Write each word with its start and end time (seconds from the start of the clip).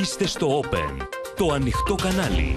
Είστε 0.00 0.26
στο 0.26 0.60
Open, 0.60 1.06
το 1.36 1.52
ανοιχτό 1.52 1.94
κανάλι. 1.94 2.56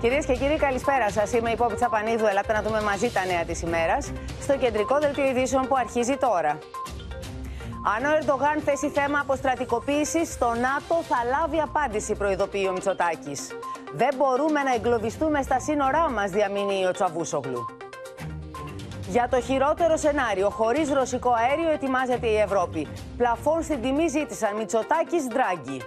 Κυρίες 0.00 0.26
και 0.26 0.32
κύριοι, 0.32 0.56
καλησπέρα 0.56 1.10
σας. 1.10 1.32
Είμαι 1.32 1.50
η 1.50 1.56
Πόπη 1.56 1.74
Τσαπανίδου. 1.74 2.26
Ελάτε 2.26 2.52
να 2.52 2.62
δούμε 2.62 2.80
μαζί 2.82 3.10
τα 3.10 3.24
νέα 3.24 3.44
της 3.44 3.62
ημέρας 3.62 4.12
στο 4.40 4.56
κεντρικό 4.56 4.98
δελτίο 4.98 5.28
ειδήσεων 5.28 5.66
που 5.68 5.76
αρχίζει 5.76 6.16
τώρα. 6.16 6.58
Αν 7.96 8.04
ο 8.04 8.16
Ερντογάν 8.18 8.62
θέσει 8.64 8.88
θέμα 8.88 9.18
αποστρατικοποίησης, 9.18 10.32
στο 10.32 10.46
ΝΑΤΟ 10.46 11.02
θα 11.08 11.16
λάβει 11.30 11.60
απάντηση, 11.60 12.14
προειδοποιεί 12.14 12.66
ο 12.68 12.72
Μητσοτάκης. 12.72 13.40
Δεν 13.92 14.14
μπορούμε 14.16 14.62
να 14.62 14.74
εγκλωβιστούμε 14.74 15.42
στα 15.42 15.60
σύνορά 15.60 16.10
μας, 16.10 16.30
διαμηνύει 16.30 16.84
ο 16.88 16.90
Τσαβούσογλου. 16.90 17.66
Για 19.12 19.28
το 19.30 19.40
χειρότερο 19.40 19.96
σενάριο, 19.96 20.50
χωρίς 20.50 20.92
ρωσικό 20.92 21.32
αέριο, 21.32 21.70
ετοιμάζεται 21.70 22.26
η 22.26 22.36
Ευρώπη. 22.38 22.88
Πλαφών 23.16 23.62
στην 23.62 23.82
τιμή 23.82 24.08
ζήτησαν 24.08 24.56
Μητσοτάκης 24.56 25.24
Δράγκη. 25.26 25.80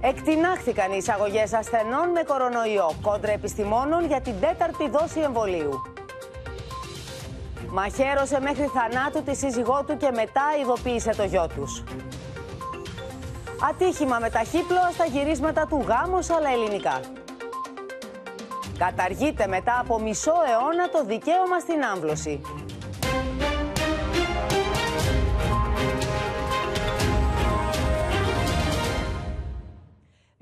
Εκτινάχθηκαν 0.00 0.92
οι 0.92 0.96
εισαγωγές 0.96 1.52
ασθενών 1.52 2.08
με 2.10 2.22
κορονοϊό 2.22 2.90
κόντρα 3.02 3.32
επιστημόνων 3.32 4.06
για 4.06 4.20
την 4.20 4.34
τέταρτη 4.40 4.88
δόση 4.88 5.20
εμβολίου. 5.20 5.82
Μαχαίρωσε 7.68 8.40
μέχρι 8.40 8.70
θανάτου 8.74 9.22
τη 9.22 9.36
σύζυγό 9.36 9.84
του 9.86 9.96
και 9.96 10.10
μετά 10.14 10.46
ειδοποίησε 10.60 11.10
το 11.16 11.24
γιο 11.24 11.46
τους. 11.56 11.82
Ατύχημα 13.70 14.18
με 14.18 14.30
ταχύπλοα 14.30 14.90
στα 14.92 15.04
γυρίσματα 15.04 15.66
του 15.66 15.84
γάμους 15.88 16.30
αλλά 16.30 16.48
ελληνικά. 16.48 17.00
Καταργείται 18.78 19.46
μετά 19.46 19.78
από 19.80 20.00
μισό 20.00 20.32
αιώνα 20.50 20.88
το 20.88 21.04
δικαίωμα 21.04 21.58
στην 21.60 21.84
άμβλωση. 21.84 22.40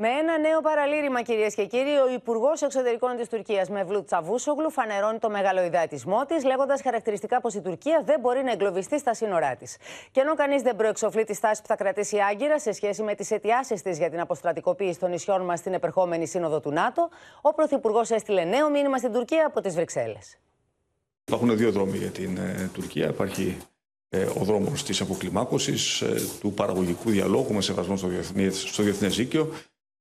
Με 0.04 0.08
ένα 0.08 0.38
νέο 0.38 0.60
παραλήρημα, 0.60 1.22
κυρίες 1.22 1.54
και 1.54 1.66
κύριοι, 1.66 1.96
ο 2.06 2.12
Υπουργός 2.12 2.62
Εξωτερικών 2.62 3.16
της 3.16 3.28
Τουρκίας, 3.28 3.68
Μευλού 3.68 4.04
Τσαβούσογλου, 4.04 4.70
φανερώνει 4.70 5.18
το 5.18 5.30
μεγαλοειδεατισμό 5.30 6.24
της, 6.26 6.44
λέγοντας 6.44 6.82
χαρακτηριστικά 6.82 7.40
πως 7.40 7.54
η 7.54 7.60
Τουρκία 7.60 8.02
δεν 8.04 8.20
μπορεί 8.20 8.42
να 8.42 8.50
εγκλωβιστεί 8.50 8.98
στα 8.98 9.14
σύνορά 9.14 9.56
της. 9.56 9.76
Και 10.10 10.20
ενώ 10.20 10.34
κανείς 10.34 10.62
δεν 10.62 10.76
προεξοφλεί 10.76 11.24
τη 11.24 11.34
στάση 11.34 11.60
που 11.60 11.66
θα 11.66 11.76
κρατήσει 11.76 12.16
η 12.16 12.22
Άγκυρα 12.22 12.58
σε 12.58 12.72
σχέση 12.72 13.02
με 13.02 13.14
τις 13.14 13.30
αιτιάσεις 13.30 13.82
της 13.82 13.98
για 13.98 14.10
την 14.10 14.20
αποστρατικοποίηση 14.20 14.98
των 14.98 15.10
νησιών 15.10 15.42
μας 15.44 15.58
στην 15.58 15.74
επερχόμενη 15.74 16.26
σύνοδο 16.26 16.60
του 16.60 16.70
ΝΑΤΟ, 16.70 17.08
ο 17.40 17.54
Πρωθυπουργός 17.54 18.10
έστειλε 18.10 18.44
νέο 18.44 18.70
μήνυμα 18.70 18.98
στην 18.98 19.12
Τουρκία 19.12 19.46
από 19.46 19.60
τις 19.60 19.74
Βρυξέλλες. 19.74 20.38
Υπάρχουν 21.24 21.56
δύο 21.56 21.70
δρόμοι 21.72 21.96
για 21.98 22.10
την 22.10 22.36
ε, 22.36 22.70
Τουρκία. 22.72 23.06
Υπάρχει 23.08 23.56
ε, 24.08 24.22
ο 24.24 24.44
δρόμος 24.44 24.84
της 24.84 25.00
αποκλιμάκωσης, 25.00 26.00
ε, 26.00 26.14
του 26.40 26.52
παραγωγικού 26.52 27.10
διαλόγου 27.10 27.54
με 27.54 27.60
σεβασμό 27.60 27.96
στο 27.96 28.06
διεθνές, 28.06 28.60
στο 28.60 28.82
διεθνές 28.82 29.16
δίκαιο 29.16 29.52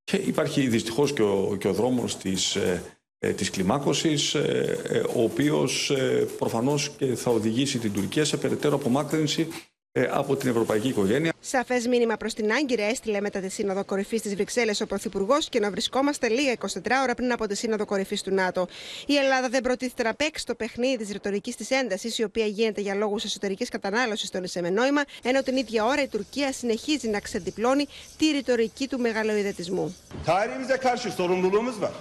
και 0.03 0.17
υπάρχει 0.17 0.67
δυστυχώς 0.67 1.13
και 1.13 1.21
ο, 1.21 1.55
και 1.59 1.67
ο 1.67 1.73
δρόμος 1.73 2.17
της, 2.17 2.55
ε, 2.55 2.83
ε 3.19 3.33
της 3.33 3.49
κλιμάκωσης, 3.49 4.33
ε, 4.33 4.79
ε, 4.87 4.99
ο 4.99 5.23
οποίος 5.23 5.91
προφανώς 6.37 6.89
και 6.89 7.15
θα 7.15 7.31
οδηγήσει 7.31 7.79
την 7.79 7.93
Τουρκία 7.93 8.25
σε 8.25 8.37
περαιτέρω 8.37 8.75
απομάκρυνση 8.75 9.47
ε, 9.51 9.70
από 10.09 10.35
την 10.35 10.49
ευρωπαϊκή 10.49 10.87
οικογένεια. 10.87 11.33
Σαφές 11.39 11.87
μήνυμα 11.87 12.17
προς 12.17 12.33
την 12.33 12.51
Άγκυρα 12.51 12.83
έστειλε 12.83 13.21
μετά 13.21 13.39
τη 13.39 13.49
Σύνοδο 13.49 13.85
Κορυφής 13.85 14.21
της 14.21 14.35
Βρυξέλλες 14.35 14.81
ο 14.81 14.85
Πρωθυπουργός 14.85 15.49
και 15.49 15.59
να 15.59 15.69
βρισκόμαστε 15.69 16.29
λίγα 16.29 16.53
24 16.59 16.67
ώρα 17.03 17.13
πριν 17.13 17.31
από 17.31 17.47
τη 17.47 17.55
Σύνοδο 17.55 17.85
Κορυφής 17.85 18.21
του 18.21 18.33
ΝΑΤΟ. 18.33 18.67
Η 19.05 19.15
Ελλάδα 19.15 19.49
δεν 19.49 19.61
προτίθεται 19.61 20.03
να 20.03 20.13
παίξει 20.13 20.45
το 20.45 20.55
παιχνίδι 20.55 20.97
της 20.97 21.11
ρητορικής 21.11 21.55
της 21.55 21.69
έντασης, 21.71 22.17
η 22.17 22.23
οποία 22.23 22.45
γίνεται 22.45 22.81
για 22.81 22.95
λόγους 22.95 23.23
εσωτερικής 23.23 23.69
κατανάλωσης 23.69 24.27
στον 24.27 24.43
εισεμενόημα, 24.43 25.01
ενώ 25.23 25.43
την 25.43 25.57
ίδια 25.57 25.85
ώρα 25.85 26.01
η 26.01 26.07
Τουρκία 26.07 26.51
συνεχίζει 26.51 27.07
να 27.07 27.19
ξεδιπλώνει 27.19 27.87
τη 28.17 28.25
ρητορική 28.31 28.87
του 28.87 28.99
μεγαλοειδετισμού. 28.99 29.95
Tarihimize 30.25 30.77
karşı 30.77 31.11
sorumluluğumuz 31.11 31.81
var. 31.81 31.91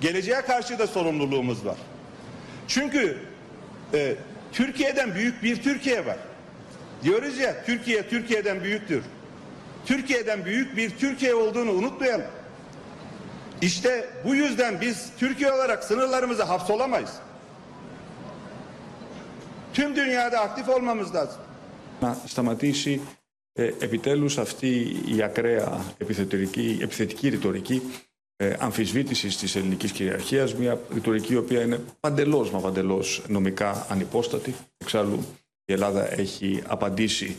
Geleceğe 0.00 0.42
karşı 0.42 0.78
da 0.78 0.86
sorumluluğumuz 0.86 1.64
var. 1.64 1.76
Çünkü 2.66 3.18
e, 3.94 4.14
Türkiye'den 4.52 5.14
büyük 5.14 5.42
bir 5.42 5.62
Türkiye 5.62 6.06
var. 6.06 6.16
Diyoruz 7.03 7.37
ya 7.37 7.65
Türkiye 7.65 8.09
Türkiye'den 8.09 8.63
büyüktür. 8.63 9.03
Türkiye'den 9.85 10.45
büyük 10.45 10.77
bir 10.77 10.89
Türkiye 10.89 11.35
olduğunu 11.35 11.71
unutmayalım. 11.71 12.25
İşte 13.61 14.09
bu 14.25 14.35
yüzden 14.35 14.81
biz 14.81 15.09
Türkiye 15.19 15.51
olarak 15.51 15.83
sınırlarımızı 15.83 16.43
hapsolamayız. 16.43 17.11
Tüm 19.73 19.95
dünyada 19.95 20.39
aktif 20.39 20.69
olmamız 20.69 21.15
lazım. 21.15 21.41
Να 22.01 22.15
σταματήσει 22.25 23.01
ε, 23.53 23.63
επιτέλους 23.79 24.37
αυτή 24.37 24.97
η 25.07 25.23
ακραία 25.23 25.85
επιθετική, 25.97 26.77
επιθετική 26.81 27.29
ρητορική 27.29 27.81
ε, 28.35 28.53
αμφισβήτησης 28.59 29.37
της 29.37 29.55
ελληνικής 29.55 29.91
κυριαρχίας, 29.91 30.55
μια 30.55 30.79
ρητορική 30.93 31.33
η 31.33 31.37
οποία 31.37 31.61
είναι 31.61 31.79
παντελώς 31.99 32.51
μα 32.51 32.59
παντελώς 32.59 33.23
νομικά 33.27 33.85
ανυπόστατη. 33.89 34.55
Εξάλλου 34.77 35.25
η 35.72 35.74
Ελλάδα 35.74 36.12
έχει 36.12 36.62
απαντήσει 36.66 37.36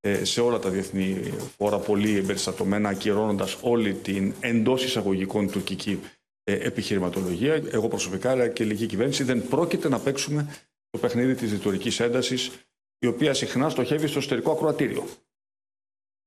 ε, 0.00 0.24
σε 0.24 0.40
όλα 0.40 0.58
τα 0.58 0.70
διεθνή 0.70 1.32
φόρα 1.56 1.78
πολύ 1.78 2.16
εμπεριστατωμένα, 2.16 2.88
ακυρώνοντας 2.88 3.58
όλη 3.60 3.94
την 3.94 4.34
εντός 4.40 4.84
εισαγωγικών 4.84 5.50
τουρκική 5.50 6.00
ε, 6.44 6.52
επιχειρηματολογία. 6.52 7.54
Εγώ 7.54 7.88
προσωπικά, 7.88 8.30
αλλά 8.30 8.48
και 8.48 8.62
η 8.62 8.66
ελληνική 8.66 8.86
κυβέρνηση, 8.86 9.24
δεν 9.24 9.48
πρόκειται 9.48 9.88
να 9.88 9.98
παίξουμε 9.98 10.56
το 10.90 10.98
παιχνίδι 10.98 11.34
της 11.34 11.50
ρητορικής 11.50 12.00
έντασης, 12.00 12.50
η 12.98 13.06
οποία 13.06 13.34
συχνά 13.34 13.68
στοχεύει 13.68 14.06
στο 14.06 14.18
εσωτερικό 14.18 14.50
ακροατήριο. 14.50 15.06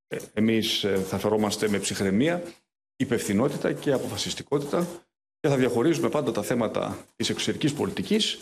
Ε, 0.07 0.17
Εμείς 0.33 0.85
θα 1.07 1.17
φερόμαστε 1.17 1.69
με 1.69 1.79
ψυχραιμία, 1.79 2.43
υπευθυνότητα 2.95 3.73
και 3.73 3.91
αποφασιστικότητα 3.91 4.87
και 5.39 5.47
θα 5.49 5.55
διαχωρίζουμε 5.55 6.09
πάντα 6.09 6.31
τα 6.31 6.43
θέματα 6.43 7.05
της 7.15 7.29
εξωτερικής 7.29 7.73
πολιτικής 7.73 8.41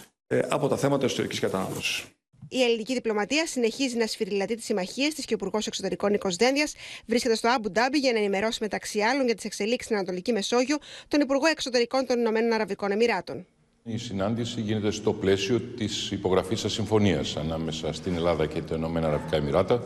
από 0.50 0.68
τα 0.68 0.78
θέματα 0.78 1.06
εσωτερικής 1.06 1.40
κατανάλωσης. 1.40 2.06
Η 2.50 2.64
ελληνική 2.64 2.94
διπλωματία 2.94 3.46
συνεχίζει 3.46 3.98
να 3.98 4.08
σφυριλατεί 4.08 4.56
τις 4.56 4.66
συμμαχίες 4.66 5.14
της 5.14 5.26
και 5.26 5.34
ο 5.34 5.38
Υπουργός 5.40 5.68
Εξωτερικών 5.68 6.12
Νίκος 6.12 6.36
Δένδιας 6.36 6.74
βρίσκεται 7.06 7.36
στο 7.36 7.50
Άμπου 7.50 7.72
Ντάμπι 7.72 7.98
για 7.98 8.12
να 8.12 8.20
ενημερώσει 8.20 8.58
μεταξύ 8.62 9.00
άλλων 9.00 9.26
για 9.26 9.36
τις 9.36 9.46
εξελίξεις 9.46 9.86
στην 9.86 9.96
Ανατολική 9.96 10.32
Μεσόγειο 10.32 10.78
τον 11.08 11.22
Υπουργό 11.22 11.48
Εξωτερικών 11.48 12.06
των 12.06 12.20
Ηνωμένων 12.20 12.52
Αραβικών 12.52 12.92
Εμμυράτων. 12.92 13.46
Η 13.84 13.98
συνάντηση 13.98 14.62
γίνεται 14.62 14.92
στο 14.92 15.14
πλαίσιο 15.14 15.60
της 15.60 16.12
υπογραφής 16.12 16.62
της 16.62 16.74
συμφωνίας 16.74 17.36
ανάμεσα 17.36 17.94
στην 17.94 18.16
Ελλάδα 18.16 18.46
και 18.46 18.62
τα 18.62 18.76
Ηνωμένα 18.76 19.08
Αραβικά 19.08 19.36
Εμμυράτα. 19.36 19.84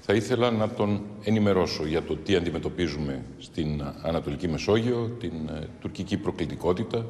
Θα 0.00 0.14
ήθελα 0.14 0.50
να 0.50 0.68
τον 0.68 1.02
ενημερώσω 1.24 1.86
για 1.86 2.02
το 2.02 2.16
τι 2.16 2.34
αντιμετωπίζουμε 2.34 3.24
στην 3.38 3.82
Ανατολική 4.02 4.48
Μεσόγειο, 4.48 5.16
την 5.20 5.32
ε, 5.48 5.68
τουρκική 5.80 6.16
προκλητικότητα, 6.16 7.06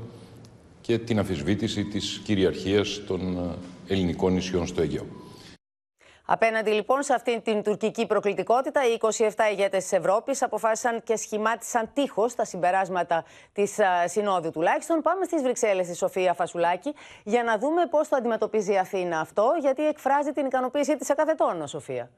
και 0.81 0.98
την 0.98 1.19
αφισβήτηση 1.19 1.84
της 1.84 2.20
κυριαρχίας 2.25 3.03
των 3.06 3.37
ε, 3.37 3.54
ελληνικών 3.89 4.33
νησιών 4.33 4.67
στο 4.67 4.83
Αιγαίο. 4.83 5.07
Απέναντι 6.29 6.71
λοιπόν 6.71 7.03
σε 7.03 7.15
αυτήν 7.15 7.43
την 7.43 7.63
τουρκική 7.63 8.07
προκλητικότητα, 8.07 8.81
οι 8.87 8.97
27 9.01 9.29
ηγέτες 9.51 9.83
της 9.83 9.93
Ευρώπης 9.93 10.43
αποφάσισαν 10.43 11.03
και 11.03 11.17
σχημάτισαν 11.17 11.91
τείχος 11.95 12.35
τα 12.35 12.45
συμπεράσματα 12.45 13.25
της 13.53 13.79
Συνόδου 14.05 14.51
τουλάχιστον. 14.51 15.03
Πάμε 15.03 15.25
στις 15.25 15.43
Βρυξέλλες, 15.43 15.87
τη 15.87 15.97
Σοφία 15.97 16.35
Φασουλάκη, 16.35 16.95
για 17.25 17.43
να 17.43 17.59
δούμε 17.59 17.87
πώς 17.87 18.09
το 18.09 18.17
αντιμετωπίζει 18.17 18.73
η 18.73 18.79
Αθήνα 18.79 19.21
αυτό, 19.21 19.53
γιατί 19.61 19.87
εκφράζει 19.87 20.33
την 20.33 20.47
ικανοποίησή 20.47 20.97
της 20.97 21.07
σε 21.07 21.15
κάθε 21.15 21.35
τόνο, 21.35 21.67
Σοφία. 21.67 22.11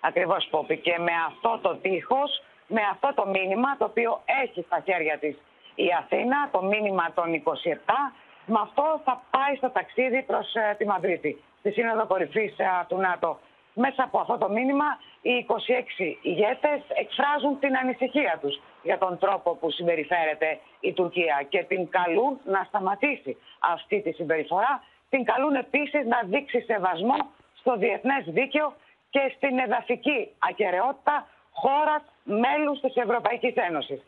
Ακριβώς, 0.00 0.48
Πόπη. 0.50 0.78
Και 0.78 0.98
με 0.98 1.12
αυτό 1.26 1.58
το 1.62 1.76
τείχος, 1.76 2.42
με 2.66 2.80
αυτό 2.90 3.12
το 3.14 3.26
μήνυμα, 3.26 3.76
το 3.76 3.84
οποίο 3.84 4.22
έχει 4.44 4.62
στα 4.62 4.82
χέρια 4.84 5.18
της 5.18 5.36
η 5.74 5.88
Αθήνα, 5.98 6.48
το 6.52 6.62
μήνυμα 6.62 7.12
των 7.14 7.34
27. 7.34 8.12
Με 8.50 8.58
αυτό 8.62 9.00
θα 9.04 9.22
πάει 9.30 9.54
στο 9.56 9.70
ταξίδι 9.70 10.22
προς 10.22 10.54
ε, 10.54 10.74
τη 10.78 10.84
Μαδρίτη, 10.86 11.42
στη 11.58 11.70
Σύνοδο 11.70 12.06
Κορυφής 12.06 12.58
ε, 12.58 12.64
του 12.88 12.96
ΝΑΤΟ. 12.96 13.38
Μέσα 13.74 14.02
από 14.02 14.18
αυτό 14.18 14.38
το 14.38 14.48
μήνυμα 14.48 14.84
οι 15.22 15.46
26 15.48 16.16
ηγέτες 16.22 16.80
εκφράζουν 17.02 17.58
την 17.58 17.76
ανησυχία 17.76 18.38
τους 18.40 18.60
για 18.82 18.98
τον 18.98 19.18
τρόπο 19.18 19.54
που 19.54 19.70
συμπεριφέρεται 19.70 20.58
η 20.80 20.92
Τουρκία 20.92 21.46
και 21.48 21.62
την 21.62 21.88
καλούν 21.88 22.40
να 22.44 22.64
σταματήσει 22.68 23.36
αυτή 23.58 24.00
τη 24.00 24.12
συμπεριφορά. 24.12 24.82
Την 25.08 25.24
καλούν 25.24 25.54
επίσης 25.54 26.06
να 26.06 26.20
δείξει 26.24 26.60
σεβασμό 26.60 27.18
στο 27.54 27.76
διεθνές 27.76 28.24
δίκαιο 28.26 28.72
και 29.10 29.32
στην 29.36 29.58
εδαφική 29.58 30.28
ακαιρεότητα 30.38 31.26
χώρας 31.52 32.02
μέλους 32.24 32.80
της 32.80 32.94
Ευρωπαϊκής 32.96 33.54
Ένωσης. 33.54 34.00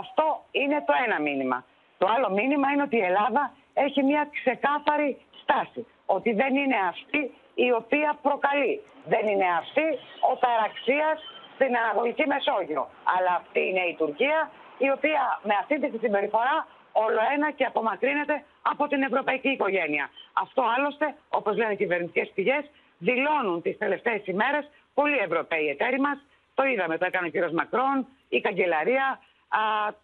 Αυτό 0.00 0.44
είναι 0.50 0.84
το 0.86 0.92
ένα 1.06 1.20
μήνυμα. 1.20 1.64
Το 1.98 2.06
άλλο 2.16 2.30
μήνυμα 2.30 2.70
είναι 2.72 2.82
ότι 2.82 2.96
η 2.96 3.04
Ελλάδα 3.10 3.52
έχει 3.86 4.02
μια 4.10 4.28
ξεκάθαρη 4.36 5.08
στάση. 5.42 5.86
Ότι 6.06 6.30
δεν 6.32 6.56
είναι 6.56 6.78
αυτή 6.88 7.20
η 7.54 7.68
οποία 7.80 8.18
προκαλεί. 8.22 8.74
Δεν 9.12 9.24
είναι 9.32 9.48
αυτή 9.62 9.86
ο 10.30 10.32
ταραξίας 10.44 11.16
στην 11.54 11.76
Ανατολική 11.82 12.24
Μεσόγειο. 12.32 12.82
Αλλά 13.14 13.32
αυτή 13.40 13.60
είναι 13.68 13.84
η 13.92 13.94
Τουρκία 14.00 14.50
η 14.78 14.88
οποία 14.96 15.22
με 15.42 15.54
αυτή 15.62 15.74
τη 15.80 15.98
συμπεριφορά 15.98 16.56
όλο 16.92 17.20
ένα 17.34 17.50
και 17.50 17.64
απομακρύνεται 17.64 18.44
από 18.62 18.88
την 18.88 19.02
ευρωπαϊκή 19.02 19.48
οικογένεια. 19.48 20.10
Αυτό 20.32 20.62
άλλωστε, 20.76 21.14
όπως 21.28 21.56
λένε 21.56 21.72
οι 21.72 21.76
κυβερνητικές 21.76 22.30
πηγές, 22.34 22.64
δηλώνουν 22.98 23.62
τις 23.62 23.78
τελευταίες 23.78 24.26
ημέρες 24.26 24.64
πολλοί 24.94 25.16
Ευρωπαίοι 25.16 25.66
εταίροι 25.68 26.00
μας. 26.00 26.18
Το 26.54 26.64
είδαμε, 26.64 26.98
το 26.98 27.04
έκανε 27.04 27.26
ο 27.26 27.30
κ. 27.30 27.50
Μακρόν, 27.52 28.06
η 28.28 28.40
καγκελαρία. 28.40 29.20
Α, 29.48 29.60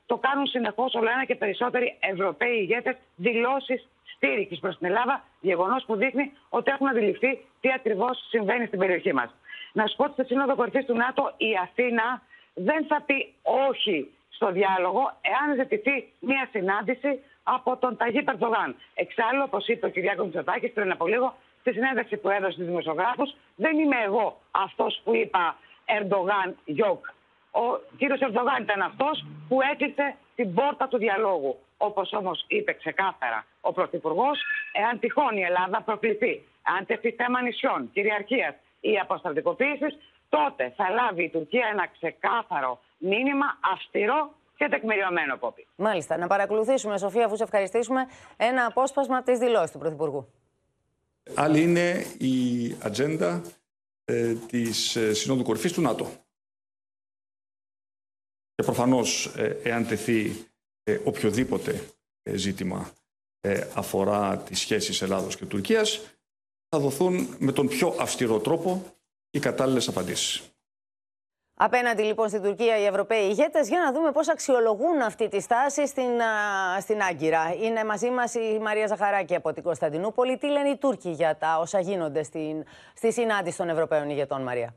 το 0.06 0.16
κάνουν 0.16 0.46
συνεχώς 0.46 0.94
όλο 0.94 1.10
ένα 1.10 1.24
και 1.24 1.34
περισσότεροι 1.34 1.96
Ευρωπαίοι 2.00 2.56
ηγέτες 2.56 2.96
δηλώσεις 3.16 3.88
στήριξης 4.14 4.58
προς 4.58 4.78
την 4.78 4.86
Ελλάδα. 4.86 5.24
Γεγονός 5.40 5.84
που 5.84 5.96
δείχνει 5.96 6.32
ότι 6.48 6.70
έχουν 6.70 6.88
αντιληφθεί 6.88 7.44
τι 7.60 7.72
ακριβώς 7.72 8.26
συμβαίνει 8.28 8.66
στην 8.66 8.78
περιοχή 8.78 9.12
μας. 9.12 9.30
Να 9.72 9.86
σου 9.86 9.96
πω 9.96 10.04
ότι 10.04 10.12
στη 10.12 10.24
Σύνοδο 10.24 10.54
Κορυφής 10.54 10.84
του 10.84 10.94
ΝΑΤΟ 10.94 11.32
η 11.36 11.50
Αθήνα 11.62 12.22
δεν 12.54 12.86
θα 12.86 13.02
πει 13.06 13.34
όχι 13.42 14.10
στο 14.28 14.52
διάλογο 14.52 15.12
εάν 15.20 15.56
ζητηθεί 15.56 16.12
μια 16.20 16.48
συνάντηση 16.50 17.20
από 17.42 17.76
τον 17.76 17.96
Ταγί 17.96 18.22
Περτογάν. 18.22 18.76
Εξάλλου, 18.94 19.42
όπως 19.46 19.66
είπε 19.66 19.86
ο 19.86 19.90
κ. 19.90 20.18
Μητσοτάκης 20.24 20.72
πριν 20.72 20.90
από 20.90 21.06
λίγο, 21.06 21.34
στη 21.60 21.72
συνέντευξη 21.72 22.16
που 22.16 22.28
έδωσε 22.28 22.52
στους 22.52 22.66
δημοσιογράφους, 22.66 23.34
δεν 23.56 23.78
είμαι 23.78 23.96
εγώ 24.04 24.40
αυτός 24.50 25.00
που 25.04 25.14
είπα 25.14 25.56
Ερντογάν 25.84 26.56
Γιόκ. 26.64 27.06
Ο 27.62 27.64
κύριος 27.98 28.20
Ερντογάν 28.20 28.62
ήταν 28.62 28.80
αυτός 28.82 29.26
που 29.48 29.58
έκλεισε 29.72 30.16
την 30.34 30.54
πόρτα 30.54 30.88
του 30.88 30.98
διαλόγου. 30.98 31.58
Όπως 31.76 32.12
όμως 32.12 32.44
είπε 32.48 32.72
ξεκάθαρα 32.72 33.46
ο 33.60 33.72
Πρωθυπουργός, 33.72 34.38
εάν 34.72 34.98
τυχόν 34.98 35.36
η 35.36 35.42
Ελλάδα 35.42 35.82
προκληθεί, 35.82 36.42
αν 36.62 36.86
τεθεί 36.86 37.10
θέμα 37.10 37.42
νησιών, 37.42 37.90
κυριαρχίας 37.92 38.54
ή 38.80 38.98
αποστρατικοποίησης, 38.98 39.98
τότε 40.28 40.72
θα 40.76 40.90
λάβει 40.90 41.24
η 41.24 41.28
Τουρκία 41.28 41.66
ένα 41.72 41.86
ξεκάθαρο 41.86 42.80
μήνυμα 42.98 43.58
αυστηρό 43.72 44.32
και 44.56 44.68
τεκμηριωμένο, 44.68 45.36
Πόπη. 45.36 45.66
Μάλιστα. 45.76 46.16
Να 46.16 46.26
παρακολουθήσουμε, 46.26 46.98
Σοφία, 46.98 47.24
αφού 47.24 47.36
σε 47.36 47.42
ευχαριστήσουμε, 47.42 48.06
ένα 48.36 48.64
απόσπασμα 48.64 49.22
της 49.22 49.38
δηλώσης 49.38 49.70
του 49.70 49.78
Πρωθυπουργού. 49.78 50.28
Άλλη 51.34 51.62
είναι 51.62 52.04
η 52.18 52.36
ατζέντα 52.82 53.42
ε, 54.04 54.32
της 54.34 54.96
ε, 54.96 55.14
Συνόδου 55.14 55.42
Κορυφής 55.42 55.72
του 55.72 55.80
ΝΑΤΟ. 55.80 56.23
Και 58.54 58.62
προφανώς, 58.62 59.26
ε, 59.36 59.60
εάν 59.62 59.86
τεθεί 59.86 60.46
ε, 60.82 60.98
οποιοδήποτε 61.04 61.84
ε, 62.22 62.36
ζήτημα 62.36 62.90
ε, 63.40 63.66
αφορά 63.74 64.38
τις 64.38 64.60
σχέσεις 64.60 65.02
Ελλάδος 65.02 65.36
και 65.36 65.44
Τουρκίας, 65.44 66.00
θα 66.68 66.78
δοθούν 66.78 67.36
με 67.38 67.52
τον 67.52 67.68
πιο 67.68 67.96
αυστηρό 68.00 68.38
τρόπο 68.38 68.84
οι 69.30 69.38
κατάλληλες 69.38 69.88
απαντήσεις. 69.88 70.42
Απέναντι 71.56 72.02
λοιπόν 72.02 72.28
στην 72.28 72.42
Τουρκία 72.42 72.78
οι 72.78 72.84
Ευρωπαίοι 72.84 73.28
ηγέτες, 73.28 73.68
για 73.68 73.80
να 73.80 73.92
δούμε 73.92 74.12
πώς 74.12 74.28
αξιολογούν 74.28 75.00
αυτή 75.00 75.28
τη 75.28 75.40
στάση 75.40 75.86
στην, 75.86 76.10
στην 76.80 77.02
Άγκυρα. 77.02 77.54
Είναι 77.54 77.84
μαζί 77.84 78.10
μας 78.10 78.34
η 78.34 78.58
Μαρία 78.62 78.86
Ζαχαράκη 78.86 79.34
από 79.34 79.52
την 79.52 79.62
Κωνσταντινούπολη. 79.62 80.38
Τι 80.38 80.46
λένε 80.46 80.68
οι 80.68 80.76
Τούρκοι 80.76 81.10
για 81.10 81.36
τα 81.36 81.58
όσα 81.58 81.80
γίνονται 81.80 82.22
στην, 82.22 82.64
στη 82.94 83.12
συνάντηση 83.12 83.56
των 83.56 83.68
Ευρωπαίων 83.68 84.10
ηγετών, 84.10 84.42
Μαρία; 84.42 84.74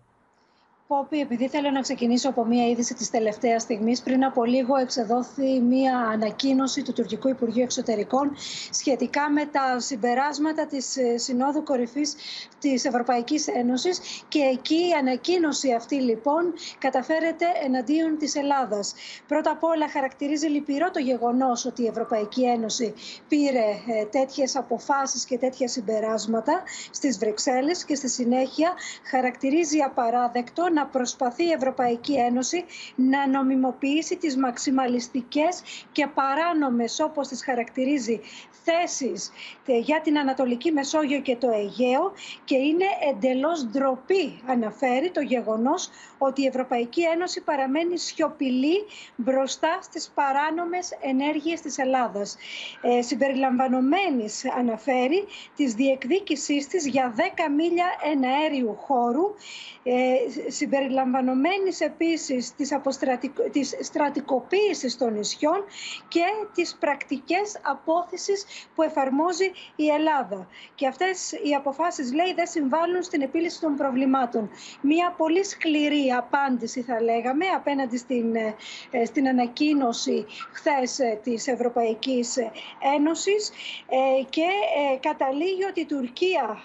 Πόπη, 0.88 1.19
επειδή 1.19 1.48
θέλω 1.48 1.69
να 1.69 1.81
ξεκινήσω 1.81 2.30
από 2.30 2.45
μία 2.45 2.68
είδηση 2.68 2.94
της 2.94 3.10
τελευταίας 3.10 3.62
στιγμής, 3.62 4.01
πριν 4.01 4.24
από 4.25 4.44
λίγο 4.45 4.75
εξεδόθη 4.78 5.60
μία 5.60 5.98
ανακοίνωση 5.98 6.81
του 6.81 6.94
Τουρκικού 6.94 7.28
Υπουργείου 7.30 7.63
Εξωτερικών 7.63 8.36
σχετικά 8.72 9.30
με 9.30 9.45
τα 9.45 9.80
συμπεράσματα 9.80 10.66
της 10.66 10.98
ε, 10.98 11.18
Συνόδου 11.18 11.63
Κορυφής 11.63 12.16
της 12.60 12.86
Ευρωπαϊκής 12.86 13.48
Ένωσης 13.48 14.00
και 14.28 14.39
εκεί 14.39 14.75
η 14.75 14.92
ανακοίνωση 15.00 15.74
αυτή 15.74 15.95
λοιπόν 15.95 16.54
καταφέρεται 16.78 17.45
εναντίον 17.63 18.18
της 18.18 18.36
Ελλάδας. 18.36 18.94
Πρώτα 19.28 19.51
απ' 19.51 19.63
όλα 19.63 19.90
χαρακτηρίζει 19.90 20.48
λυπηρό 20.48 20.92
το 20.92 21.00
γεγονός 21.00 21.66
ότι 21.66 21.83
η 21.83 21.88
Ευρωπαϊκή 21.88 22.44
Ένωση 22.44 22.94
πήρε 23.28 23.66
ε, 24.00 24.06
τέτοιες 24.06 24.56
αποφάσεις 24.56 25.25
και 25.25 25.38
τέτοια 25.38 25.68
συμπεράσματα 25.68 26.63
στις 26.92 27.18
Βρυξέλλες 27.18 27.86
και 27.86 27.95
στη 27.95 28.10
συνέχεια 28.10 28.74
χαρακτηρίζει 29.10 29.80
απαράδεκτο 29.80 30.69
να 30.77 30.85
προσπαθεί 30.85 31.44
η 31.44 31.51
Ευρωπαϊκή 31.51 32.13
Ένωση 32.13 32.65
να 32.95 33.27
νομιμοποιήσει 33.27 34.15
τις 34.18 34.38
μαξιμαλιστικές 34.38 35.62
και 35.91 36.07
παράνομες 36.07 37.00
όπως 37.00 37.27
τις 37.27 37.44
χαρακτηρίζει 37.44 38.19
θέσεις 38.63 39.31
για 39.81 40.01
την 40.01 40.18
Ανατολική 40.18 40.71
Μεσόγειο 40.71 41.19
και 41.21 41.35
το 41.35 41.50
Αιγαίο 41.50 42.13
και 42.44 42.56
είναι 42.56 42.85
εντελώς 43.12 43.65
ντροπή 43.65 44.41
αναφέρει 44.45 45.12
το 45.12 45.21
γεγονός 45.21 45.89
ότι 46.18 46.41
η 46.41 46.45
Ευρωπαϊκή 46.45 47.01
Ένωση 47.01 47.41
παραμένει 47.41 47.97
σιωπηλή 47.97 48.85
μπροστά 49.15 49.80
στις 49.81 50.12
παράνομες 50.15 50.97
ενέργειες 51.01 51.62
της 51.62 51.77
Ελλάδας. 51.77 52.38
Ε, 52.81 53.01
συμπεριλαμβανομένης 53.01 54.45
αναφέρει 54.57 55.25
της 55.56 55.73
διεκδίκησής 55.73 56.68
της 56.68 56.88
για 56.88 57.13
10 57.18 57.21
μίλια 57.56 57.85
εναέριου 58.13 58.75
χώρου 58.75 59.33
ε, 59.83 60.15
συμπεριλαμβανομένης 60.68 61.80
επίσης 61.81 62.56
της, 62.56 62.74
της 63.52 63.75
στρατικοποίησης 63.81 64.98
των 64.98 65.14
νησιών 65.14 65.64
και 66.08 66.24
τις 66.54 66.78
πρακτικές 66.80 67.60
απόθεσης 67.62 68.46
που 68.75 68.81
εφαρμόζει 68.81 69.52
η 69.75 69.88
Ελλάδα. 69.88 70.48
Και 70.75 70.88
αυτές 70.88 71.31
οι 71.31 71.54
αποφάσεις, 71.56 72.14
λέει, 72.14 72.34
δεν 72.36 72.48
συμβάλλουν 72.48 73.04
στην 73.04 73.22
επίλυση 73.22 73.60
των 73.60 73.75
προβλημάτων. 73.75 74.50
Μία 74.81 75.14
πολύ 75.18 75.44
σκληρή 75.46 76.12
απάντηση, 76.18 76.81
θα 76.81 77.02
λέγαμε, 77.02 77.46
απέναντι 77.56 77.98
στην, 77.98 78.36
ε, 78.36 79.06
στην 79.06 79.28
ανακοίνωση 79.28 80.25
χθες 80.52 81.00
ε, 81.00 81.19
της 81.24 81.48
Ευρωπαϊκής 81.48 82.38
Ένωσης 82.98 83.50
ε, 83.90 84.24
και 84.30 84.48
καταλήγει 85.00 85.64
ότι 85.64 85.80
η 85.81 85.86
Τουρκία 85.86 86.58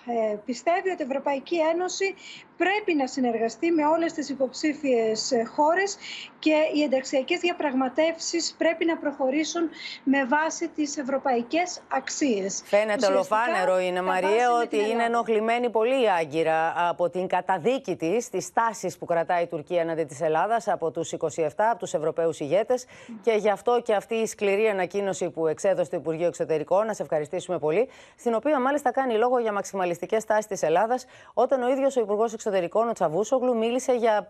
πιστεύει 0.44 0.90
ότι 0.90 1.02
η 1.02 1.06
Ευρωπαϊκή 1.08 1.56
Ένωση 1.72 2.14
πρέπει 2.62 2.94
να 2.98 3.06
συνεργαστεί 3.06 3.70
με 3.70 3.86
όλες 3.86 4.12
τις 4.12 4.28
υποψήφιες 4.28 5.30
ε, 5.30 5.44
χώρες 5.44 5.96
και 6.38 6.54
οι 6.74 6.82
ενταξιακές 6.82 7.38
διαπραγματεύσεις 7.40 8.54
πρέπει 8.58 8.84
να 8.84 8.96
προχωρήσουν 8.96 9.70
με 10.04 10.24
βάση 10.24 10.68
τις 10.68 10.96
ευρωπαϊκές 10.96 11.80
αξίες. 11.88 12.62
Φαίνεται 12.64 13.06
ολοφάνερο 13.06 13.80
είναι 13.80 14.02
Μαρία 14.02 14.52
ότι 14.62 14.76
είναι 14.76 15.04
ενοχλημένη 15.04 15.70
πολύ 15.70 16.02
η 16.02 16.08
Άγκυρα 16.20 16.74
από 16.88 17.10
την 17.10 17.26
καταδίκη 17.26 17.96
της, 17.96 18.28
τις 18.28 18.52
τάσεις 18.52 18.98
που 18.98 19.04
κρατάει 19.04 19.42
η 19.42 19.46
Τουρκία 19.46 19.80
εναντί 19.80 20.04
της 20.04 20.20
Ελλάδας 20.20 20.68
από 20.68 20.90
τους 20.90 21.12
27, 21.12 21.46
από 21.56 21.78
τους 21.78 21.94
Ευρωπαίους 21.94 22.40
ηγέτες. 22.40 22.86
Και 23.22 23.32
γι' 23.32 23.50
αυτό 23.50 23.80
και 23.84 23.94
αυτή 23.94 24.14
η 24.14 24.26
σκληρή 24.26 24.68
ανακοίνωση 24.68 25.30
που 25.30 25.46
εξέδωσε 25.46 25.90
το 25.90 25.96
Υπουργείο 25.96 26.26
Εξωτερικών, 26.26 26.86
να 26.86 26.94
σε 26.94 27.02
ευχαριστήσουμε 27.02 27.58
πολύ, 27.58 27.88
στην 28.18 28.34
οποία 28.34 28.60
μάλιστα 28.60 28.90
κάνει 28.90 29.14
λόγο 29.14 29.38
για 29.38 29.52
μαξιμαλιστικές 29.52 30.24
τάσεις 30.24 30.46
της 30.46 30.62
Ελλάδας 30.62 31.04
όταν 31.34 31.62
ο 31.62 31.70
ίδιος 31.70 31.96
ο 31.96 32.00
Υπουργός 32.00 32.32
Εξωτερικών, 32.32 32.50
ο 32.88 32.92
Τσαβούσογλου, 32.92 33.56
μίλησε 33.56 33.92
για. 33.92 34.28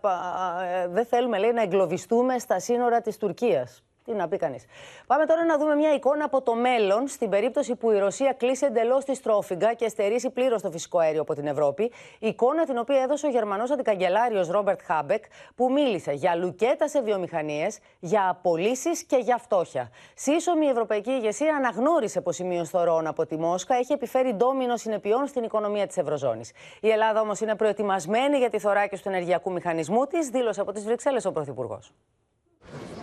Ε, 0.83 0.87
δεν 0.87 1.05
θέλουμε, 1.05 1.37
λέει, 1.37 1.51
να 1.51 1.61
εγκλωβιστούμε 1.61 2.39
στα 2.39 2.59
σύνορα 2.59 3.01
της 3.01 3.17
Τουρκίας. 3.17 3.83
Τι 4.05 4.13
να 4.13 4.27
πει 4.27 4.37
κανείς. 4.37 4.65
Πάμε 5.07 5.25
τώρα 5.25 5.45
να 5.45 5.57
δούμε 5.57 5.75
μια 5.75 5.93
εικόνα 5.93 6.25
από 6.25 6.41
το 6.41 6.55
μέλλον 6.55 7.07
στην 7.07 7.29
περίπτωση 7.29 7.75
που 7.75 7.91
η 7.91 7.99
Ρωσία 7.99 8.33
κλείσει 8.33 8.65
εντελώς 8.65 9.05
τη 9.05 9.15
στρόφιγγα 9.15 9.73
και 9.73 9.87
στερήσει 9.87 10.29
πλήρως 10.29 10.61
το 10.61 10.71
φυσικό 10.71 10.99
αέριο 10.99 11.21
από 11.21 11.33
την 11.33 11.47
Ευρώπη. 11.47 11.91
Εικόνα 12.19 12.65
την 12.65 12.77
οποία 12.77 13.01
έδωσε 13.01 13.27
ο 13.27 13.29
Γερμανός 13.29 13.71
αντικαγκελάριος 13.71 14.47
Ρόμπερτ 14.47 14.79
Χάμπεκ, 14.83 15.23
που 15.55 15.71
μίλησε 15.71 16.11
για 16.11 16.35
λουκέτα 16.35 16.87
σε 16.87 17.01
βιομηχανίες, 17.01 17.79
για 17.99 18.29
απολύσεις 18.29 19.03
και 19.03 19.17
για 19.17 19.37
φτώχεια. 19.37 19.89
Σύσσωμη 20.15 20.65
η 20.65 20.69
ευρωπαϊκή 20.69 21.11
ηγεσία 21.11 21.55
αναγνώρισε 21.55 22.21
πως 22.21 22.39
η 22.39 22.43
μείωση 22.43 22.71
θωρών 22.71 23.07
από 23.07 23.25
τη 23.25 23.37
Μόσχα 23.37 23.75
έχει 23.75 23.93
επιφέρει 23.93 24.33
ντόμινο 24.33 24.77
συνεπειών 24.77 25.27
στην 25.27 25.43
οικονομία 25.43 25.87
της 25.87 25.97
Ευρωζώνης. 25.97 26.51
Η 26.81 26.89
Ελλάδα 26.89 27.21
όμως 27.21 27.39
είναι 27.39 27.55
προετοιμασμένη 27.55 28.37
για 28.37 28.49
τη 28.49 28.59
θωράκιση 28.59 29.03
του 29.03 29.09
ενεργειακού 29.09 29.51
μηχανισμού 29.51 30.05
της, 30.05 30.27
δήλωσε 30.29 30.61
από 30.61 30.71
τις 30.71 30.83
Βρυξέλλες 30.83 31.25
ο 31.25 31.31
Πρωθυπουργός. 31.31 31.93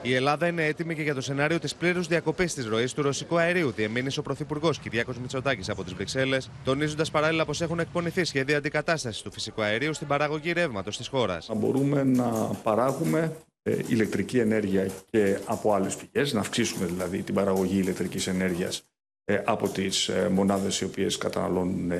Η 0.03 0.15
Ελλάδα 0.15 0.47
είναι 0.47 0.65
έτοιμη 0.65 0.95
και 0.95 1.03
για 1.03 1.15
το 1.15 1.21
σενάριο 1.21 1.59
της 1.59 1.75
πλήρους 1.75 2.07
διακοπής 2.07 2.55
της 2.55 2.67
ροής 2.67 2.93
του 2.93 3.03
ρωσικού 3.03 3.39
αερίου, 3.39 3.71
διεμήνυσε 3.71 4.21
ο 4.21 4.23
Πρωθυπουργός 4.23 4.79
Κυριάκος 4.79 5.19
Μητσοτάκης 5.19 5.69
από 5.69 5.85
τις 5.85 5.95
Βρυξέλλες, 5.95 6.51
τονίζοντας 6.65 7.11
παράλληλα 7.11 7.45
πως 7.45 7.61
έχουν 7.61 7.79
εκπονηθεί 7.79 8.25
σχέδια 8.25 8.57
αντικατάστασης 8.57 9.23
του 9.23 9.33
φυσικού 9.33 9.63
αερίου 9.63 9.95
στην 9.95 10.07
παραγωγή 10.07 10.53
ρεύματος 10.53 10.97
της 10.97 11.09
χώρας. 11.09 11.51
Μπορούμε 11.57 12.05
να 12.05 12.29
παράγουμε 12.63 13.37
ε, 13.63 13.77
ηλεκτρική 13.87 14.39
ενέργεια 14.39 14.91
και 15.11 15.39
από 15.45 15.75
άλλες 15.75 15.97
πηγές, 15.97 16.33
να 16.33 16.41
αυξήσουμε 16.41 16.87
δηλαδή 16.87 17.23
την 17.23 17.35
παραγωγή 17.35 17.79
ηλεκτρικής 17.79 18.27
ενέργειας 18.27 18.83
ε, 19.25 19.43
από 19.45 19.69
τις 19.69 20.09
ε, 20.09 20.29
μονάδες 20.29 20.81
οι 20.81 20.85
οποίες 20.85 21.19
καταναλώνουν 21.19 21.93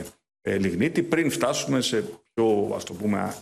λιγνίτη, 0.43 1.03
πριν 1.03 1.31
φτάσουμε 1.31 1.81
σε 1.81 2.05
πιο 2.35 2.73
ας 2.75 2.85
το 2.85 2.93
πούμε 2.93 3.35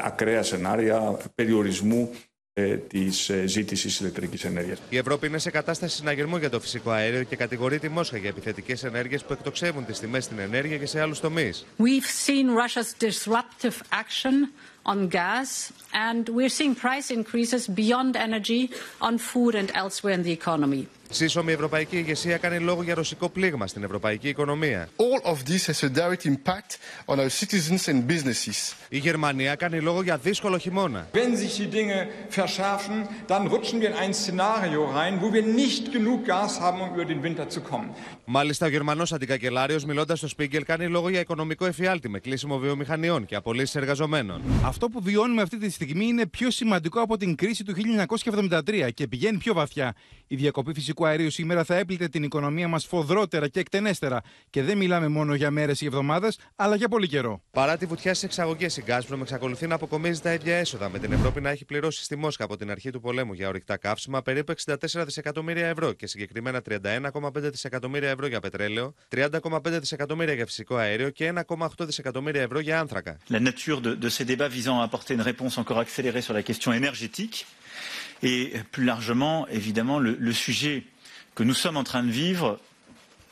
ακραία 0.00 0.42
σενάρια 0.42 1.16
περιορισμού 1.34 2.10
ε, 2.58 2.76
της 2.76 3.28
ε, 3.28 3.46
ζήτησης 3.46 4.00
ηλεκτρικής 4.00 4.44
ενέργειας. 4.44 4.78
Η 4.90 4.96
Ευρώπη 4.96 5.26
είναι 5.26 5.38
σε 5.38 5.50
κατάσταση 5.50 5.96
συναγερμού 5.96 6.36
για 6.36 6.50
το 6.50 6.60
φυσικό 6.60 6.90
αέριο 6.90 7.22
και 7.22 7.36
κατηγορεί 7.36 7.78
τη 7.78 7.88
Μόσχα 7.88 8.16
για 8.16 8.28
επιθετικές 8.28 8.84
ενέργειες 8.84 9.24
που 9.24 9.32
εκτοξεύουν 9.32 9.84
τις 9.84 9.98
τιμές 9.98 10.24
στην 10.24 10.38
ενέργεια 10.38 10.76
και 10.76 10.86
σε 10.86 11.00
άλλους 11.00 11.20
τομείς. 11.20 11.66
We've 11.78 12.26
seen 12.26 12.46
Russia's 12.62 12.92
disruptive 13.08 13.76
action 14.02 14.34
on 14.92 15.08
gas 15.08 15.72
and 16.08 16.28
we're 16.28 16.54
seeing 16.58 16.74
price 16.74 17.08
increases 17.18 17.62
beyond 17.82 18.16
energy 18.28 18.62
on 19.08 19.14
food 19.30 19.54
and 19.60 19.68
elsewhere 19.82 20.14
in 20.18 20.22
the 20.22 20.34
economy. 20.40 20.86
Σύσσωμη 21.10 21.52
ευρωπαϊκή 21.52 21.96
ηγεσία 21.96 22.36
κάνει 22.36 22.58
λόγο 22.58 22.82
για 22.82 22.94
ρωσικό 22.94 23.28
πλήγμα 23.28 23.66
στην 23.66 23.82
ευρωπαϊκή 23.84 24.28
οικονομία. 24.28 24.88
All 24.96 25.30
of 25.30 25.36
this 25.50 25.66
has 25.66 25.82
a 25.82 25.90
direct 26.00 26.24
impact 26.24 26.70
on 27.06 27.18
our 27.18 27.30
citizens 27.40 27.88
and 27.88 28.06
businesses. 28.06 28.74
Η 28.88 28.98
Γερμανία 28.98 29.54
κάνει 29.54 29.80
λόγο 29.80 30.02
για 30.02 30.16
δύσκολο 30.16 30.58
χειμώνα. 30.58 31.08
Wenn 31.12 31.36
sich 31.36 31.56
die 31.56 31.70
Dinge 31.70 32.08
verschärfen, 32.28 33.08
dann 33.26 33.46
rutschen 33.46 33.80
wir 33.80 33.88
in 33.88 33.96
ein 34.04 34.14
Szenario 34.14 34.84
rein, 34.84 35.20
wo 35.20 35.32
wir 35.32 35.42
nicht 35.62 35.92
genug 35.92 36.24
Gas 36.24 36.60
haben, 36.60 36.80
um 36.80 36.88
über 36.94 37.04
den 37.04 37.22
Winter 37.22 37.48
zu 37.48 37.60
kommen. 37.60 37.88
Μάλιστα, 38.24 38.66
ο 38.66 38.68
Γερμανός 38.68 39.12
αντικαγκελάριο, 39.12 39.80
μιλώντας 39.86 40.18
στο 40.18 40.28
Σπίγκελ, 40.28 40.64
κάνει 40.64 40.86
λόγο 40.86 41.08
για 41.08 41.20
οικονομικό 41.20 41.66
εφιάλτη 41.66 42.08
με 42.08 42.18
κλείσιμο 42.18 42.58
βιομηχανιών 42.58 43.26
και 43.26 43.34
απολύσεις 43.34 43.74
εργαζομένων. 43.74 44.42
Αυτό 44.64 44.88
που 44.88 45.02
βιώνουμε 45.02 45.42
αυτή 45.42 45.58
τη 45.58 45.70
στιγμή 45.70 46.06
είναι 46.06 46.26
πιο 46.26 46.50
σημαντικό 46.50 47.00
από 47.00 47.16
την 47.16 47.34
κρίση 47.34 47.64
του 47.64 47.74
1973 48.24 48.88
και 48.94 49.06
πηγαίνει 49.06 49.38
πιο 49.38 49.54
βαθιά. 49.54 49.94
Η 50.26 50.36
διακοπή 50.36 50.74
φυσικού 50.74 50.97
αερίου 51.06 51.30
σήμερα 51.30 51.64
θα 51.64 51.76
έπλητε 51.76 52.08
την 52.08 52.22
οικονομία 52.22 52.68
μας 52.68 52.86
φοδρότερα 52.86 53.48
και 53.48 53.60
εκτενέστερα. 53.60 54.20
Και 54.50 54.62
δεν 54.62 54.76
μιλάμε 54.76 55.08
μόνο 55.08 55.34
για 55.34 55.50
μέρες 55.50 55.80
ή 55.80 55.86
εβδομάδες, 55.86 56.38
αλλά 56.56 56.76
για 56.76 56.88
πολύ 56.88 57.08
καιρό. 57.08 57.42
Παρά 57.50 57.76
τη 57.76 57.86
βουτιά 57.86 58.14
στις 58.14 58.24
εξαγωγές, 58.24 58.76
η 58.76 58.84
Gazprom 58.86 59.20
εξακολουθεί 59.20 59.66
να 59.66 59.74
αποκομίζει 59.74 60.20
τα 60.20 60.32
ίδια 60.32 60.56
έσοδα, 60.56 60.88
με 60.88 60.98
την 60.98 61.12
Ευρώπη 61.12 61.40
να 61.40 61.50
έχει 61.50 61.64
πληρώσει 61.64 62.04
στη 62.04 62.16
Μόσχα 62.16 62.44
από 62.44 62.56
την 62.56 62.70
αρχή 62.70 62.90
του 62.90 63.00
πολέμου 63.00 63.32
για 63.32 63.48
ορυκτά 63.48 63.76
καύσιμα 63.76 64.22
περίπου 64.22 64.52
64 64.64 64.74
δισεκατομμύρια 65.04 65.66
ευρώ 65.66 65.92
και 65.92 66.06
συγκεκριμένα 66.06 66.62
31,5 66.68 67.30
δισεκατομμύρια 67.34 68.10
ευρώ 68.10 68.26
για 68.26 68.40
πετρέλαιο, 68.40 68.94
30,5 69.16 69.60
δισεκατομμύρια 69.64 70.34
για 70.34 70.46
φυσικό 70.46 70.76
αέριο 70.76 71.10
και 71.10 71.32
1,8 71.48 71.68
δισεκατομμύρια 71.78 72.42
ευρώ 72.42 72.58
για 72.58 72.80
άνθρακα. 72.80 73.16
La 73.30 73.40
nature 73.40 73.80
de, 73.80 73.94
de 74.04 74.08
ces 74.08 74.24
débats 74.24 74.48
visant 74.48 74.80
à 74.80 74.84
apporter 74.84 75.12
une 75.14 75.26
réponse 75.32 75.58
encore 75.58 75.78
accélérée 75.78 76.22
sur 76.26 76.34
la 76.34 76.42
question 76.42 76.72
énergétique 76.72 77.46
et 78.22 78.52
plus 78.72 78.84
largement, 78.84 79.46
évidemment, 79.48 79.98
le, 79.98 80.16
le 80.18 80.32
sujet 80.32 80.84
que 81.34 81.42
nous 81.42 81.54
sommes 81.54 81.76
en 81.76 81.84
train 81.84 82.02
de 82.02 82.10
vivre 82.10 82.58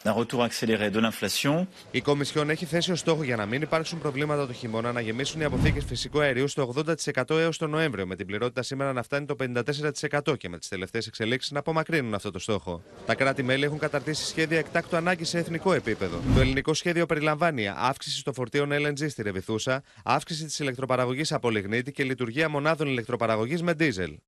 d'un 0.06 0.12
retour 0.12 0.40
accéléré 0.48 0.90
de 0.90 1.00
l'inflation. 1.00 1.66
Η 1.90 2.00
Κομισιόν 2.00 2.50
έχει 2.50 2.64
θέσει 2.64 2.92
ως 2.92 2.98
στόχο 2.98 3.22
για 3.22 3.36
να 3.36 3.46
μην 3.46 3.62
υπάρξουν 3.62 3.98
προβλήματα 3.98 4.46
το 4.46 4.52
χειμώνα 4.52 4.92
να 4.92 5.00
γεμίσουν 5.00 5.40
οι 5.40 5.44
αποθήκες 5.44 5.84
φυσικού 5.84 6.20
αερίου 6.20 6.48
στο 6.48 6.74
80% 7.14 7.30
έως 7.30 7.58
τον 7.58 7.70
Νοέμβριο, 7.70 8.06
με 8.06 8.16
την 8.16 8.26
πληρότητα 8.26 8.62
σήμερα 8.62 8.92
να 8.92 9.02
φτάνει 9.02 9.26
το 9.26 9.36
54% 9.38 10.36
και 10.38 10.48
με 10.48 10.58
τις 10.58 10.68
τελευταίες 10.68 11.06
εξελίξεις 11.06 11.50
να 11.50 11.58
απομακρύνουν 11.58 12.14
αυτό 12.14 12.30
το 12.30 12.38
στόχο. 12.38 12.82
Τα 13.06 13.14
κράτη-μέλη 13.14 13.64
έχουν 13.64 13.78
καταρτήσει 13.78 14.24
σχέδια 14.26 14.58
εκτάκτου 14.58 14.96
ανάγκης 14.96 15.28
σε 15.28 15.38
εθνικό 15.38 15.72
επίπεδο. 15.72 16.20
Το 16.34 16.40
ελληνικό 16.40 16.74
σχέδιο 16.74 17.06
περιλαμβάνει 17.06 17.68
αύξηση 17.76 18.18
στο 18.18 18.32
φορτίο 18.32 18.66
LNG 18.70 19.08
στη 19.08 19.22
Ρεβιθούσα, 19.22 19.82
αύξηση 20.04 20.44
της 20.44 20.58
ηλεκτροπαραγωγής 20.58 21.32
από 21.32 21.50
λιγνίτη 21.50 21.92
και 21.92 22.04
λειτουργία 22.04 22.48
μονάδων 22.48 22.88
ηλεκτροπαραγωγής 22.88 23.62
με 23.62 23.74
ντίζελ. 23.74 24.18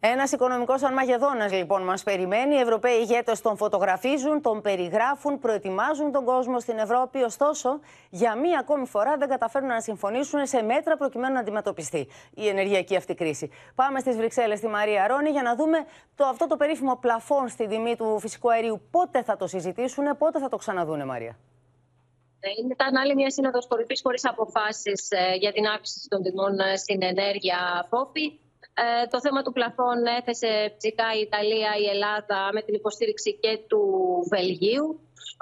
Ένας 0.00 0.32
οικονομικός 0.32 0.82
αρμαγεδόνα 0.82 1.52
λοιπόν 1.52 1.82
μας 1.82 2.02
περιμένει. 2.02 2.54
Οι 2.54 2.58
Ευρωπαίοι 2.58 2.98
ηγέτες 3.00 3.40
τον 3.40 3.56
φωτογραφίζουν, 3.56 4.42
τον 4.42 4.60
περιγράφουν, 4.60 5.38
προετοιμάζουν 5.38 6.12
τον 6.12 6.24
κόσμο 6.24 6.60
στην 6.60 6.78
Ευρώπη. 6.78 7.22
Ωστόσο, 7.22 7.80
για 8.10 8.34
μία 8.34 8.58
ακόμη 8.58 8.86
φορά 8.86 9.16
δεν 9.16 9.28
καταφέρνουν 9.28 9.70
να 9.70 9.80
συμφωνήσουν 9.80 10.46
σε 10.46 10.62
μέτρα 10.62 10.96
προκειμένου 10.96 11.34
να 11.34 11.40
αντιμετωπιστεί 11.40 12.08
η 12.34 12.48
ενεργειακή 12.48 12.96
αυτή 12.96 13.14
κρίση. 13.14 13.50
Πάμε 13.74 14.00
στις 14.00 14.16
Βρυξέλλες, 14.16 14.58
στη 14.58 14.68
Μαρία 14.68 15.06
Ρόνη, 15.06 15.30
για 15.30 15.42
να 15.42 15.54
δούμε 15.56 15.78
το, 16.14 16.24
αυτό 16.24 16.46
το 16.46 16.56
περίφημο 16.56 16.96
πλαφόν 17.00 17.48
στην 17.48 17.68
τιμή 17.68 17.96
του 17.96 18.18
φυσικού 18.20 18.52
αερίου. 18.52 18.80
Πότε 18.90 19.22
θα 19.22 19.36
το 19.36 19.46
συζητήσουν, 19.46 20.16
πότε 20.18 20.38
θα 20.38 20.48
το 20.48 20.56
ξαναδούνε, 20.56 21.04
Μαρία; 21.04 21.38
Ήταν 22.70 22.96
άλλη 22.96 23.14
μια 23.14 23.30
σύνοδος 23.30 23.66
κορυφής 23.66 24.00
χωρίς 24.02 24.28
αποφάσεις 24.28 25.08
για 25.38 25.52
την 25.52 25.66
αύξηση 25.66 26.08
των 26.08 26.22
τιμών 26.22 26.56
στην 26.76 27.02
ενέργεια, 27.02 27.86
Πόπη. 27.90 28.40
Ε, 28.84 29.06
το 29.12 29.20
θέμα 29.20 29.42
του 29.42 29.52
πλαφών 29.52 29.98
έθεσε 30.18 30.50
φυσικά 30.74 31.06
η 31.18 31.20
Ιταλία, 31.20 31.70
η 31.84 31.86
Ελλάδα 31.94 32.38
με 32.52 32.62
την 32.62 32.74
υποστήριξη 32.74 33.30
και 33.42 33.52
του 33.68 33.82
Βελγίου. 34.32 34.86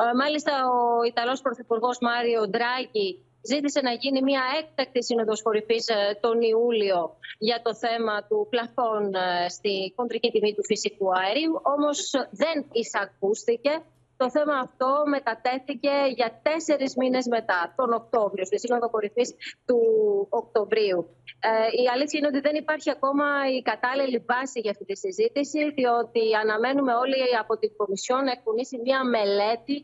Ε, 0.02 0.14
μάλιστα 0.22 0.52
ο 0.76 1.04
Ιταλός 1.12 1.40
Πρωθυπουργός 1.40 1.98
Μάριο 2.00 2.48
Ντράγκη 2.48 3.08
ζήτησε 3.50 3.80
να 3.80 3.92
γίνει 3.92 4.22
μια 4.22 4.42
έκτακτη 4.60 5.04
σύνοδος 5.04 5.42
κορυφής 5.42 5.86
ε, 5.88 6.18
τον 6.20 6.40
Ιούλιο 6.40 7.00
για 7.38 7.60
το 7.64 7.74
θέμα 7.74 8.16
του 8.28 8.46
πλαφών 8.50 9.02
στη 9.48 9.92
κοντρική 9.96 10.30
τιμή 10.30 10.54
του 10.54 10.64
φυσικού 10.64 11.06
αερίου, 11.20 11.60
όμως 11.74 11.98
δεν 12.42 12.56
εισακούστηκε. 12.72 13.72
Το 14.16 14.30
θέμα 14.30 14.56
αυτό 14.58 15.02
μετατέθηκε 15.06 15.94
για 16.14 16.40
τέσσερις 16.42 16.96
μήνες 16.96 17.26
μετά, 17.26 17.74
τον 17.76 17.92
Οκτώβριο, 17.92 18.44
στη 18.44 18.58
Σύνοδο 18.58 18.90
Κορυφής 18.90 19.34
του 19.66 19.78
Οκτωβρίου. 20.30 21.00
Ε, 21.40 21.82
η 21.82 21.84
αλήθεια 21.94 22.18
είναι 22.18 22.28
ότι 22.32 22.40
δεν 22.40 22.54
υπάρχει 22.54 22.90
ακόμα 22.90 23.26
η 23.56 23.62
κατάλληλη 23.62 24.24
βάση 24.28 24.60
για 24.60 24.70
αυτή 24.70 24.84
τη 24.84 24.96
συζήτηση, 24.96 25.70
διότι 25.70 26.34
αναμένουμε 26.42 26.92
όλοι 26.94 27.36
από 27.42 27.58
την 27.58 27.70
Κομισιόν 27.76 28.24
να 28.24 28.30
εκπονήσει 28.30 28.78
μια 28.78 29.04
μελέτη 29.04 29.76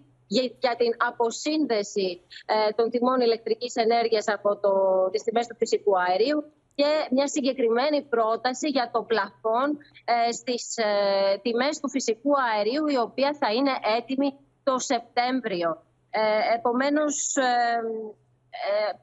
για 0.64 0.76
την 0.76 0.92
αποσύνδεση 1.10 2.20
ε, 2.46 2.72
των 2.76 2.90
τιμών 2.90 3.20
ηλεκτρικής 3.20 3.74
ενέργειας 3.76 4.28
από 4.28 4.56
το, 4.56 4.72
τις 5.10 5.22
τιμές 5.22 5.46
του 5.46 5.56
φυσικού 5.56 5.92
αερίου 6.00 6.44
και 6.74 6.90
μια 7.10 7.28
συγκεκριμένη 7.28 8.02
πρόταση 8.02 8.68
για 8.68 8.90
το 8.92 9.02
πλαφόν 9.02 9.68
ε, 10.04 10.32
στις 10.32 10.76
ε, 10.76 11.38
τιμές 11.42 11.80
του 11.80 11.90
φυσικού 11.90 12.32
αερίου 12.50 12.86
η 12.86 12.98
οποία 13.06 13.36
θα 13.40 13.52
είναι 13.52 13.74
έτοιμη 13.98 14.28
το 14.62 14.78
Σεπτέμβριο. 14.78 15.70
Ε, 16.10 16.54
επομένως, 16.56 17.36
ε, 17.36 17.46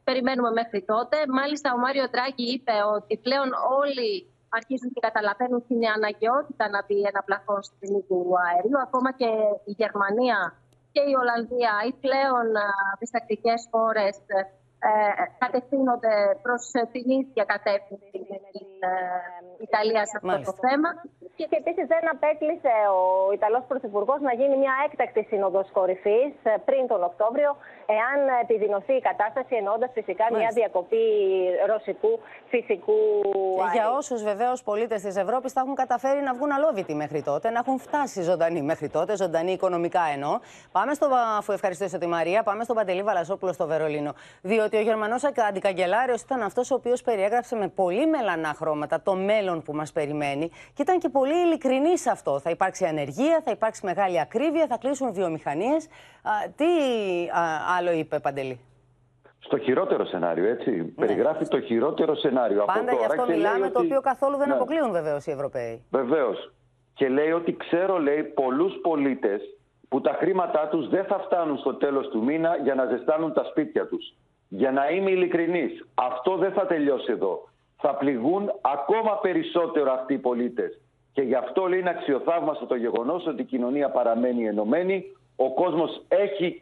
περιμένουμε 0.03 0.51
μέχρι 0.51 0.81
τότε. 0.91 1.17
Μάλιστα, 1.39 1.73
ο 1.73 1.77
Μάριο 1.77 2.09
Τράκη 2.09 2.43
είπε 2.55 2.75
ότι 2.95 3.17
πλέον 3.17 3.49
όλοι 3.81 4.09
αρχίζουν 4.49 4.89
και 4.93 5.05
καταλαβαίνουν 5.07 5.61
την 5.67 5.81
αναγκαιότητα 5.97 6.69
να 6.69 6.79
μπει 6.85 6.97
ένα 7.11 7.21
πλαφόν 7.27 7.61
στην 7.63 7.77
τιμή 7.79 8.01
του 8.09 8.19
αερίου. 8.45 8.79
Ακόμα 8.87 9.11
και 9.19 9.29
η 9.71 9.73
Γερμανία 9.81 10.39
και 10.91 11.01
η 11.11 11.13
Ολλανδία, 11.21 11.73
οι 11.87 11.93
πλέον 12.05 12.47
διστακτικές 12.99 13.67
χώρες, 13.71 14.15
ε, 14.87 15.23
κατευθύνονται 15.43 16.15
προς 16.41 16.63
την 16.93 17.05
ίδια 17.19 17.43
κατεύθυνση 17.53 18.17
με 18.29 18.37
την 18.53 18.69
ε, 18.91 18.95
Ιταλία 19.67 20.03
σε 20.05 20.15
αυτό 20.19 20.35
το 20.49 20.53
θέμα. 20.65 20.89
Και 21.47 21.57
επίσης 21.63 21.87
δεν 21.87 22.03
απέκλεισε 22.15 22.73
ο 22.99 23.31
Ιταλός 23.37 23.63
Πρωθυπουργός 23.67 24.19
να 24.21 24.33
γίνει 24.33 24.57
μια 24.57 24.73
έκτακτη 24.85 25.23
σύνοδος 25.29 25.67
κορυφής 25.71 26.31
ε, 26.43 26.53
πριν 26.65 26.87
τον 26.87 27.03
Οκτώβριο, 27.03 27.51
εάν 27.97 28.19
επιδεινωθεί 28.41 28.93
η 28.93 29.01
κατάσταση, 29.01 29.55
εννοώντας 29.55 29.91
φυσικά 29.93 30.25
μια 30.31 30.49
διακοπή 30.53 31.05
ρωσικού 31.71 32.19
φυσικού 32.47 32.99
αερίου. 33.23 33.73
Για 33.73 33.91
όσους 33.91 34.23
βεβαίως 34.23 34.63
πολίτες 34.63 35.01
της 35.01 35.15
Ευρώπης 35.15 35.51
θα 35.51 35.61
έχουν 35.61 35.75
καταφέρει 35.75 36.21
να 36.21 36.33
βγουν 36.33 36.51
αλόβητοι 36.51 36.93
μέχρι 36.95 37.21
τότε, 37.23 37.49
να 37.49 37.59
έχουν 37.59 37.79
φτάσει 37.79 38.21
ζωντανοί 38.21 38.61
μέχρι 38.61 38.89
τότε, 38.89 39.15
ζωντανοί 39.15 39.51
οικονομικά 39.51 40.01
εννοώ. 40.13 40.39
Πάμε 40.71 40.93
στο, 40.93 41.07
αφού 41.37 41.51
ευχαριστήσω 41.51 41.97
τη 41.97 42.07
Μαρία, 42.07 42.43
πάμε 42.43 42.63
στον 42.63 42.75
Παντελή 42.75 43.03
Βαλασόπουλο 43.03 43.53
στο 43.53 43.67
Βερολίνο. 43.67 44.13
Διότι 44.41 44.77
ο 44.77 44.81
Γερμανός 44.81 45.23
αντικαγκελάριος 45.23 46.21
ήταν 46.21 46.41
αυτός 46.41 46.71
ο 46.71 46.75
οποίος 46.75 47.01
περιέγραψε 47.01 47.55
με 47.55 47.67
πολύ 47.67 48.07
μελανά 48.07 48.53
χρώματα 48.53 49.01
το 49.01 49.13
μέλλον 49.15 49.61
που 49.61 49.73
μας 49.73 49.91
περιμένει 49.91 50.49
και 50.73 50.81
ήταν 50.81 50.99
και 50.99 51.09
πολύ 51.09 51.27
ειλικρινή 51.35 51.97
σε 51.97 52.09
αυτό. 52.09 52.39
Θα 52.39 52.49
υπάρξει 52.49 52.85
ανεργία, 52.85 53.41
θα 53.45 53.51
υπάρξει 53.51 53.85
μεγάλη 53.85 54.19
ακρίβεια, 54.19 54.67
θα 54.67 54.77
κλείσουν 54.77 55.13
βιομηχανίες. 55.13 55.87
Τι 56.55 56.65
α, 57.29 57.41
άλλο 57.77 57.91
είπε, 57.91 58.19
Παντελή; 58.19 58.59
Στο 59.39 59.57
χειρότερο 59.57 60.05
σενάριο, 60.05 60.47
έτσι. 60.49 60.71
Ναι. 60.71 61.05
Περιγράφει 61.05 61.47
το 61.47 61.61
χειρότερο 61.61 62.15
σενάριο. 62.15 62.65
Πάντα 62.65 62.79
από 62.79 62.97
γι' 62.97 63.05
αυτό 63.05 63.25
μιλάμε, 63.27 63.69
το 63.69 63.79
οποίο 63.79 64.01
καθόλου 64.01 64.37
δεν 64.37 64.47
ναι. 64.47 64.53
αποκλείουν 64.53 64.91
βεβαίως 64.91 65.25
οι 65.25 65.31
Ευρωπαίοι. 65.31 65.83
Βεβαίως. 65.91 66.51
Και 66.93 67.09
λέει 67.09 67.31
ότι 67.31 67.57
ξέρω, 67.57 67.97
λέει, 67.97 68.23
πολλούς 68.23 68.73
πολίτες 68.81 69.41
που 69.89 70.01
τα 70.01 70.15
χρήματά 70.19 70.67
τους 70.67 70.89
δεν 70.89 71.05
θα 71.05 71.19
φτάνουν 71.19 71.57
στο 71.57 71.75
τέλος 71.75 72.07
του 72.07 72.23
μήνα 72.23 72.57
για 72.63 72.75
να 72.75 72.85
ζεστάνουν 72.85 73.33
τα 73.33 73.43
σπίτια 73.43 73.87
τους. 73.87 74.13
Για 74.47 74.71
να 74.71 74.89
είμαι 74.89 75.11
ειλικρινής, 75.11 75.85
αυτό 75.93 76.37
δεν 76.37 76.51
θα 76.51 76.65
τελειώσει 76.65 77.11
εδώ. 77.11 77.47
Θα 77.77 77.95
πληγούν 77.95 78.51
ακόμα 78.61 79.19
περισσότερο 79.21 79.91
αυτοί 79.91 80.13
οι 80.13 80.17
πολίτες. 80.17 80.79
Και 81.13 81.21
γι' 81.21 81.35
αυτό 81.35 81.67
λέει 81.67 81.79
είναι 81.79 81.89
αξιοθαύμαστο 81.89 82.65
το 82.65 82.75
γεγονός 82.75 83.25
ότι 83.27 83.41
η 83.41 83.45
κοινωνία 83.45 83.89
παραμένει 83.89 84.47
ενωμένη, 84.47 85.03
ο 85.35 85.53
κόσμος 85.53 86.01
έχει 86.07 86.61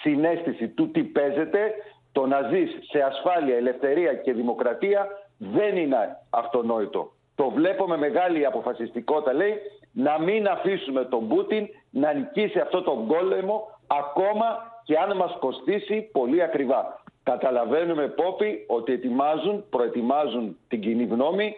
συνέστηση 0.00 0.68
του 0.68 0.90
τι 0.90 1.02
παίζεται, 1.02 1.74
το 2.12 2.26
να 2.26 2.42
ζεις 2.42 2.70
σε 2.90 2.98
ασφάλεια, 3.00 3.56
ελευθερία 3.56 4.14
και 4.14 4.32
δημοκρατία 4.32 5.06
δεν 5.38 5.76
είναι 5.76 6.16
αυτονόητο. 6.30 7.12
Το 7.34 7.50
βλέπω 7.50 7.86
με 7.86 7.96
μεγάλη 7.96 8.46
αποφασιστικότητα, 8.46 9.32
λέει, 9.32 9.54
να 9.92 10.18
μην 10.20 10.46
αφήσουμε 10.46 11.04
τον 11.04 11.28
Πούτιν 11.28 11.68
να 11.90 12.12
νικήσει 12.12 12.58
αυτό 12.58 12.82
τον 12.82 13.06
πόλεμο 13.06 13.78
ακόμα 13.86 14.80
και 14.84 14.96
αν 14.96 15.16
μας 15.16 15.36
κοστίσει 15.40 16.08
πολύ 16.12 16.42
ακριβά. 16.42 17.02
Καταλαβαίνουμε, 17.22 18.08
Πόπι, 18.08 18.64
ότι 18.66 18.92
ετοιμάζουν, 18.92 19.64
προετοιμάζουν 19.70 20.56
την 20.68 20.80
κοινή 20.80 21.04
γνώμη 21.04 21.54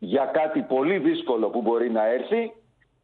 για 0.00 0.24
κάτι 0.24 0.60
πολύ 0.60 0.98
δύσκολο 0.98 1.48
που 1.48 1.60
μπορεί 1.60 1.90
να 1.90 2.06
έρθει, 2.06 2.52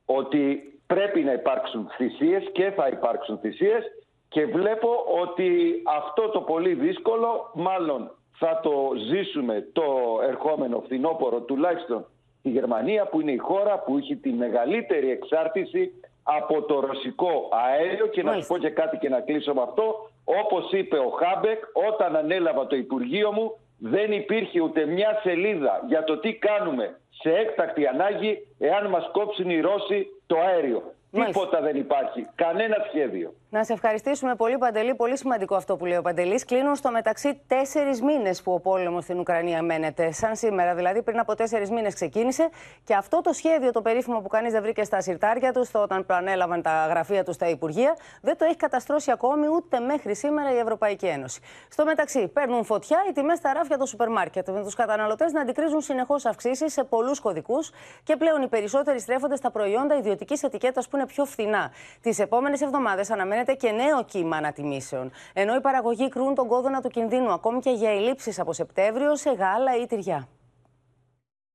ότι 0.05 0.73
πρέπει 0.87 1.21
να 1.21 1.33
υπάρξουν 1.33 1.89
θυσίες 1.97 2.45
και 2.53 2.71
θα 2.71 2.89
υπάρξουν 2.89 3.39
θυσίες 3.39 3.85
και 4.29 4.47
βλέπω 4.47 4.89
ότι 5.23 5.83
αυτό 5.97 6.29
το 6.29 6.41
πολύ 6.41 6.75
δύσκολο 6.75 7.51
μάλλον 7.55 8.11
θα 8.39 8.61
το 8.63 8.93
ζήσουμε 9.09 9.69
το 9.73 9.85
ερχόμενο 10.29 10.81
φθινόπωρο 10.81 11.41
τουλάχιστον 11.41 12.07
Τη 12.47 12.53
Γερμανία 12.53 13.07
που 13.07 13.21
είναι 13.21 13.33
η 13.33 13.37
χώρα 13.37 13.79
που 13.79 13.97
έχει 13.97 14.17
τη 14.17 14.33
μεγαλύτερη 14.33 15.11
εξάρτηση 15.11 15.93
από 16.23 16.63
το 16.63 16.81
ρωσικό 16.81 17.49
αέριο 17.51 18.07
και 18.07 18.23
να 18.23 18.33
σου 18.33 18.47
πω 18.47 18.59
και 18.59 18.71
κάτι 18.71 18.97
και 18.99 19.09
να 19.09 19.21
κλείσω 19.21 19.55
με 19.55 19.63
αυτό. 19.63 20.11
Όπως 20.25 20.73
είπε 20.73 20.97
ο 20.97 21.09
Χάμπεκ, 21.09 21.63
όταν 21.91 22.17
ανέλαβα 22.17 22.67
το 22.67 22.77
Υπουργείο 22.77 23.33
μου 23.33 23.59
δεν 23.79 24.13
υπήρχε 24.13 24.61
ούτε 24.61 24.87
μια 24.87 25.21
σελίδα 25.23 25.85
για 25.89 26.05
το 26.05 26.19
τι 26.19 26.35
κάνουμε 26.35 26.99
σε 27.11 27.31
έκτακτη 27.31 27.87
ανάγκη 27.87 28.47
εάν 28.59 28.87
μας 28.87 29.09
κόψουν 29.13 29.51
οι 29.51 29.61
Ρώσοι 29.61 30.07
το 30.27 30.39
αέριο. 30.41 30.95
Τίποτα 31.11 31.61
δεν 31.61 31.77
υπάρχει. 31.77 32.27
Κανένα 32.35 32.77
σχέδιο. 32.89 33.35
Να 33.57 33.65
σε 33.65 33.73
ευχαριστήσουμε 33.73 34.35
πολύ, 34.35 34.59
Παντελή. 34.59 34.95
Πολύ 34.95 35.19
σημαντικό 35.19 35.55
αυτό 35.55 35.77
που 35.77 35.85
λέει 35.85 35.97
ο 35.97 36.03
Παντελής. 36.03 36.45
Κλείνουν 36.45 36.75
στο 36.77 36.91
μεταξύ 36.91 37.41
τέσσερις 37.47 38.03
μήνες 38.03 38.43
που 38.43 38.53
ο 38.53 38.61
πόλεμος 38.61 39.05
στην 39.05 39.19
Ουκρανία 39.19 39.63
μένεται. 39.63 40.13
Σαν 40.13 40.37
σήμερα, 40.37 40.75
δηλαδή 40.75 41.03
πριν 41.03 41.19
από 41.19 41.35
τέσσερις 41.35 41.71
μήνες 41.71 41.95
ξεκίνησε. 41.95 42.49
Και 42.85 42.95
αυτό 42.95 43.21
το 43.21 43.33
σχέδιο, 43.33 43.73
το 43.73 43.83
περίφημο 43.83 44.21
που 44.21 44.29
κανείς 44.29 44.53
δεν 44.53 44.63
βρήκε 44.63 44.85
στα 44.85 45.01
συρτάρια 45.01 45.53
τους, 45.53 45.71
όταν 45.75 46.07
προανέλαβαν 46.07 46.63
τα 46.63 46.87
γραφεία 46.89 47.25
τους 47.25 47.35
στα 47.35 47.49
Υπουργεία, 47.49 47.97
δεν 48.21 48.37
το 48.37 48.45
έχει 48.45 48.57
καταστρώσει 48.57 49.11
ακόμη 49.11 49.47
ούτε 49.49 49.81
μέχρι 49.81 50.15
σήμερα 50.15 50.53
η 50.53 50.59
Ευρωπαϊκή 50.59 51.07
Ένωση. 51.07 51.41
Στο 51.71 51.85
μεταξύ, 51.85 52.29
παίρνουν 52.29 52.65
φωτιά 52.65 52.99
οι 53.09 53.13
τιμές 53.13 53.39
στα 53.39 53.53
ράφια 53.53 53.79
του 53.79 53.87
σούπερ 53.87 54.09
μάρκετ, 54.09 54.49
με 54.49 54.63
τους 54.63 54.75
καταναλωτές 54.75 55.33
να 55.33 55.41
αντικρίζουν 55.41 55.81
συνεχώς 55.81 56.25
αυξήσεις 56.25 56.73
σε 56.73 56.85
πολλούς 56.85 57.21
κωδικούς 57.21 57.71
και 58.03 58.17
πλέον 58.17 58.43
οι 58.43 58.49
περισσότεροι 58.49 59.01
στρέφονται 59.01 59.37
στα 59.37 59.51
προϊόντα 59.51 59.97
ιδιωτικής 59.97 60.43
ετικέτας 60.43 60.89
που 60.89 60.97
είναι 60.97 61.07
πιο 61.07 61.25
φθηνά. 61.25 61.71
Τις 62.01 62.19
επόμενες 62.19 62.61
εβδομάδες 62.61 63.11
αναμένεται 63.11 63.46
και 63.55 63.71
νέο 63.71 64.05
κύμα 64.05 64.37
ανατιμήσεων. 64.37 65.11
Ενώ 65.33 65.55
οι 65.55 65.61
παραγωγοί 65.61 66.09
κρούν 66.09 66.35
τον 66.35 66.49
κόδωνα 66.49 66.81
του 66.81 66.89
κινδύνου 66.89 67.33
ακόμη 67.33 67.61
και 67.61 67.71
για 67.71 67.91
ελλείψεις 67.91 68.39
από 68.39 68.53
Σεπτέμβριο 68.53 69.17
σε 69.17 69.31
γάλα 69.31 69.77
ή 69.83 69.87
τυριά. 69.87 70.29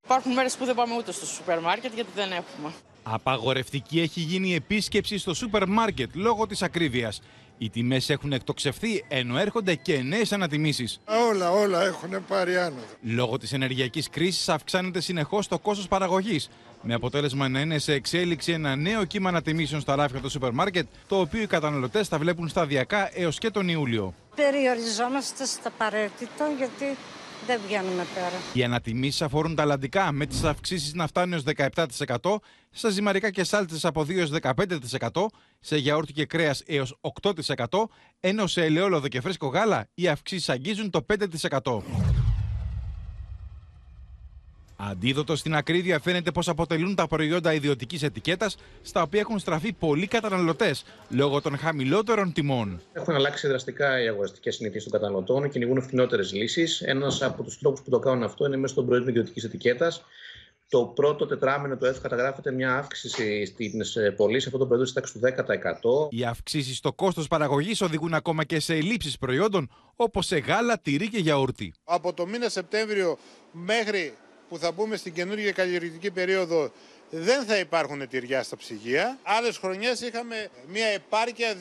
Υπάρχουν 0.03 0.31
μέρες 0.33 0.55
που 0.55 0.65
δεν 0.65 0.75
πάμε 0.75 0.95
ούτε 0.97 1.11
στο 1.11 1.25
σούπερ 1.25 1.59
μάρκετ 1.59 1.93
γιατί 1.93 2.09
δεν 2.15 2.31
έχουμε. 2.31 2.73
Απαγορευτική 3.03 3.99
έχει 3.99 4.19
γίνει 4.19 4.49
η 4.49 4.53
επίσκεψη 4.53 5.17
στο 5.17 5.33
σούπερ 5.33 5.67
μάρκετ 5.67 6.15
λόγω 6.15 6.47
της 6.47 6.61
ακρίβειας. 6.61 7.21
Οι 7.57 7.69
τιμές 7.69 8.09
έχουν 8.09 8.33
εκτοξευθεί 8.33 9.05
ενώ 9.07 9.37
έρχονται 9.37 9.75
και 9.75 10.01
νέες 10.01 10.31
ανατιμήσεις. 10.31 11.01
Όλα, 11.29 11.51
όλα 11.51 11.85
έχουν 11.85 12.25
πάρει 12.27 12.57
άνοδο. 12.57 12.83
Λόγω 13.01 13.37
της 13.37 13.53
ενεργειακής 13.53 14.09
κρίσης 14.09 14.49
αυξάνεται 14.49 15.01
συνεχώς 15.01 15.47
το 15.47 15.59
κόστος 15.59 15.87
παραγωγής. 15.87 16.49
Με 16.83 16.93
αποτέλεσμα 16.93 17.49
να 17.49 17.59
είναι 17.59 17.77
σε 17.77 17.93
εξέλιξη 17.93 18.51
ένα 18.51 18.75
νέο 18.75 19.03
κύμα 19.03 19.29
ανατιμήσεων 19.29 19.81
στα 19.81 19.95
ράφια 19.95 20.19
του 20.19 20.29
σούπερ 20.29 20.51
μάρκετ, 20.51 20.87
το 21.07 21.19
οποίο 21.19 21.41
οι 21.41 21.47
καταναλωτές 21.47 22.07
θα 22.07 22.17
βλέπουν 22.17 22.47
σταδιακά 22.47 23.19
έως 23.19 23.37
και 23.37 23.49
τον 23.49 23.69
Ιούλιο. 23.69 24.13
Περιοριζόμαστε 24.35 25.45
στα 25.45 25.67
απαραίτητο 25.67 26.43
γιατί 26.57 26.97
δεν 27.47 27.59
βγαίνουμε 27.67 28.05
πέρα. 28.13 28.41
Οι 28.53 28.63
ανατιμήσεις 28.63 29.21
αφορούν 29.21 29.55
τα 29.55 29.61
αλλαντικά, 29.61 30.11
με 30.11 30.25
τις 30.25 30.43
αυξήσεις 30.43 30.93
να 30.93 31.07
φτάνουν 31.07 31.33
έως 31.33 31.43
17%, 31.43 32.35
στα 32.71 32.89
ζυμαρικά 32.89 33.29
και 33.29 33.43
σάλτσε 33.43 33.87
από 33.87 34.01
2 34.01 34.17
έως 34.17 34.31
15%, 34.41 35.25
σε 35.59 35.77
γιαούρτι 35.77 36.13
και 36.13 36.25
κρέας 36.25 36.63
έως 36.65 36.97
8%, 37.21 37.65
ενώ 38.19 38.47
σε 38.47 38.63
ελαιόλαδο 38.63 39.07
και 39.07 39.21
φρέσκο 39.21 39.47
γάλα 39.47 39.87
οι 39.93 40.07
αυξήσεις 40.07 40.49
αγγίζουν 40.49 40.89
το 40.89 41.05
5%. 41.49 42.20
Αντίδοτο 44.89 45.35
στην 45.35 45.55
ακρίβεια 45.55 45.99
φαίνεται 45.99 46.31
πως 46.31 46.47
αποτελούν 46.47 46.95
τα 46.95 47.07
προϊόντα 47.07 47.53
ιδιωτικής 47.53 48.03
ετικέτας, 48.03 48.57
στα 48.81 49.01
οποία 49.01 49.19
έχουν 49.19 49.39
στραφεί 49.39 49.73
πολλοί 49.73 50.07
καταναλωτές 50.07 50.83
λόγω 51.09 51.41
των 51.41 51.57
χαμηλότερων 51.57 52.33
τιμών. 52.33 52.81
Έχουν 52.93 53.13
αλλάξει 53.13 53.47
δραστικά 53.47 54.03
οι 54.03 54.07
αγοραστικές 54.07 54.55
συνήθειες 54.55 54.83
των 54.83 54.91
καταναλωτών, 54.91 55.49
κυνηγούν 55.49 55.81
φθηνότερες 55.81 56.33
λύσεις. 56.33 56.81
Ένας 56.81 57.21
από 57.21 57.43
τους 57.43 57.59
τρόπου 57.59 57.81
που 57.83 57.89
το 57.89 57.99
κάνουν 57.99 58.23
αυτό 58.23 58.45
είναι 58.45 58.57
μέσω 58.57 58.75
των 58.75 58.85
προϊόντων 58.85 59.09
ιδιωτικής 59.09 59.43
ετικέτας. 59.43 60.03
Το 60.69 60.85
πρώτο 60.85 61.25
τετράμινο 61.25 61.77
του 61.77 61.85
ΕΦ 61.85 62.01
καταγράφεται 62.01 62.51
μια 62.51 62.75
αύξηση 62.75 63.45
στις 63.45 63.97
πωλήσεις 64.15 64.45
αυτών 64.45 64.59
των 64.59 64.67
προϊόντων 64.67 64.85
στη 64.85 64.95
τάξης 64.95 65.13
του 65.13 65.19
10%. 65.19 66.07
Οι 66.09 66.23
αυξήσεις 66.23 66.77
στο 66.77 66.93
κόστος 66.93 67.27
παραγωγής 67.27 67.81
οδηγούν 67.81 68.13
ακόμα 68.13 68.43
και 68.43 68.59
σε 68.59 68.73
ελλείψεις 68.73 69.17
προϊόντων 69.17 69.69
όπως 69.95 70.25
σε 70.25 70.37
γάλα, 70.37 70.79
τυρί 70.79 71.09
και 71.09 71.17
γιαούρτι. 71.17 71.73
Από 71.83 72.13
το 72.13 72.27
μήνα 72.27 72.49
Σεπτέμβριο 72.49 73.17
μέχρι 73.51 74.13
που 74.51 74.57
θα 74.57 74.71
μπούμε 74.71 74.95
στην 74.95 75.13
καινούργια 75.13 75.51
καλλιεργητική 75.51 76.11
περίοδο 76.11 76.71
δεν 77.09 77.43
θα 77.45 77.57
υπάρχουν 77.57 78.07
τυριά 78.07 78.43
στα 78.43 78.57
ψυγεία. 78.57 79.19
Άλλες 79.23 79.57
χρονιές 79.57 80.01
είχαμε 80.01 80.49
μια 80.67 80.85
επάρκεια 80.85 81.53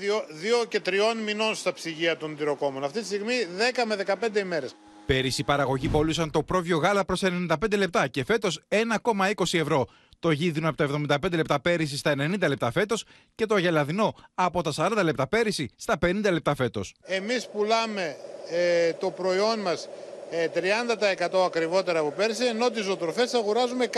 2 0.63 0.67
και 0.69 0.81
3 0.85 0.93
μηνών 1.25 1.55
στα 1.55 1.73
ψυγεία 1.73 2.17
των 2.17 2.37
τυροκόμων. 2.37 2.85
Αυτή 2.85 3.01
τη 3.01 3.07
στιγμή 3.07 3.35
10 3.75 3.83
με 3.87 3.97
15 4.31 4.39
ημέρες. 4.39 4.75
Πέρυσι 5.07 5.41
οι 5.41 5.45
παραγωγοί 5.45 5.89
πολλούσαν 5.89 6.31
το 6.31 6.43
πρόβιο 6.43 6.79
γάλα 6.79 7.05
προς 7.05 7.23
95 7.25 7.77
λεπτά 7.77 8.07
και 8.07 8.25
φέτος 8.25 8.63
1,20 8.69 9.59
ευρώ. 9.59 9.87
Το 10.19 10.31
γίδινο 10.31 10.69
από 10.69 10.77
τα 10.77 11.17
75 11.21 11.33
λεπτά 11.35 11.61
πέρυσι 11.61 11.97
στα 11.97 12.13
90 12.13 12.49
λεπτά 12.49 12.71
φέτος 12.71 13.05
και 13.35 13.47
το 13.47 13.59
γελαδινό 13.59 14.15
από 14.35 14.63
τα 14.63 14.73
40 14.77 15.01
λεπτά 15.05 15.29
πέρυσι 15.29 15.69
στα 15.77 15.99
50 16.03 16.31
λεπτά 16.31 16.55
φέτος. 16.55 16.95
Εμείς 17.03 17.49
πουλάμε 17.49 18.17
ε, 18.51 18.93
το 18.93 19.11
προϊόν 19.11 19.59
μας 19.59 19.89
30% 20.31 21.33
ε, 21.33 21.45
ακριβότερα 21.45 21.99
από 21.99 22.11
πέρσι, 22.11 22.45
ενώ 22.45 22.71
τις 22.71 22.85
ζωοτροφές 22.85 23.35
αγοράζουμε 23.35 23.89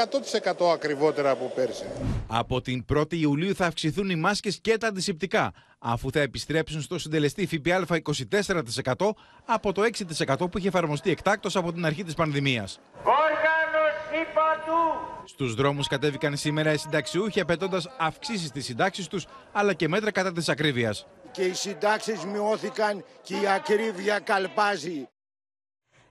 100% 0.59 0.73
ακριβότερα 0.73 1.31
από 1.31 1.53
πέρσι. 1.55 1.85
Από 2.27 2.61
την 2.61 2.85
1η 2.95 3.15
Ιουλίου 3.15 3.55
θα 3.55 3.67
αυξηθούν 3.67 4.11
οι 4.11 4.17
μάσκες 4.17 4.59
και 4.61 4.79
τα 4.79 4.87
αντισηπτικά, 4.87 5.53
αφού 5.79 6.11
θα 6.11 6.21
επιστρέψουν 6.21 6.81
στο 6.81 6.99
συντελεστή 6.99 7.47
ΦΠΑ 7.47 8.01
24% 8.91 9.11
από 9.45 9.73
το 9.73 9.83
6% 9.83 10.51
που 10.51 10.59
είχε 10.59 10.69
εφαρμοστεί 10.69 11.11
εκτάκτως 11.11 11.57
από 11.57 11.73
την 11.73 11.87
αρχή 11.87 12.05
της 12.05 12.15
πανδημίας. 12.15 12.81
Στους 15.25 15.55
δρόμους 15.55 15.89
κατέβηκαν 15.89 16.37
σήμερα 16.37 16.73
οι 16.73 16.77
συνταξιούχοι 16.77 17.41
απαιτώντας 17.41 17.89
αυξήσεις 17.99 18.49
στις 18.49 18.65
συντάξεις 18.65 19.07
τους 19.07 19.27
αλλά 19.53 19.75
και 19.75 19.89
μέτρα 19.89 20.11
κατά 20.11 20.33
της 20.33 20.49
ακρίβειας. 20.49 21.07
Και 21.31 21.43
οι 21.43 21.55
συντάξεις 21.55 22.25
μειώθηκαν 22.25 23.05
και 23.23 23.35
η 23.35 23.47
ακρίβεια 23.47 24.19
καλπάζει. 24.19 25.09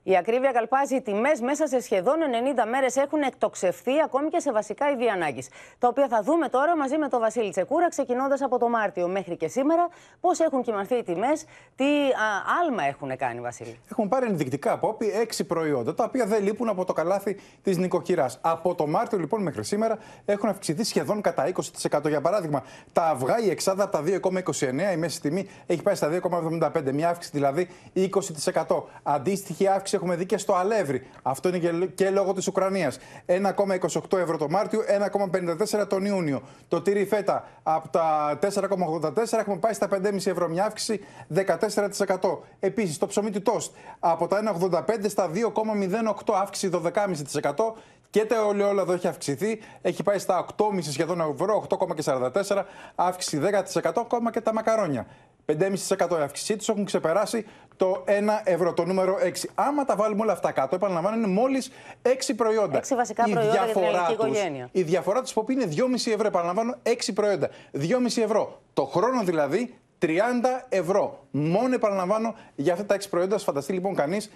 Η 0.04 0.18
ακρίβεια 0.18 0.52
καλπάζει. 0.52 0.96
Οι 0.96 1.02
τιμές 1.02 1.42
μέσα 1.42 1.68
σε 1.68 1.82
σχεδόν 1.82 2.16
90 2.58 2.70
μέρες 2.70 2.96
έχουν 2.96 3.22
εκτοξευθεί 3.22 3.92
ακόμη 4.04 4.30
και 4.30 4.40
σε 4.40 4.52
βασικά 4.52 4.90
είδη 4.90 5.08
ανάγκης. 5.08 5.50
Τα 5.80 5.88
οποία 5.88 6.08
θα 6.08 6.22
δούμε 6.24 6.50
τώρα 6.50 6.78
μαζί 6.78 6.98
με 6.98 7.08
τον 7.08 7.20
Βασίλη 7.20 7.52
Τσεκούρα, 7.52 7.90
ξεκινώντας 7.90 8.42
από 8.42 8.60
το 8.60 8.70
Μάρτιο 8.70 9.08
μέχρι 9.08 9.36
και 9.36 9.48
σήμερα. 9.48 9.90
Πώς 10.22 10.40
έχουν 10.40 10.62
κοιμανθεί 10.62 10.96
οι 10.96 11.04
τιμές, 11.04 11.46
τι 11.76 11.86
α, 11.86 12.28
άλμα 12.62 12.84
έχουν 12.84 13.18
κάνει, 13.18 13.40
Βασίλη; 13.40 13.80
Έχουν 13.92 14.08
πάρει 14.08 14.26
ενδεικτικά 14.26 14.72
απόπη 14.72 15.10
έξι 15.10 15.44
προϊόντα, 15.44 15.94
τα 15.94 16.04
οποία 16.04 16.26
δεν 16.26 16.44
λείπουν 16.44 16.70
από 16.70 16.86
το 16.86 16.94
καλάθι 16.94 17.40
της 17.64 17.78
νοικοκυράς. 17.78 18.38
Από 18.42 18.76
το 18.76 18.88
Μάρτιο 18.88 19.18
λοιπόν 19.18 19.42
μέχρι 19.42 19.64
σήμερα 19.64 19.98
έχουν 20.26 20.50
αυξηθεί 20.50 20.84
σχεδόν 20.84 21.22
κατά 21.22 21.52
20%. 21.92 22.08
Για 22.08 22.22
παράδειγμα, 22.22 22.64
τα 22.94 23.08
αυγά, 23.08 23.40
η 23.40 23.50
εξάδα 23.50 23.84
από 23.84 23.92
τα 23.92 24.04
2,29, 24.06 24.94
η 24.94 24.98
μέση 24.98 25.22
τιμή 25.22 25.50
έχει 25.66 25.82
πάει 25.82 25.96
στα 25.96 26.10
2,75. 26.10 26.92
Μια 26.94 27.10
αύξηση 27.10 27.32
δηλαδή 27.38 27.68
20%. 28.66 28.84
Αντίστοιχη 29.04 29.68
αύξηση 29.68 29.91
έχουμε 29.96 30.16
δει 30.16 30.26
και 30.26 30.38
στο 30.38 30.54
Αλεύρι. 30.54 31.08
Αυτό 31.22 31.50
είναι 31.50 31.86
και 31.86 32.10
λόγω 32.10 32.34
της 32.34 32.48
Ουκρανίας. 32.48 32.98
1,28 33.26 34.18
ευρώ 34.18 34.38
το 34.38 34.50
Μάρτιο, 34.50 34.82
1,54 34.88 35.88
τον 35.88 36.06
Ιούνιο. 36.06 36.42
Το 36.68 36.82
τυρί 36.82 37.06
φέτα 37.06 37.48
από 37.64 37.88
τα 37.90 38.38
4,84 38.42 39.40
έχουμε 39.40 39.58
πάει 39.58 39.74
στα 39.74 39.88
5,5 39.88 40.16
ευρώ, 40.26 40.48
μια 40.48 40.66
αύξηση 40.66 41.00
14%. 41.36 42.44
Επίσης 42.60 42.98
το 42.98 43.08
ψωμί 43.08 43.30
του 43.30 43.42
τόστ 43.42 43.74
από 44.00 44.28
τα 44.28 44.38
1,85 44.38 45.10
στα 45.10 45.30
2,08 45.34 46.34
αύξηση 46.42 46.70
12,5%. 46.84 47.74
Και 48.10 48.26
το 48.26 48.48
ολαιόλαδο 48.48 48.94
έχει 48.94 49.08
αυξηθεί, 49.08 49.60
έχει 49.82 50.04
πάει 50.04 50.18
στα 50.18 50.46
8,5 50.58 50.82
σχεδόν 50.82 51.22
ευρώ, 51.22 51.68
8,44, 51.70 52.64
αύξηση 52.96 53.42
10% 53.84 53.92
ακόμα 53.96 54.32
και 54.32 54.42
τα 54.42 54.54
μακαρόνια. 54.54 55.08
5,5% 55.46 56.20
η 56.20 56.22
αύξησή 56.22 56.56
τους 56.56 56.70
έχουν 56.70 56.86
ξεπεράσει 56.86 57.46
το 57.78 58.04
1 58.08 58.12
ευρώ, 58.44 58.74
το 58.74 58.86
νούμερο 58.86 59.18
6. 59.22 59.50
Άμα 59.56 59.86
τα 59.86 59.96
βάλουμε 59.96 60.22
όλα 60.22 60.32
αυτά 60.32 60.52
κάτω, 60.52 60.76
επαναλαμβάνω, 60.76 61.16
είναι 61.16 61.28
μόλις 61.28 61.72
6 62.02 62.34
προϊόντα. 62.36 62.80
6 62.80 62.96
βασικά 62.96 63.24
η 63.28 63.32
προϊόντα 63.32 63.52
διαφορά 63.52 63.90
για 63.90 64.04
την 64.06 64.14
οικογένεια. 64.14 64.70
Η 64.72 64.82
διαφορά 64.82 65.22
τους 65.22 65.34
είναι 65.50 65.66
2,5 65.66 66.12
ευρώ. 66.12 66.28
Επαναλαμβάνω, 66.28 66.76
6 66.84 67.14
προϊόντα. 67.14 67.50
2,5 67.72 68.22
ευρώ. 68.22 68.62
Το 68.74 68.86
χρόνο 68.86 69.24
δηλαδή 69.24 69.76
30 70.00 70.08
ευρώ. 70.70 71.21
Μόνο 71.32 71.74
επαναλαμβάνω 71.74 72.36
για 72.56 72.74
αυτά 72.74 72.86
τα 72.86 72.96
6 72.96 73.10
προϊόντα. 73.10 73.38
Φανταστεί 73.38 73.74
λοιπόν 73.74 73.96
κανείς 73.96 74.32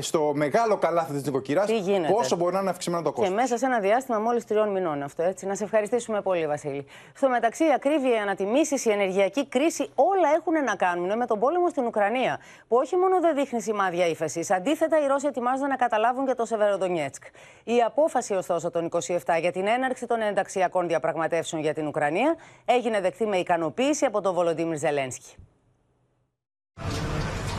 στο 0.00 0.32
μεγάλο 0.34 0.76
καλάθι 0.76 1.12
της 1.12 1.24
νοικοκυράς 1.24 1.70
πόσο 2.10 2.36
μπορεί 2.36 2.54
να 2.54 2.60
είναι 2.60 2.70
αυξημένο 2.70 3.02
το 3.02 3.12
κόστος. 3.12 3.28
Και 3.28 3.34
μέσα 3.34 3.56
σε 3.56 3.66
ένα 3.66 3.80
διάστημα 3.80 4.18
μόλις 4.18 4.44
τριών 4.44 4.68
μηνών 4.68 5.02
αυτό. 5.02 5.22
Έτσι. 5.22 5.46
Να 5.46 5.54
σε 5.54 5.64
ευχαριστήσουμε 5.64 6.20
πολύ, 6.20 6.46
Βασίλη. 6.46 6.86
Στο 7.14 7.28
μεταξύ, 7.28 7.64
η 7.64 7.72
ακρίβεια, 7.72 8.16
οι 8.16 8.18
ανατιμήσεις, 8.18 8.84
η 8.84 8.90
ενεργειακή 8.90 9.46
κρίση, 9.46 9.90
όλα 9.94 10.28
έχουν 10.36 10.64
να 10.64 10.76
κάνουν 10.76 11.16
με 11.16 11.26
τον 11.26 11.38
πόλεμο 11.38 11.68
στην 11.68 11.84
Ουκρανία. 11.84 12.40
Που 12.68 12.76
όχι 12.76 12.96
μόνο 12.96 13.20
δεν 13.20 13.34
δείχνει 13.34 13.62
σημάδια 13.62 14.06
ύφεσης. 14.06 14.50
Αντίθετα, 14.50 15.04
οι 15.04 15.06
Ρώσοι 15.06 15.26
ετοιμάζονται 15.26 15.68
να 15.68 15.76
καταλάβουν 15.76 16.26
και 16.26 16.34
το 16.34 16.44
Σεβεροδονιέτσκ. 16.44 17.22
Η 17.64 17.82
απόφαση, 17.86 18.34
ωστόσο, 18.34 18.70
των 18.70 18.84
27 18.84 19.38
για 19.40 19.52
την 19.52 19.66
έναρξη 19.66 20.06
των 20.06 20.20
ενταξιακών 20.20 20.88
διαπραγματεύσεων 20.88 21.62
για 21.62 21.74
την 21.74 21.86
Ουκρανία 21.86 22.36
έγινε 22.64 23.00
δεκτή 23.00 23.26
με 23.26 23.36
ικανοποίηση 23.36 24.04
από 24.04 24.20
τον 24.20 24.34
Βολοντίμιρ 24.34 24.78
Ζελένσκι. 24.78 25.34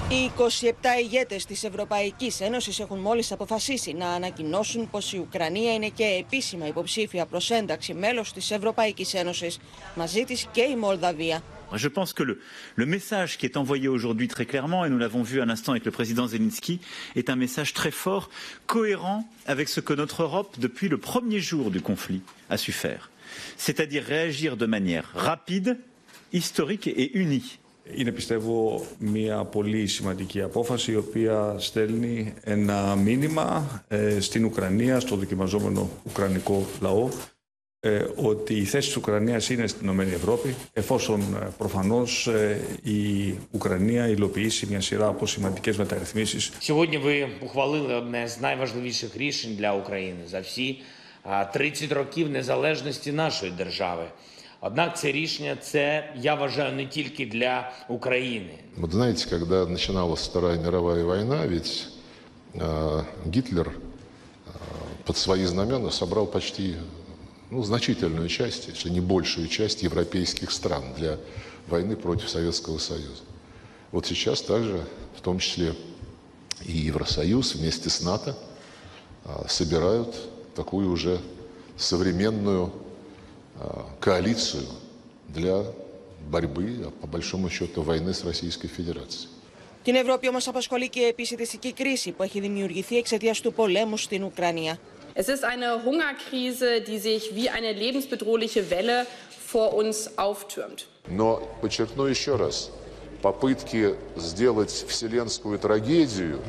Οι 0.08 0.30
27 0.36 0.72
ηγέτες 1.00 1.44
της 1.44 1.64
Ευρωπαϊκής 1.64 2.40
Ένωσης 2.40 2.80
έχουν 2.80 2.98
μόλις 2.98 3.32
αποφασίσει 3.32 3.92
να 3.92 4.08
ανακοινώσουν 4.08 4.90
πως 4.90 5.12
η 5.12 5.18
Ουκρανία 5.18 5.74
είναι 5.74 5.88
και 5.88 6.04
επίσημα 6.04 6.66
υποψήφια 6.66 7.26
προς 7.26 7.50
ένταξη 7.50 7.94
μέλος 7.94 8.32
της 8.32 8.50
Ευρωπαϊκής 8.50 9.14
Ένωσης. 9.14 9.58
Μαζί 9.94 10.24
της 10.24 10.46
και 10.52 10.60
η 10.60 10.76
Μολδαβία. 10.76 11.42
Je 11.72 11.88
pense 11.88 12.12
que 12.12 12.22
le, 12.22 12.34
le 12.76 12.86
message 12.86 13.36
qui 13.38 13.44
est 13.48 13.56
envoyé 13.56 13.88
aujourd'hui 13.88 14.28
très 14.28 14.46
clairement, 14.52 14.84
et 14.84 14.90
nous 14.92 15.00
l'avons 15.04 15.24
vu 15.30 15.40
à 15.40 15.46
l'instant 15.50 15.72
avec 15.74 15.84
le 15.84 15.94
président 15.98 16.26
Zelensky, 16.28 16.74
est 17.16 17.28
un 17.28 17.38
message 17.44 17.72
très 17.80 17.94
fort, 18.04 18.24
cohérent 18.66 19.20
avec 19.46 19.66
ce 19.68 19.80
que 19.86 19.94
notre 20.02 20.18
Europe, 20.26 20.50
depuis 20.66 20.88
le 20.94 20.98
premier 20.98 21.40
jour 21.50 21.66
du 21.76 21.80
conflit, 21.80 22.20
a 22.54 22.56
su 22.64 22.70
faire. 22.84 23.02
C'est-à-dire 23.64 24.04
réagir 24.04 24.56
de 24.56 24.66
manière 24.76 25.06
rapide, 25.14 25.70
historique 26.32 26.86
et 26.86 27.08
unie. 27.18 27.58
Είναι 27.96 28.12
πιστεύω 28.12 28.86
μια 28.98 29.44
πολύ 29.44 29.86
σημαντική 29.86 30.42
απόφαση 30.42 30.92
η 30.92 30.96
οποία 30.96 31.54
στέλνει 31.58 32.34
ένα 32.44 32.96
μήνυμα 32.96 33.82
ε, 33.88 34.20
στην 34.20 34.44
Ουκρανία, 34.44 35.00
στο 35.00 35.16
δοκιμαζόμενο 35.16 35.88
ουκρανικό 36.04 36.66
λαό 36.80 37.08
ε, 37.86 38.06
ότι 38.16 38.54
η 38.54 38.64
θέση 38.64 38.86
της 38.86 38.96
Ουκρανίας 38.96 39.50
είναι 39.50 39.66
στην 39.66 39.82
Ηνωμένη 39.82 40.12
Ευρώπη 40.12 40.54
εφόσον 40.72 41.20
ε, 41.20 41.48
προφανώς 41.58 42.26
ε, 42.26 42.60
η 42.82 43.34
Ουκρανία 43.50 44.08
υλοποιήσει 44.08 44.66
μια 44.66 44.80
σειρά 44.80 45.06
από 45.06 45.26
σημαντικές 45.26 45.76
μεταρρυθμίσεις. 45.76 46.52
Сьогодні 46.58 46.96
ви 46.96 47.28
ухвалили 47.40 47.94
одне 47.94 48.28
з 48.28 48.40
найважливіших 48.40 49.16
рішень 49.16 49.54
для 49.56 49.74
України 49.74 50.18
за 50.26 50.40
всі 50.40 50.80
а, 51.22 51.44
30 51.44 51.92
років 51.92 52.30
незалежності 52.30 53.12
нашої 53.12 53.50
держави. 53.50 54.04
Однак 54.60 54.98
це 54.98 55.12
рішення 55.12 55.56
це 55.56 56.12
я 56.16 56.34
вважаю 56.34 56.76
не 56.76 56.86
тільки 56.86 57.26
для 57.26 57.72
України. 57.88 58.58
Вот 58.76 58.92
знаете, 58.92 59.30
когда 59.30 59.66
начиналась 59.66 60.28
Вторая 60.28 60.58
мировая 60.58 61.04
война, 61.04 61.46
ведь 61.46 61.88
э, 62.54 63.04
Гитлер 63.26 63.68
э, 63.68 64.50
под 65.04 65.16
свои 65.16 65.46
знамена 65.46 65.90
собрал 65.90 66.26
почти 66.26 66.74
ну, 67.50 67.62
значительную 67.62 68.28
часть, 68.28 68.68
если 68.68 68.90
не 68.90 69.00
большую 69.00 69.48
часть 69.48 69.82
европейских 69.82 70.50
стран 70.50 70.82
для 70.96 71.18
войны 71.68 71.96
против 71.96 72.28
Советского 72.28 72.78
Союза. 72.78 73.22
Вот 73.92 74.06
сейчас 74.06 74.42
также, 74.42 74.84
в 75.16 75.20
том 75.20 75.38
числе 75.38 75.74
и 76.64 76.72
Евросоюз 76.72 77.54
вместе 77.54 77.88
с 77.90 78.02
НАТО, 78.02 78.36
а, 79.24 79.46
собирают 79.48 80.14
такую 80.54 80.90
уже 80.90 81.20
современную 81.76 82.66
а, 82.66 82.86
коалицию 84.00 84.66
для 85.28 85.64
борьбы, 86.30 86.84
а 86.86 86.90
по 87.00 87.06
большому 87.06 87.48
счету, 87.50 87.82
войны 87.82 88.12
с 88.12 88.24
Российской 88.24 88.68
Федерацией. 88.68 89.28
Την 89.84 89.94
Ευρώπη 89.94 90.28
όμως 90.28 90.48
απασχολεί 90.48 90.88
και 90.88 91.00
η 91.00 91.04
επισητιστική 91.04 91.72
κρίση 91.72 92.10
που 92.12 92.22
έχει 92.22 92.40
δημιουργηθεί 92.40 92.96
εξαιτίας 92.96 93.40
του 93.40 93.52
πολέμου 93.52 93.96
στην 93.96 94.22
Ουκρανία. 94.22 94.78
Es 95.14 95.28
ist 95.28 95.44
eine 95.44 95.68
Hungerkrise, 95.86 96.82
die 96.88 96.98
sich 96.98 97.34
wie 97.34 97.48
eine 97.48 97.72
lebensbedrohliche 97.72 98.62
Welle 98.70 99.06
vor 99.52 99.72
uns 99.72 99.96
auftürmt. 100.18 100.86
Но 101.08 101.40
подчеркну 101.62 102.04
еще 102.04 102.36
раз, 102.36 102.70
попытки 103.22 103.94
сделать 104.16 104.72
вселенскую 104.88 105.58
трагедию 105.58 106.40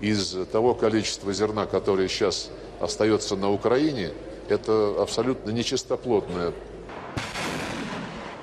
из 0.00 0.34
того 0.50 0.74
количества 0.74 1.32
зерна, 1.32 1.66
которое 1.66 2.08
сейчас 2.08 2.50
остается 2.80 3.36
на 3.36 3.50
Украине, 3.50 4.12
это 4.48 4.94
абсолютно 4.98 5.50
нечистоплотная 5.50 6.52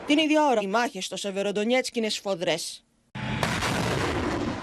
Την 0.08 0.18
ίδια 0.18 0.46
ώρα 0.46 0.62
οι 0.62 0.68
μάχες 0.68 1.06
στο 1.06 1.16
Σεβεροντονιέτσκ 1.18 1.96
είναι 1.96 2.10
σφοδρές. 2.10 2.86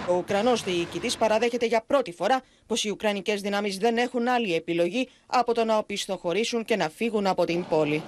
Ο 0.08 0.14
Ουκρανό 0.16 0.52
διοικητή 0.54 1.10
παραδέχεται 1.18 1.66
για 1.66 1.84
πρώτη 1.86 2.12
φορά 2.12 2.40
πω 2.66 2.76
οι 2.82 2.90
Ουκρανικέ 2.90 3.34
δυνάμει 3.34 3.70
δεν 3.70 3.96
έχουν 3.96 4.28
άλλη 4.28 4.54
επιλογή 4.54 5.08
από 5.26 5.54
το 5.54 5.64
να 5.64 5.76
οπισθοχωρήσουν 5.76 6.64
και 6.64 6.76
να 6.76 6.88
φύγουν 6.88 7.26
από 7.26 7.44
την 7.44 7.64
πόλη. 7.68 8.02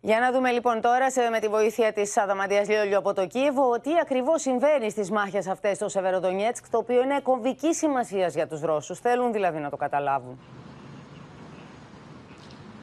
Για 0.00 0.20
να 0.20 0.32
δούμε 0.32 0.50
λοιπόν 0.50 0.80
τώρα 0.80 1.10
σε, 1.10 1.28
με 1.30 1.38
τη 1.38 1.48
βοήθεια 1.48 1.92
τη 1.92 2.02
Αδαμαντία 2.14 2.64
Λιόλιου 2.68 2.96
από 2.96 3.14
το 3.14 3.26
Κίεβο 3.26 3.80
τι 3.80 3.90
ακριβώ 4.02 4.38
συμβαίνει 4.38 4.90
στι 4.90 5.12
μάχε 5.12 5.42
αυτέ 5.50 5.74
στο 5.74 5.88
Σεβεροδονιέτσκ, 5.88 6.68
το 6.70 6.78
οποίο 6.78 7.02
είναι 7.02 7.20
κομβική 7.22 7.74
σημασία 7.74 8.26
για 8.26 8.46
του 8.46 8.60
Ρώσου. 8.62 8.94
Θέλουν 8.94 9.32
δηλαδή 9.32 9.58
να 9.58 9.70
το 9.70 9.76
καταλάβουν 9.76 10.38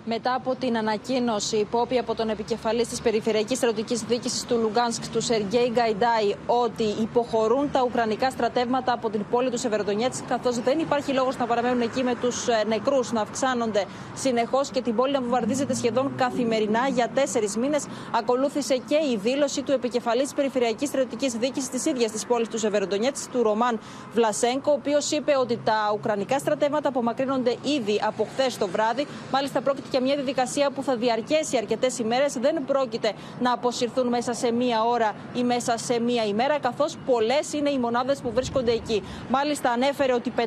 μετά 0.09 0.35
από 0.35 0.55
την 0.55 0.77
ανακοίνωση 0.77 1.57
υπόπη 1.57 1.99
από 1.99 2.15
τον 2.15 2.29
επικεφαλής 2.29 2.89
της 2.89 3.01
Περιφερειακής 3.01 3.57
Στρατιωτικής 3.57 4.03
Διοίκησης 4.03 4.45
του 4.45 4.59
Λουγκάνσκ, 4.63 5.03
του 5.13 5.21
Σεργέη 5.21 5.71
Γκαϊντάι, 5.73 6.35
ότι 6.47 6.85
υποχωρούν 6.85 7.71
τα 7.71 7.83
ουκρανικά 7.83 8.31
στρατεύματα 8.31 8.93
από 8.93 9.11
την 9.11 9.25
πόλη 9.31 9.51
του 9.51 9.59
Σεβεροδονιέτσκ, 9.59 10.25
καθώς 10.29 10.59
δεν 10.59 10.79
υπάρχει 10.79 11.13
λόγος 11.13 11.37
να 11.37 11.47
παραμένουν 11.47 11.81
εκεί 11.81 12.03
με 12.03 12.15
τους 12.15 12.47
νεκρούς 12.67 13.13
να 13.13 13.21
αυξάνονται 13.21 13.85
συνεχώς 14.15 14.71
και 14.71 14.81
την 14.83 14.95
πόλη 14.95 15.13
να 15.13 15.21
βομβαρδίζεται 15.21 15.75
σχεδόν 15.75 16.13
καθημερινά 16.17 16.89
για 16.89 17.09
τέσσερις 17.15 17.57
μήνες. 17.57 17.85
Ακολούθησε 18.13 18.77
και 18.77 18.97
η 19.13 19.17
δήλωση 19.23 19.63
του 19.63 19.73
επικεφαλής 19.73 20.23
της 20.23 20.35
Περιφερειακής 20.35 20.89
Στρατιωτικής 20.89 21.33
Διοίκησης 21.33 21.69
της 21.69 21.85
ίδιας 21.87 22.11
της 22.11 22.27
πόλης 22.27 22.49
του 22.49 22.59
Σεβεροδονιέτσκ, 22.59 23.31
του 23.31 23.43
Ρωμάν 23.43 23.81
Βλασέγκο, 24.13 24.71
ο 24.71 24.73
οποίος 24.73 25.11
είπε 25.11 25.37
ότι 25.41 25.61
τα 25.65 25.93
ουκρανικά 25.95 26.39
στρατεύματα 26.39 26.89
απομακρύνονται 26.89 27.57
ήδη 27.79 28.01
από 28.07 28.27
χθες 28.33 28.59
το 28.59 28.69
βράδυ. 28.69 29.07
Μάλιστα, 29.33 29.61
πρόκειται 29.61 29.89
και 29.99 30.05
μια 30.05 30.15
διαδικασία 30.15 30.71
που 30.71 30.83
θα 30.83 30.97
διαρκέσει 30.97 31.57
αρκετές 31.57 31.99
ημέρες. 31.99 32.33
Δεν 32.33 32.65
πρόκειται 32.67 33.13
να 33.41 33.53
αποσυρθούν 33.53 34.09
μέσα 34.09 34.33
σε 34.33 34.53
μία 34.53 34.85
ώρα 34.85 35.15
ή 35.35 35.43
μέσα 35.43 35.77
σε 35.77 36.01
μία 36.01 36.25
ημέρα, 36.25 36.59
καθώς 36.59 36.97
πολλές 37.07 37.53
είναι 37.53 37.71
οι 37.71 37.79
μονάδες 37.79 38.21
που 38.21 38.31
βρίσκονται 38.33 38.73
εκεί. 38.73 39.03
Μάλιστα, 39.29 39.71
ανέφερε 39.71 40.13
ότι 40.15 40.33
568 40.37 40.43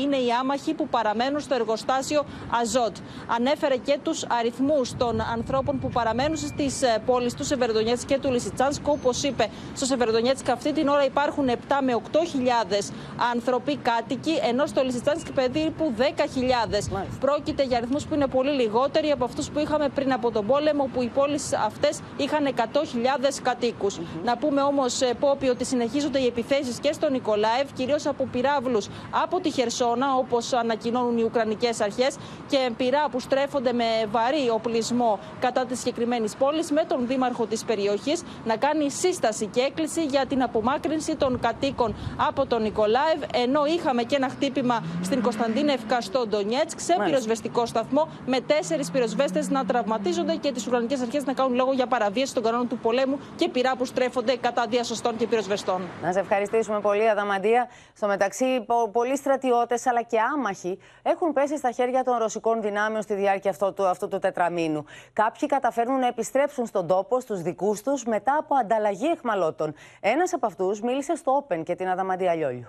είναι 0.00 0.16
οι 0.16 0.30
άμαχοι 0.40 0.74
που 0.74 0.88
παραμένουν 0.88 1.40
στο 1.40 1.54
εργοστάσιο 1.54 2.24
Αζότ. 2.60 2.96
Ανέφερε 3.26 3.76
και 3.76 3.98
τους 4.02 4.24
αριθμούς 4.38 4.96
των 4.96 5.20
ανθρώπων 5.20 5.78
που 5.78 5.88
παραμένουν 5.88 6.36
στις 6.36 6.80
πόλεις 7.06 7.34
του 7.34 7.44
Σεβερδονιέτσκ 7.44 8.06
και 8.06 8.18
του 8.18 8.30
Λισιτσάνσκ. 8.30 8.88
Όπως 8.88 9.22
είπε, 9.22 9.48
στο 9.74 9.84
Σεβερδονιέτσκ 9.84 10.48
αυτή 10.48 10.72
την 10.72 10.88
ώρα 10.88 11.04
υπάρχουν 11.04 11.48
7 11.48 11.54
με 11.82 12.00
8 12.12 12.18
χιλιάδες 12.30 12.92
άνθρωποι 13.32 13.76
κάτοικοι, 13.76 14.38
ενώ 14.48 14.66
στο 14.66 14.82
Λισιτσάνσκ 14.82 15.26
περίπου 15.32 15.92
10.000. 15.98 17.06
Πρόκειται 17.20 17.62
για 17.62 17.76
αριθμούς 17.76 17.95
που 18.04 18.14
είναι 18.14 18.26
πολύ 18.26 18.50
λιγότεροι 18.50 19.10
από 19.10 19.24
αυτούς 19.24 19.50
που 19.50 19.58
είχαμε 19.58 19.88
πριν 19.88 20.12
από 20.12 20.30
τον 20.30 20.46
πόλεμο, 20.46 20.90
που 20.92 21.02
οι 21.02 21.10
πόλεις 21.14 21.52
αυτές 21.52 22.00
είχαν 22.16 22.46
100.000 22.46 23.40
κατοίκους. 23.42 23.98
Να 24.24 24.36
πούμε 24.36 24.62
όμως, 24.62 25.00
Πόπι, 25.20 25.48
ότι 25.48 25.64
συνεχίζονται 25.64 26.18
οι 26.18 26.26
επιθέσεις 26.26 26.78
και 26.78 26.92
στο 26.92 27.10
Νικολάευ, 27.10 27.72
κυρίως 27.72 28.06
από 28.06 28.28
πυράβλους 28.32 28.88
από 29.22 29.40
τη 29.40 29.50
Χερσόνα, 29.50 30.14
όπως 30.14 30.52
ανακοινώνουν 30.52 31.18
οι 31.18 31.22
Ουκρανικές 31.22 31.80
αρχές, 31.80 32.16
και 32.48 32.70
πυρά 32.76 33.08
που 33.10 33.20
στρέφονται 33.20 33.72
με 33.72 33.84
βαρύ 34.10 34.50
οπλισμό 34.52 35.18
κατά 35.40 35.64
της 35.64 35.78
συγκεκριμένης 35.78 36.36
πόλης, 36.36 36.70
με 36.70 36.84
τον 36.88 37.06
δήμαρχο 37.06 37.46
της 37.46 37.64
περιοχής 37.64 38.22
να 38.44 38.56
κάνει 38.56 38.90
σύσταση 38.90 39.46
και 39.46 39.60
έκκληση 39.60 40.04
για 40.04 40.26
την 40.26 40.42
απομάκρυνση 40.42 41.16
των 41.16 41.40
κατοίκων 41.40 41.94
από 42.16 42.46
τον 42.46 42.62
Νικολάευ, 42.62 43.20
ενώ 43.32 43.64
είχαμε 43.66 44.02
και 44.02 44.16
ένα 44.16 44.28
χτύπημα 44.28 44.84
στην 45.02 45.22
Κωνσταντίνευκα 45.22 46.00
στο 46.00 46.26
Ντονιέτσκ 46.26 46.80
σε 46.80 46.96
πυροσβεστικό 47.04 47.66
σταθμό 47.66 47.85
με 48.25 48.39
τέσσερι 48.39 48.85
πυροσβέστε 48.91 49.45
να 49.49 49.65
τραυματίζονται 49.65 50.35
και 50.35 50.51
τι 50.51 50.63
Ουκρανικέ 50.67 50.97
Αρχέ 51.01 51.21
να 51.25 51.33
κάνουν 51.33 51.55
λόγο 51.55 51.73
για 51.73 51.87
παραβίαση 51.87 52.33
των 52.33 52.43
κανόνων 52.43 52.67
του 52.67 52.77
πολέμου 52.77 53.19
και 53.35 53.49
πυρά 53.49 53.75
που 53.75 53.85
στρέφονται 53.85 54.35
κατά 54.35 54.65
διασωστών 54.69 55.17
και 55.17 55.27
πυροσβεστών. 55.27 55.81
Να 56.01 56.11
σε 56.11 56.19
ευχαριστήσουμε 56.19 56.79
πολύ, 56.79 57.09
Αδαμαντία. 57.09 57.69
Στο 57.95 58.07
μεταξύ, 58.07 58.65
πολλοί 58.91 59.17
στρατιώτε 59.17 59.77
αλλά 59.85 60.01
και 60.01 60.17
άμαχοι 60.33 60.79
έχουν 61.01 61.33
πέσει 61.33 61.57
στα 61.57 61.71
χέρια 61.71 62.03
των 62.03 62.17
ρωσικών 62.17 62.61
δυνάμεων 62.61 63.01
στη 63.01 63.13
διάρκεια 63.13 63.51
αυτού 63.51 63.73
του, 63.73 63.85
αυτού 63.85 64.07
του 64.07 64.19
τετραμήνου. 64.19 64.85
Κάποιοι 65.13 65.47
καταφέρνουν 65.47 65.99
να 65.99 66.07
επιστρέψουν 66.07 66.65
στον 66.65 66.87
τόπο, 66.87 67.19
στου 67.19 67.35
δικού 67.35 67.75
του, 67.83 67.99
μετά 68.05 68.37
από 68.39 68.55
ανταλλαγή 68.55 69.05
εχμαλώτων. 69.05 69.73
Ένα 69.99 70.23
από 70.31 70.45
αυτού 70.45 70.77
μίλησε 70.83 71.15
στο 71.15 71.45
Open 71.47 71.63
και 71.63 71.75
την 71.75 71.87
Αδαμαντία 71.89 72.33
Λιόλιου. 72.35 72.67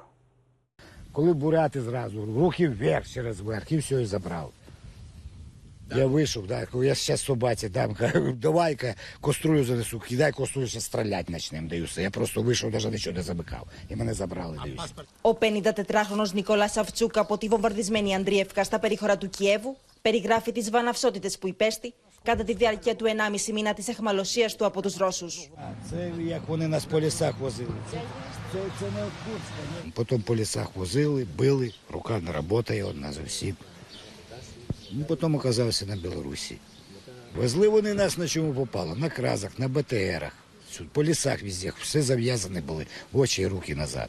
Коли 1.12 1.32
буряти 1.32 1.78
зразу, 1.78 2.24
руки 2.24 2.66
вверх 2.66 3.06
через 3.06 3.40
верх, 3.40 3.70
і 3.70 3.78
все, 3.78 4.00
і 4.00 4.04
забрав. 5.88 5.98
Я 5.98 6.06
вийшов, 6.06 6.46
да, 6.46 6.66
я 6.74 6.94
зараз 6.94 7.20
собаці 7.20 7.68
дам, 7.68 7.96
давай-ка 8.37 8.94
кострую 9.20 9.64
занесу, 9.64 9.98
кидай 10.00 10.32
кострую, 10.32 10.66
зараз 10.66 10.85
стріляти 10.85 11.32
почнемо, 11.32 11.68
даю 11.68 11.85
все. 11.85 12.02
Я 12.02 12.11
просто 12.11 12.42
вийшов, 12.42 12.70
навіть 12.72 12.92
нічого 12.92 13.16
не 13.16 13.22
замикав. 13.22 13.66
І 13.88 13.96
мене 13.96 14.14
забрали, 14.14 14.58
даюся. 14.64 14.85
Ο 15.22 15.30
54χρονος 15.30 16.35
Νικόλας 16.35 16.72
Σαυτσούκ 16.72 17.16
από 17.16 17.38
τη 17.38 17.48
βομβαρδισμένη 17.48 18.14
Ανδρίευκα 18.14 18.64
στα 18.64 18.78
περίχωρα 18.78 19.18
του 19.18 19.28
Κιέβου 19.28 19.76
περιγράφει 20.02 20.52
τις 20.52 20.70
βαναυσότητες 20.70 21.38
που 21.38 21.48
υπέστη 21.48 21.94
κατά 22.22 22.44
τη 22.44 22.54
διάρκεια 22.54 22.96
του 22.96 23.04
1,5 23.04 23.52
μήνα 23.52 23.74
της 23.74 23.88
εχμαλωσίας 23.88 24.56
του 24.56 24.64
από 24.64 24.82
τους 24.82 24.96
Ρώσους. 24.96 25.48
Це 25.90 26.11
як 26.26 26.48
вони 26.48 26.68
нас 26.68 26.85
по 26.85 27.00
лісах 27.00 27.38
возили. 27.38 27.70
Це, 27.90 28.00
це, 28.52 28.58
це 28.78 28.85
не 28.85 29.02
от 29.04 29.12
Курська. 29.24 29.85
ні. 29.85 29.92
Потім 29.94 30.22
по 30.22 30.37
лісах 30.37 30.68
возили, 30.74 31.26
били, 31.37 31.72
рука 31.90 32.20
не 32.20 32.32
працює 32.32 32.82
одна 32.82 33.12
зовсім. 33.12 33.56
Ну, 34.96 35.04
потім 35.04 35.35
оказався 35.35 35.87
на 35.87 35.96
Білорусі. 35.96 36.56
Везли 37.37 37.68
вони 37.68 37.94
нас 37.94 38.18
на 38.18 38.28
чому 38.28 38.54
попало, 38.54 38.94
на 38.94 39.08
кразах, 39.08 39.58
на 39.58 39.68
БТРах. 39.68 40.32
Всюди. 40.70 40.88
По 40.92 41.04
лісах 41.04 41.42
везде, 41.42 41.72
все 41.80 42.02
зав'язані 42.02 42.61
були, 42.61 42.87
очі 43.12 43.42
і 43.42 43.46
руки 43.46 43.74
назад. 43.74 44.08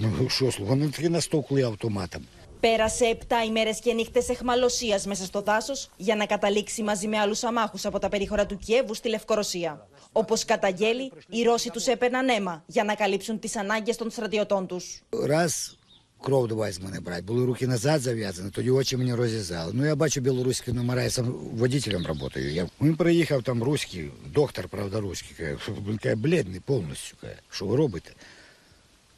Ну 0.00 0.28
що, 0.28 0.52
слухай, 0.52 0.64
вони 0.64 0.88
таки 0.88 1.08
настовкли 1.08 1.62
автоматом. 1.62 2.22
Πέρασε 2.60 3.18
7 3.28 3.46
ημέρε 3.46 3.70
και 3.82 3.92
νύχτε 3.92 4.22
εχμαλωσία 4.28 5.00
μέσα 5.06 5.24
στο 5.24 5.40
δάσο 5.42 5.72
για 5.96 6.16
να 6.16 6.26
καταλήξει 6.26 6.82
μαζί 6.82 7.08
με 7.08 7.18
άλλου 7.18 7.34
αμάχου 7.42 7.78
από 7.82 7.98
τα 7.98 8.08
περίχωρα 8.08 8.46
του 8.46 8.58
Κιέβου 8.58 8.94
στη 8.94 9.08
Λευκορωσία. 9.08 9.88
Όπω 10.12 10.34
καταγγέλει, 10.46 11.12
οι 11.28 11.42
Ρώσοι 11.42 11.70
του 11.70 11.80
έπαιρναν 11.86 12.28
αίμα 12.28 12.62
για 12.66 12.84
να 12.84 12.94
καλύψουν 12.94 13.38
τι 13.38 13.50
ανάγκε 13.58 13.94
των 13.94 14.10
στρατιωτών 14.10 14.66
του. 14.66 14.80
Раз 15.26 15.76
кров 16.24 16.48
давай 16.48 16.72
з 16.72 16.80
мене 16.80 17.00
брати, 17.00 17.22
були 17.22 17.46
руки 17.46 17.66
назад 17.66 18.00
зав'язані, 18.00 18.50
тоді 18.50 18.70
очі 18.70 18.96
мені 18.96 19.14
розрізали. 19.14 19.72
Ну 19.74 19.86
я 19.86 19.96
бачу 19.96 20.20
білоруські 20.20 20.72
номера, 20.72 21.02
я 21.02 21.10
сам 21.10 21.32
водителем 21.32 22.04
працюю. 22.04 22.52
Я... 22.52 22.68
Він 22.80 22.96
приїхав 22.96 23.42
там 23.42 23.62
руський, 23.62 24.10
доктор, 24.34 24.68
правда, 24.68 25.00
руський, 25.00 25.36
каже, 25.36 25.58
він 25.88 25.98
каже, 25.98 26.14
бледний 26.14 26.60
повністю. 26.60 27.16
Каже, 27.20 27.36
що 27.50 27.66
ви 27.66 27.76
робите? 27.76 28.10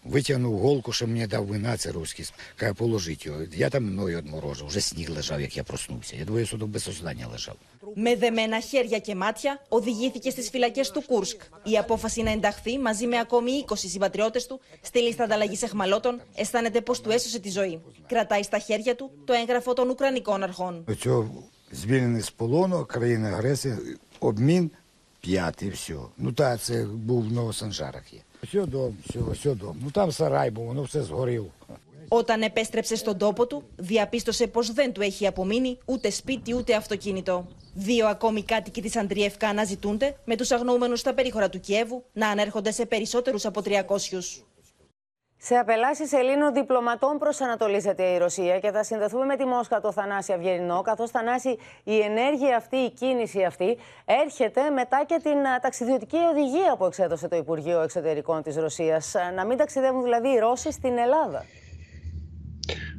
Витягнув 0.04 0.58
голку, 0.58 0.92
що 0.92 1.06
мені 1.06 1.26
дав 1.26 1.46
вина, 1.46 1.76
це 1.76 1.92
руський. 1.92 2.26
Каже, 2.56 2.72
положіть 2.72 3.26
його. 3.26 3.40
Я 3.56 3.70
там 3.70 3.84
мною 3.84 4.18
одморожив, 4.18 4.66
вже 4.66 4.80
сніг 4.80 5.10
лежав, 5.10 5.40
як 5.40 5.56
я 5.56 5.64
проснувся. 5.64 6.16
Я 6.16 6.24
двоє 6.24 6.46
суток 6.46 6.68
без 6.68 6.82
сознання 6.82 7.26
лежав. 7.32 7.56
Με 7.96 8.16
δεμένα 8.16 8.60
χέρια 8.60 8.98
και 8.98 9.14
μάτια 9.14 9.58
οδηγήθηκε 9.68 10.30
στις 10.30 10.50
φυλακές 10.50 10.90
του 10.90 11.02
Κούρσκ. 11.02 11.40
Η 11.64 11.78
απόφαση 11.78 12.22
να 12.22 12.30
ενταχθεί 12.30 12.78
μαζί 12.78 13.06
με 13.06 13.18
ακόμη 13.18 13.64
20 13.68 13.74
συμπατριώτες 13.76 14.46
του 14.46 14.60
στη 14.80 14.98
λίστα 14.98 15.24
ανταλλαγή 15.24 15.58
εχμαλώτων 15.62 16.20
αισθάνεται 16.34 16.80
πως 16.80 17.00
του 17.00 17.10
έσωσε 17.10 17.38
τη 17.38 17.50
ζωή. 17.50 17.80
Κρατάει 18.08 18.42
στα 18.42 18.58
χέρια 18.58 18.96
του 18.96 19.10
το 19.24 19.32
έγγραφο 19.32 19.72
των 19.72 19.90
Ουκρανικών 19.90 20.42
αρχών. 20.42 20.84
Оцього 20.88 21.42
звільнений 21.70 22.22
з 22.22 22.30
полону, 22.30 22.84
країни 22.84 23.28
агресії, 23.28 23.74
обмін 24.20 24.70
п'ятий, 25.20 25.70
все. 25.70 25.94
Ну 26.18 26.32
так, 26.32 26.60
це 26.60 26.84
був 26.84 27.24
в 27.28 27.32
Новосанжарах 27.32 28.12
є. 28.12 28.20
Все 28.46 28.66
дом, 28.66 28.96
все, 29.08 29.20
все 29.32 29.54
дом. 29.54 29.76
Ну 29.82 29.90
там 29.90 30.10
сарай 30.12 30.50
був, 30.50 30.66
воно 30.66 30.82
все 30.82 31.02
згорів. 31.02 31.44
Όταν 32.08 32.42
επέστρεψε 32.42 32.96
στον 32.96 33.18
τόπο 33.18 33.46
του, 33.46 33.62
διαπίστωσε 33.76 34.46
πως 34.46 34.72
δεν 34.72 34.92
του 34.92 35.00
έχει 35.00 35.26
απομείνει 35.26 35.78
ούτε 35.84 36.10
σπίτι 36.10 36.54
ούτε 36.54 36.74
αυτοκίνητο. 36.74 37.46
Δύο 37.74 38.06
ακόμη 38.06 38.42
κάτοικοι 38.42 38.82
της 38.82 38.96
Αντριεύκα 38.96 39.48
αναζητούνται, 39.48 40.16
με 40.24 40.36
τους 40.36 40.50
αγνοούμενους 40.50 41.00
στα 41.00 41.14
περίχωρα 41.14 41.48
του 41.48 41.60
Κιέβου 41.60 42.04
να 42.12 42.28
ανέρχονται 42.28 42.70
σε 42.70 42.86
περισσότερους 42.86 43.44
από 43.44 43.60
300. 43.64 44.44
Σε 45.43 45.55
απελάσεις 45.55 46.11
Ελλήνων 46.13 46.53
διπλωματών 46.53 47.17
προσανατολίζεται 47.17 48.03
η 48.03 48.17
Ρωσία 48.17 48.59
και 48.59 48.71
θα 48.71 48.83
συνδεθούμε 48.83 49.25
με 49.25 49.35
τη 49.35 49.45
Μόσχα 49.45 49.81
το 49.81 49.91
Θανάση 49.91 50.33
Αυγερινό. 50.33 50.81
Καθώς 50.81 51.11
Θανάση, 51.11 51.57
η 51.83 51.99
ενέργεια 51.99 52.55
αυτή, 52.57 52.75
η 52.75 52.89
κίνηση 52.89 53.43
αυτή 53.43 53.77
έρχεται 54.05 54.69
μετά 54.69 55.03
και 55.07 55.19
την 55.23 55.37
α, 55.47 55.59
ταξιδιωτική 55.61 56.17
οδηγία 56.31 56.75
που 56.77 56.85
εξέδωσε 56.85 57.27
το 57.27 57.35
Υπουργείο 57.35 57.81
Εξωτερικών 57.81 58.41
της 58.43 58.55
Ρωσίας. 58.55 59.15
Να 59.35 59.45
μην 59.45 59.57
ταξιδεύουν 59.57 60.03
δηλαδή 60.03 60.27
οι 60.27 60.39
Ρώσοι 60.39 60.71
στην 60.71 60.97
Ελλάδα. 60.97 61.45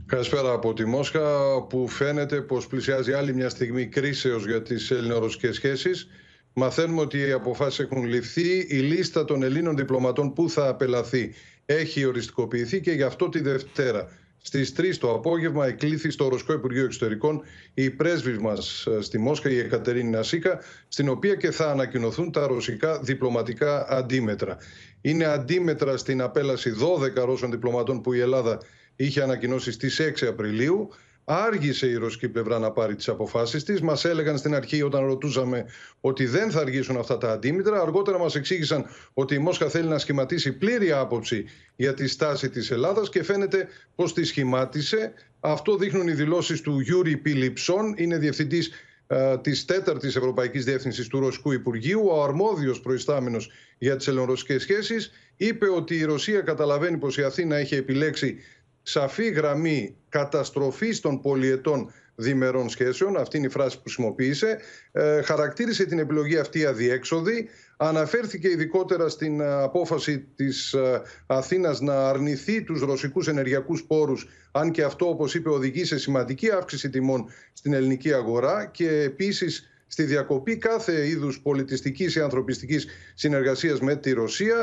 Καλησπέρα 0.06 0.52
από 0.52 0.72
τη 0.72 0.84
Μόσχα 0.84 1.20
που 1.68 1.88
φαίνεται 1.88 2.40
πως 2.40 2.66
πλησιάζει 2.66 3.12
άλλη 3.12 3.34
μια 3.34 3.48
στιγμή 3.48 3.86
κρίσεως 3.86 4.46
για 4.46 4.62
τις 4.62 4.90
ελληνορωσικές 4.90 5.54
σχέσεις. 5.54 6.08
Μαθαίνουμε 6.52 7.00
ότι 7.00 7.18
οι 7.18 7.32
αποφάσεις 7.32 7.78
έχουν 7.78 8.04
ληφθεί. 8.04 8.66
Η 8.68 8.78
λίστα 8.78 9.24
των 9.24 9.42
Ελλήνων 9.42 9.76
διπλωματών 9.76 10.32
που 10.32 10.50
θα 10.50 10.68
απελαθεί 10.68 11.34
έχει 11.66 12.04
οριστικοποιηθεί 12.04 12.80
και 12.80 12.92
γι' 12.92 13.02
αυτό 13.02 13.28
τη 13.28 13.40
Δευτέρα 13.40 14.08
στις 14.42 14.74
3 14.76 14.96
το 14.98 15.12
απόγευμα 15.14 15.66
εκλήθη 15.66 16.10
στο 16.10 16.28
Ρωσικό 16.28 16.52
Υπουργείο 16.52 16.84
Εξωτερικών 16.84 17.42
η 17.74 17.90
πρέσβης 17.90 18.38
μας 18.38 18.88
στη 19.00 19.18
Μόσχα, 19.18 19.50
η 19.50 19.58
Εκατερίνη 19.58 20.10
Νασίκα, 20.10 20.60
στην 20.88 21.08
οποία 21.08 21.34
και 21.34 21.50
θα 21.50 21.70
ανακοινωθούν 21.70 22.32
τα 22.32 22.46
ρωσικά 22.46 22.98
διπλωματικά 23.00 23.86
αντίμετρα. 23.88 24.56
Είναι 25.00 25.24
αντίμετρα 25.24 25.96
στην 25.96 26.20
απέλαση 26.20 26.72
12 27.16 27.24
Ρώσων 27.24 27.50
διπλωματών 27.50 28.00
που 28.00 28.12
η 28.12 28.20
Ελλάδα 28.20 28.60
είχε 28.96 29.22
ανακοινώσει 29.22 29.72
στις 29.72 30.00
6 30.00 30.26
Απριλίου. 30.26 30.88
Άργησε 31.24 31.86
η 31.86 31.94
ρωσική 31.94 32.28
πλευρά 32.28 32.58
να 32.58 32.70
πάρει 32.70 32.94
τις 32.94 33.08
αποφάσεις 33.08 33.64
της. 33.64 33.80
Μας 33.80 34.04
έλεγαν 34.04 34.38
στην 34.38 34.54
αρχή 34.54 34.82
όταν 34.82 35.06
ρωτούσαμε 35.06 35.66
ότι 36.00 36.26
δεν 36.26 36.50
θα 36.50 36.60
αργήσουν 36.60 36.96
αυτά 36.96 37.18
τα 37.18 37.32
αντίμετρα. 37.32 37.80
Αργότερα 37.80 38.18
μας 38.18 38.34
εξήγησαν 38.34 38.84
ότι 39.14 39.34
η 39.34 39.38
Μόσχα 39.38 39.68
θέλει 39.68 39.88
να 39.88 39.98
σχηματίσει 39.98 40.52
πλήρη 40.52 40.92
άποψη 40.92 41.44
για 41.76 41.94
τη 41.94 42.06
στάση 42.06 42.50
της 42.50 42.70
Ελλάδας 42.70 43.08
και 43.08 43.22
φαίνεται 43.22 43.68
πως 43.94 44.14
τη 44.14 44.24
σχημάτισε. 44.24 45.12
Αυτό 45.40 45.76
δείχνουν 45.76 46.08
οι 46.08 46.12
δηλώσεις 46.12 46.60
του 46.60 46.80
Γιούρι 46.80 47.16
Πιλιψών. 47.16 47.94
Είναι 47.96 48.18
διευθυντής 48.18 48.70
ε, 49.06 49.38
της 49.38 49.64
τέταρτης 49.64 50.16
Ευρωπαϊκής 50.16 50.64
Διεύθυνσης 50.64 51.06
του 51.06 51.20
Ρωσικού 51.20 51.52
Υπουργείου. 51.52 52.06
Ο 52.06 52.22
αρμόδιος 52.22 52.80
προϊστάμενος 52.80 53.50
για 53.78 53.96
τις 53.96 54.08
ελληνορωσικές 54.08 54.62
σχέσεις 54.62 55.12
είπε 55.36 55.68
ότι 55.68 55.96
η 55.96 56.04
Ρωσία 56.04 56.40
καταλαβαίνει 56.40 56.96
πως 56.96 57.18
η 57.18 57.22
Αθήνα 57.22 57.56
έχει 57.56 57.74
επιλέξει 57.74 58.36
σαφή 58.82 59.28
γραμμή 59.30 59.96
καταστροφής 60.08 61.00
των 61.00 61.20
πολυετών 61.20 61.92
διμερών 62.14 62.68
σχέσεων, 62.68 63.16
αυτή 63.16 63.36
είναι 63.36 63.46
η 63.46 63.50
φράση 63.50 63.76
που 63.76 63.82
χρησιμοποίησε, 63.82 64.58
ε, 64.92 65.22
χαρακτήρισε 65.22 65.84
την 65.84 65.98
επιλογή 65.98 66.36
αυτή 66.36 66.66
αδιέξοδη, 66.66 67.48
αναφέρθηκε 67.76 68.48
ειδικότερα 68.48 69.08
στην 69.08 69.40
ε, 69.40 69.62
απόφαση 69.62 70.18
της 70.36 70.72
ε, 70.72 71.02
Αθήνας 71.26 71.80
να 71.80 72.08
αρνηθεί 72.08 72.62
τους 72.62 72.80
ρωσικούς 72.80 73.28
ενεργειακούς 73.28 73.84
πόρους, 73.84 74.28
αν 74.52 74.70
και 74.70 74.82
αυτό, 74.82 75.08
όπως 75.08 75.34
είπε, 75.34 75.48
οδηγεί 75.48 75.84
σε 75.84 75.98
σημαντική 75.98 76.50
αύξηση 76.50 76.90
τιμών 76.90 77.28
στην 77.52 77.72
ελληνική 77.72 78.12
αγορά 78.12 78.66
και 78.66 78.88
επίσης 78.88 79.66
στη 79.86 80.02
διακοπή 80.02 80.56
κάθε 80.56 81.06
είδους 81.08 81.40
πολιτιστικής 81.40 82.14
ή 82.14 82.20
ανθρωπιστικής 82.20 82.86
συνεργασίας 83.14 83.80
με 83.80 83.96
τη 83.96 84.12
Ρωσία, 84.12 84.56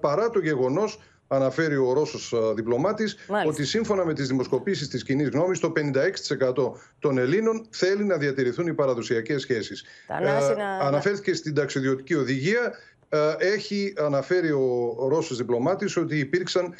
παρά 0.00 0.30
το 0.30 0.38
γεγονός 0.38 1.00
αναφέρει 1.28 1.76
ο 1.76 1.92
Ρώσος 1.92 2.34
διπλωμάτης 2.54 3.16
ότι 3.46 3.64
σύμφωνα 3.64 4.04
με 4.04 4.14
τις 4.14 4.28
δημοσκοπήσεις 4.28 4.88
της 4.88 5.04
κοινής 5.04 5.28
γνώμης 5.28 5.58
το 5.60 5.72
56% 5.76 6.72
των 6.98 7.18
Ελλήνων 7.18 7.66
θέλει 7.70 8.04
να 8.04 8.16
διατηρηθούν 8.16 8.66
οι 8.66 8.74
παραδοσιακές 8.74 9.42
σχέσεις. 9.42 9.84
Ε, 10.06 10.54
να... 10.54 10.66
Αναφέρθηκε 10.78 11.34
στην 11.34 11.54
ταξιδιωτική 11.54 12.14
οδηγία. 12.14 12.72
Ε, 13.08 13.34
έχει 13.38 13.94
αναφέρει 13.96 14.50
ο 14.50 15.08
Ρώσος 15.08 15.36
διπλωμάτης 15.36 15.96
ότι 15.96 16.18
υπήρξαν 16.18 16.64
ε, 16.64 16.74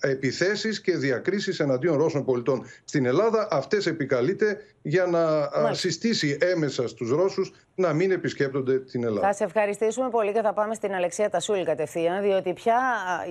επιθέσεις 0.00 0.80
και 0.80 0.96
διακρίσεις 0.96 1.60
εναντίον 1.60 1.96
Ρώσων 1.96 2.24
πολιτών 2.24 2.66
στην 2.84 3.06
Ελλάδα. 3.06 3.48
Αυτές 3.50 3.86
επικαλείται 3.86 4.60
για 4.82 5.06
να 5.06 5.18
Μάλιστα. 5.20 5.74
συστήσει 5.74 6.38
έμεσα 6.40 6.88
στους 6.88 7.10
Ρώσους 7.10 7.52
να 7.74 7.92
μην 7.92 8.10
επισκέπτονται 8.10 8.78
την 8.78 9.04
Ελλάδα. 9.04 9.26
Θα 9.26 9.32
σε 9.32 9.44
ευχαριστήσουμε 9.44 10.10
πολύ 10.10 10.32
και 10.32 10.40
θα 10.40 10.52
πάμε 10.52 10.74
στην 10.74 10.94
Αλεξία 10.94 11.30
Τασούλη 11.30 11.64
κατευθείαν, 11.64 12.22
διότι 12.22 12.52
πια 12.52 12.80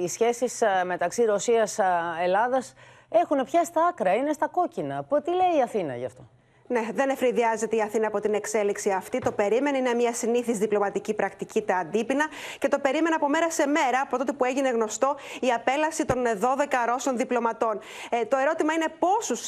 οι 0.03 0.07
σχέσεις 0.07 0.61
μεταξύ 0.85 1.23
Ρωσίας-Ελλάδας 1.23 2.73
έχουν 3.09 3.43
πια 3.43 3.63
στα 3.63 3.81
άκρα, 3.87 4.13
είναι 4.13 4.33
στα 4.33 4.47
κόκκινα. 4.47 5.07
Τι 5.23 5.29
λέει 5.31 5.57
η 5.57 5.61
Αθήνα 5.63 5.95
γι' 5.95 6.05
αυτό; 6.05 6.29
Ναι, 6.67 6.87
δεν 6.93 7.09
εφηδιάζεται 7.09 7.75
η 7.75 7.81
Αθήνα 7.81 8.07
από 8.07 8.19
την 8.19 8.33
εξέλιξη 8.33 8.91
αυτή. 8.91 9.19
Το 9.19 9.31
περίμενε, 9.31 9.77
είναι 9.77 9.93
μια 9.93 10.13
συνήθις 10.13 10.57
διπλωματική 10.57 11.13
πρακτική 11.13 11.61
τα 11.61 11.75
αντίπεινα 11.75 12.25
και 12.59 12.67
το 12.67 12.79
περίμενε 12.79 13.15
από 13.15 13.29
μέρα 13.29 13.51
σε 13.51 13.67
μέρα 13.67 14.01
από 14.03 14.17
τότε 14.17 14.31
που 14.31 14.45
έγινε 14.45 14.69
γνωστό 14.69 15.15
η 15.39 15.51
απέλαση 15.51 16.05
των 16.05 16.23
12 16.41 16.45
Ρώσων 16.87 17.17
διπλωματών. 17.17 17.79
Ε, 18.09 18.25
το 18.25 18.37
ερώτημα 18.37 18.73
είναι 18.73 18.85
πόσους 18.99 19.47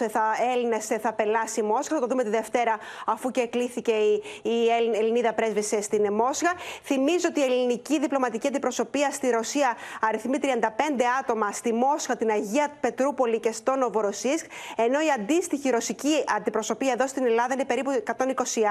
Έλληνες 0.54 0.86
θα 0.86 1.10
απελάσει 1.10 1.60
η 1.60 1.64
Μόσχα. 1.64 1.96
Θα 1.96 2.02
το 2.02 2.08
δούμε 2.08 2.24
τη 2.24 2.30
Δευτέρα, 2.30 2.78
αφού 3.06 3.32
και 3.32 3.42
εκλήθηκε 3.42 3.92
η, 3.92 4.24
η 4.42 4.68
Ελληνίδα 4.96 5.34
πρέσβη 5.34 5.82
στην 5.82 6.14
Μόσχα. 6.14 6.54
Θυμίζω 6.84 7.28
ότι 7.30 7.40
η 7.40 7.44
ελληνική 7.44 8.00
διπλωματική 8.00 8.48
αντιπροσωπεία 8.48 9.12
στη 9.12 9.30
Ρωσία 9.30 9.78
αριθμεί 10.02 10.38
35 10.42 10.46
άτομα 11.20 11.52
στη 11.52 11.74
Μόσχα, 11.74 12.18
την 12.18 12.30
Αγία 12.30 12.70
Πετρούπολη 12.80 13.40
και 13.40 13.52
στο 13.52 13.76
Νοβοροσίσκ, 13.76 14.46
ενώ 14.76 15.00
η 15.00 15.10
αντίστοιχη 15.18 15.70
ρωσική 15.70 16.24
αντιπροσωπεία 16.36 16.92
εδώ 16.92 17.07
στην 17.08 17.26
Ελλάδα 17.26 17.54
είναι 17.54 17.66
περίπου 17.66 17.92
120 18.06 18.12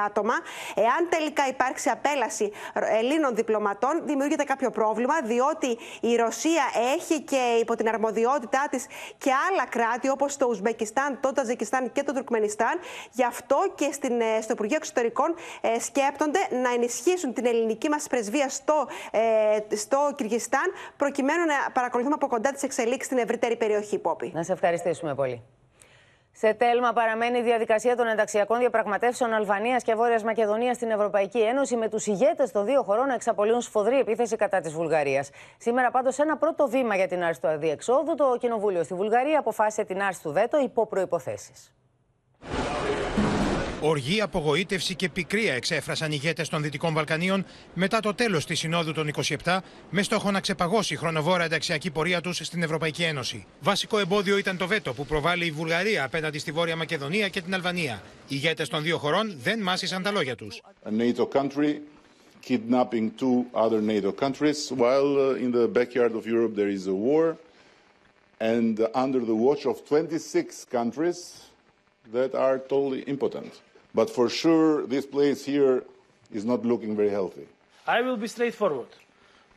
άτομα. 0.07 0.35
Εάν 0.75 1.09
τελικά 1.09 1.49
υπάρξει 1.49 1.89
απέλαση 1.89 2.53
Ελλήνων 2.75 3.35
διπλωματών, 3.35 4.03
δημιουργείται 4.05 4.45
κάποιο 4.45 4.71
πρόβλημα, 4.71 5.15
διότι 5.25 5.79
η 6.01 6.17
Ρωσία 6.17 6.65
έχει 6.97 7.21
και 7.21 7.57
υπό 7.61 7.75
την 7.75 7.89
αρμοδιότητά 7.89 8.67
της 8.71 8.87
και 9.19 9.31
άλλα 9.51 9.67
κράτη, 9.67 10.09
όπως 10.09 10.37
το 10.37 10.47
Ουσμπεκιστάν, 10.47 11.19
το 11.21 11.33
Ταζικιστάν 11.33 11.93
και 11.93 12.03
το 12.03 12.13
Τουρκμενιστάν. 12.13 12.79
Γι' 13.13 13.25
αυτό 13.25 13.57
και 13.75 13.89
στην, 13.93 14.21
ε, 14.21 14.41
στο 14.41 14.53
Υπουργείο 14.53 14.77
Εξωτερικών 14.77 15.35
ε, 15.61 15.81
σκέπτονται 15.81 16.39
να 16.63 16.73
ενισχύσουν 16.75 17.33
την 17.33 17.47
ελληνική 17.47 17.89
μας 17.89 18.07
πρεσβεία 18.07 18.49
στο, 18.49 18.89
ε, 19.11 19.77
στο 19.77 20.13
Κυργιστάν, 20.17 20.73
προκειμένου 20.97 21.45
να 21.45 21.73
παρακολουθούμε 21.73 22.15
από 22.15 22.27
κοντά 22.27 22.53
τις 22.53 22.63
εξελίξεις 22.63 23.05
στην 23.07 23.19
ευρύτερη 23.19 23.57
περιοχή, 23.57 23.99
Πόπη. 23.99 24.31
Να 24.35 24.43
σε 24.43 24.53
ευχαριστήσουμε 24.53 25.15
πολύ. 25.15 25.43
Σε 26.39 26.55
τέλμα 26.55 26.93
παραμένει 26.93 27.39
η 27.39 27.43
διαδικασία 27.43 27.97
των 27.97 28.07
ενταξιακών 28.07 28.59
διαπραγματεύσεων 28.59 29.33
Αλβανίας 29.33 29.83
και 29.83 29.95
Βόρειας 29.95 30.23
Μακεδονίας 30.23 30.77
στην 30.77 30.91
Ευρωπαϊκή 30.91 31.41
Ένωση, 31.41 31.77
με 31.77 31.89
τους 31.89 32.07
ηγέτες 32.07 32.51
των 32.51 32.65
δύο 32.65 32.83
χωρών 32.83 33.07
να 33.07 33.15
εξαπολύουν 33.15 33.61
σφοδρή 33.61 33.99
επίθεση 33.99 34.37
κατά 34.37 34.61
της 34.61 34.73
Βουλγαρίας. 34.73 35.31
Σήμερα, 35.59 35.91
πάντως, 35.91 36.19
ένα 36.19 36.37
πρώτο 36.37 36.69
βήμα 36.69 36.97
για 36.97 37.09
την 37.09 37.25
άρση 37.25 37.41
του 37.41 37.49
αδιεξόδου. 37.49 38.15
Το 38.15 38.37
Κοινοβούλιο 38.41 38.83
στη 38.83 38.95
Βουλγαρία 38.95 39.39
αποφάσισε 39.39 39.85
την 39.85 40.03
άρση 40.03 40.23
του 40.23 40.33
ΒΕΤΟ 40.33 40.59
υπό 40.61 40.87
προποθέσει. 40.87 41.53
Οργή, 43.89 44.21
απογοήτευση 44.21 44.95
και 44.95 45.09
πικρία 45.09 45.55
εξέφρασαν 45.55 46.13
οι 46.13 46.19
ηγέτες 46.23 46.49
των 46.49 46.63
Δυτικών 46.63 46.95
Βαλκανίων 46.95 47.45
μετά 47.75 48.01
το 48.01 48.15
τέλος 48.15 48.47
της 48.47 48.59
Συνόδου 48.59 48.93
των 48.93 49.11
27, 49.45 49.59
με 49.91 50.03
στόχο 50.03 50.31
να 50.31 50.41
ξεπαγώσει 50.41 50.95
η 50.95 50.97
χρονοβόρα 50.97 51.45
ενταξιακή 51.45 51.91
πορεία 51.91 52.21
τους 52.21 52.37
στην 52.37 52.63
Ευρωπαϊκή 52.63 53.03
Ένωση. 53.03 53.47
Βασικό 53.61 53.99
εμπόδιο 53.99 54.39
ήταν 54.39 54.57
το 54.57 54.67
βέτο 54.67 54.93
που 54.93 55.07
προβάλλει 55.07 55.47
η 55.47 55.51
Βουλγαρία 55.51 56.05
απέναντι 56.05 56.39
στη 56.39 56.53
Βόρεια 56.53 56.77
Μακεδονία 56.77 57.29
και 57.29 57.41
την 57.41 57.55
Αλβανία. 57.55 58.03
Οι 58.23 58.25
ηγέτες 58.29 58.69
των 58.69 58.83
δύο 58.83 58.99
χωρών 58.99 59.37
δεν 59.43 59.61
μάσησαν 59.61 60.03
τα 60.03 60.11
λόγια 60.11 60.37
τους. 60.37 60.61
kidnapping 62.51 63.07
two 63.25 63.39
other 63.65 63.81
NATO 63.95 64.11
countries, 64.25 64.59
while 64.83 65.11
uh, 65.19 65.45
in 65.45 65.51
the 65.59 65.67
backyard 65.79 66.13
of 66.19 66.23
Europe 66.35 66.53
there 66.61 66.73
is 66.79 66.85
a 66.87 66.97
war, 67.09 67.25
and 68.55 68.75
uh, 68.79 69.05
under 69.05 69.21
the 69.31 69.39
watch 69.47 69.63
of 69.67 69.77
26 69.89 70.65
countries 70.79 71.19
that 72.13 72.33
are 72.47 72.59
totally 72.75 73.03
impotent. 73.15 73.53
But 73.99 74.09
for 74.17 74.29
sure, 74.43 74.71
this 74.95 75.07
place 75.15 75.41
here 75.53 75.75
is 76.39 76.45
not 76.51 76.61
looking 76.71 76.93
very 77.01 77.13
healthy. 77.19 77.47
I 77.97 77.99
will 78.07 78.19
be 78.25 78.29
straightforward. 78.37 78.91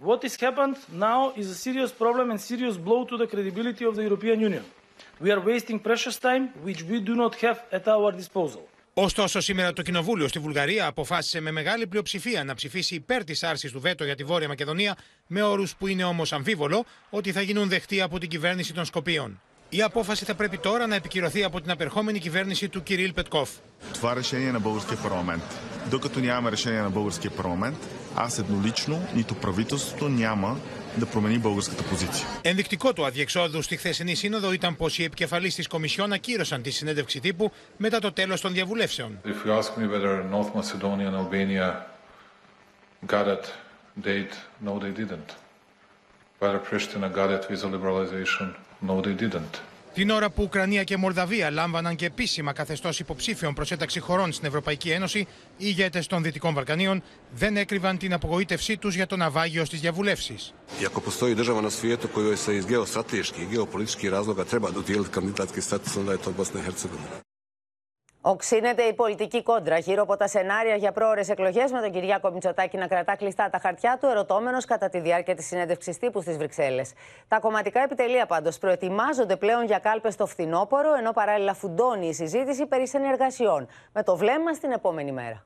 What 0.08 0.19
has 0.25 0.36
happened 0.47 0.78
now 1.10 1.21
is 1.41 1.47
a 1.56 1.58
serious 1.67 1.91
problem 2.04 2.25
and 2.32 2.39
serious 2.52 2.75
blow 2.88 3.02
to 3.12 3.15
the 3.21 3.28
credibility 3.34 3.84
of 3.89 3.93
the 3.97 4.04
European 4.10 4.38
Union. 4.49 4.63
We 5.23 5.30
are 5.36 5.41
wasting 5.52 5.78
precious 5.89 6.15
time 6.28 6.43
which 6.67 6.82
we 6.91 6.97
do 7.10 7.13
not 7.23 7.34
have 7.43 7.58
at 7.78 7.86
our 7.95 8.12
disposal. 8.21 8.62
Ωστόσο, 8.93 9.39
σήμερα 9.39 9.73
το 9.73 9.82
Κοινοβούλιο 9.82 10.28
στη 10.28 10.39
Βουλγαρία 10.39 10.88
αποφάσισε 10.88 11.39
με 11.39 11.52
μεγάλη 11.52 11.88
πλειοψηφία 11.88 12.43
να 12.43 12.54
ψηφίσει 12.54 12.95
υπέρ 12.95 13.23
τη 13.23 13.39
άρση 13.41 13.71
του 13.71 13.80
βέτο 13.80 14.04
για 14.04 14.15
τη 14.15 14.23
Βόρεια 14.23 14.47
Μακεδονία, 14.47 14.97
με 15.28 15.41
όρου 15.41 15.63
που 15.78 15.88
είναι 15.88 16.04
όμω 16.04 16.23
αμφίβολο 16.30 16.86
ότι 17.10 17.32
θα 17.32 17.41
γίνουν 17.41 17.69
δεχτοί 17.69 18.02
από 18.02 18.17
την 18.17 18.30
κυβέρνηση 18.30 18.73
των 18.73 18.86
Σκοπίων. 18.86 19.41
Η 19.69 19.83
απόφαση 19.83 20.25
θα 20.25 20.35
πρέπει 20.35 20.59
τώρα 20.59 20.87
να 20.87 20.95
επικυρωθεί 20.95 21.45
από 21.45 21.61
την 21.61 21.71
απερχόμενη 21.71 22.19
κυβέρνηση 22.19 22.69
του 22.69 22.83
Κυρίλ 22.83 23.12
Πετκόφ. 23.12 23.51
Това 23.93 24.14
решение 24.14 24.53
на 24.53 24.61
българския 24.61 24.99
парламент. 25.03 25.43
Докато 25.90 26.21
нямаме 26.21 26.51
решение 26.51 26.81
на 26.81 26.90
българския 26.90 27.31
парламент, 27.31 27.77
аз 28.14 28.38
еднолично, 28.38 29.09
нито 29.14 29.35
правителството 29.35 30.09
няма 30.09 30.59
да 30.97 31.07
промени 31.07 31.38
българската 31.38 31.83
позиция. 31.83 32.27
Ενδεικτικό 32.43 32.93
του 32.93 33.07
αδιεξόδου 33.07 33.62
στη 33.62 33.77
χθεσινή 33.77 34.14
σύνοδο 34.14 34.53
ήταν 34.53 34.77
πω 34.77 34.87
οι 34.97 35.05
επικεφαλεί 35.05 35.53
τη 35.53 35.62
Κομισιόν 35.62 36.12
ακύρωσαν 36.12 36.62
τη 36.62 36.71
συνέντευξη 36.71 37.21
τύπου 37.21 37.53
μετά 37.77 37.99
το 37.99 38.12
τέλο 38.12 38.38
των 38.40 38.53
διαβουλεύσεων. 38.53 39.19
If 39.25 39.47
you 39.47 39.53
ask 39.61 39.71
me 39.77 39.87
whether 39.88 40.23
North 40.31 40.55
Macedonia 40.55 41.07
and 41.09 41.17
Albania 41.17 41.87
got 43.07 43.25
that 43.27 43.45
date, 44.05 44.35
no 44.67 44.79
they 44.79 44.93
didn't. 45.01 45.31
Την 49.93 50.10
ώρα 50.10 50.30
που 50.30 50.43
Ουκρανία 50.43 50.84
και 50.84 50.97
Μολδαβία 50.97 51.52
λάμβαναν 51.52 51.95
και 51.95 52.06
επίσημα 52.06 52.54
καθεστώς 52.54 52.99
υποψήφιων 52.99 53.54
προσέταξη 53.54 53.99
χωρών 53.99 54.32
στην 54.32 54.47
Ευρωπαϊκή 54.47 54.89
Ένωση, 54.89 55.19
οι 55.19 55.25
ηγέτες 55.58 56.08
των 56.08 56.23
Δυτικών 56.23 56.54
Βαλκανίων 56.54 57.04
δεν 57.32 57.58
έκρυβαν 57.58 57.97
την 57.97 58.13
απογοήτευσή 58.13 58.78
τους 58.78 58.95
για 58.95 59.08
το 59.08 59.15
ναυάγιο 59.15 59.65
στις 59.65 59.80
διαβουλεύσεις. 59.80 60.54
Jako 60.82 61.02
postoji. 61.02 61.36
Οξύνεται 68.30 68.84
η 68.84 68.94
πολιτική 68.94 69.44
κόντρα 69.44 69.78
γύρω 69.78 70.02
από 70.02 70.18
τα 70.18 70.28
σενάρια 70.28 70.76
για 70.76 70.92
πρόορε 70.92 71.22
εκλογές, 71.28 71.72
με 71.72 71.82
τον 71.82 71.92
Κυριάκο 71.92 72.32
Μητσοτάκη 72.32 72.78
να 72.78 72.88
κρατά 72.88 73.15
κλειστά 73.15 73.50
τα 73.50 73.60
χαρτιά 73.60 73.98
του, 74.02 74.08
ερωτώμενος 74.08 74.65
κατά 74.65 74.89
τη 74.89 75.00
διάρκεια 75.00 75.36
της 75.36 75.46
συνέντευξης 75.46 75.98
τύπου 75.98 76.22
στις 76.22 76.38
Βρυξέλλες. 76.38 76.94
Τα 77.28 77.39
κομματικά 77.39 77.82
επιτελεία 77.82 78.26
πάντως 78.26 78.58
προετοιμάζονται 78.58 79.36
πλέον 79.36 79.65
για 79.65 79.80
κάλπες 79.80 80.13
στο 80.13 80.26
φθινόπωρο, 80.26 80.94
ενώ 80.94 81.12
παράλληλα 81.12 81.54
φουντώνει 81.54 82.08
η 82.08 82.13
συζήτηση 82.13 82.65
περί 82.65 82.88
συνεργασιών. 82.88 83.68
Με 83.94 84.04
το 84.04 84.15
βλέμμα 84.15 84.54
στην 84.54 84.72
επόμενη 84.72 85.12
μέρα. 85.12 85.44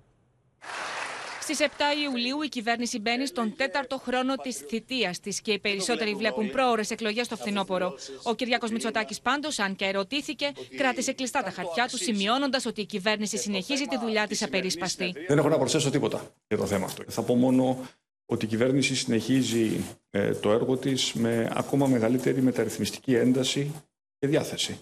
Στις 1.43 1.59
7 1.59 1.63
Ιουλίου 2.03 2.41
η 2.41 2.47
κυβέρνηση 2.47 2.99
μπαίνει 2.99 3.27
στον 3.27 3.55
τέταρτο 3.55 3.97
χρόνο 3.97 4.35
της 4.35 4.57
θητείας 4.57 5.19
της 5.19 5.41
και 5.41 5.51
οι 5.51 5.59
περισσότεροι 5.59 6.13
βλέπουν 6.15 6.51
πρόορε 6.51 6.81
εκλογές 6.89 7.25
στο 7.25 7.35
φθινόπωρο. 7.35 7.93
Ο 8.23 8.35
Κυριάκος 8.35 8.71
Μητσοτάκης 8.71 9.21
πάντως, 9.21 9.59
αν 9.59 9.75
και 9.75 9.85
ερωτήθηκε, 9.85 10.51
κράτησε 10.77 11.13
κλειστά 11.13 11.43
τα 11.43 11.49
χαρτιά 11.49 11.87
του, 11.87 11.97
σημειώνοντας 11.97 12.65
ότι 12.65 12.81
η 12.81 12.85
κυβέρνηση 12.85 13.37
συνεχίζει 13.37 13.85
τη 13.85 13.97
δουλειά 13.97 14.27
της 14.27 14.43
απερίσπαστη. 14.43 15.13
Δεν 15.27 15.37
έχω 15.37 15.49
να 15.49 15.57
προσθέσω 15.57 15.89
τίποτα 15.89 16.33
για 16.47 16.57
το 16.57 16.65
θέμα 16.65 16.85
αυτό. 16.85 17.03
Θα 17.07 17.21
πω 17.21 17.35
μόνο 17.35 17.87
ότι 18.25 18.45
η 18.45 18.47
κυβέρνηση 18.47 18.95
συνεχίζει 18.95 19.83
ε, 20.09 20.33
το 20.33 20.51
έργο 20.51 20.77
της 20.77 21.13
με 21.13 21.51
ακόμα 21.53 21.87
μεγαλύτερη 21.87 22.41
μεταρρυθμιστική 22.41 23.15
ένταση 23.15 23.71
και 24.19 24.27
διάθεση. 24.27 24.79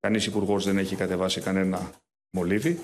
Κανείς 0.00 0.26
υπουργός 0.26 0.64
δεν 0.64 0.78
έχει 0.78 0.96
κατεβάσει 0.96 1.40
κανένα 1.40 1.90
μολύβι 2.30 2.80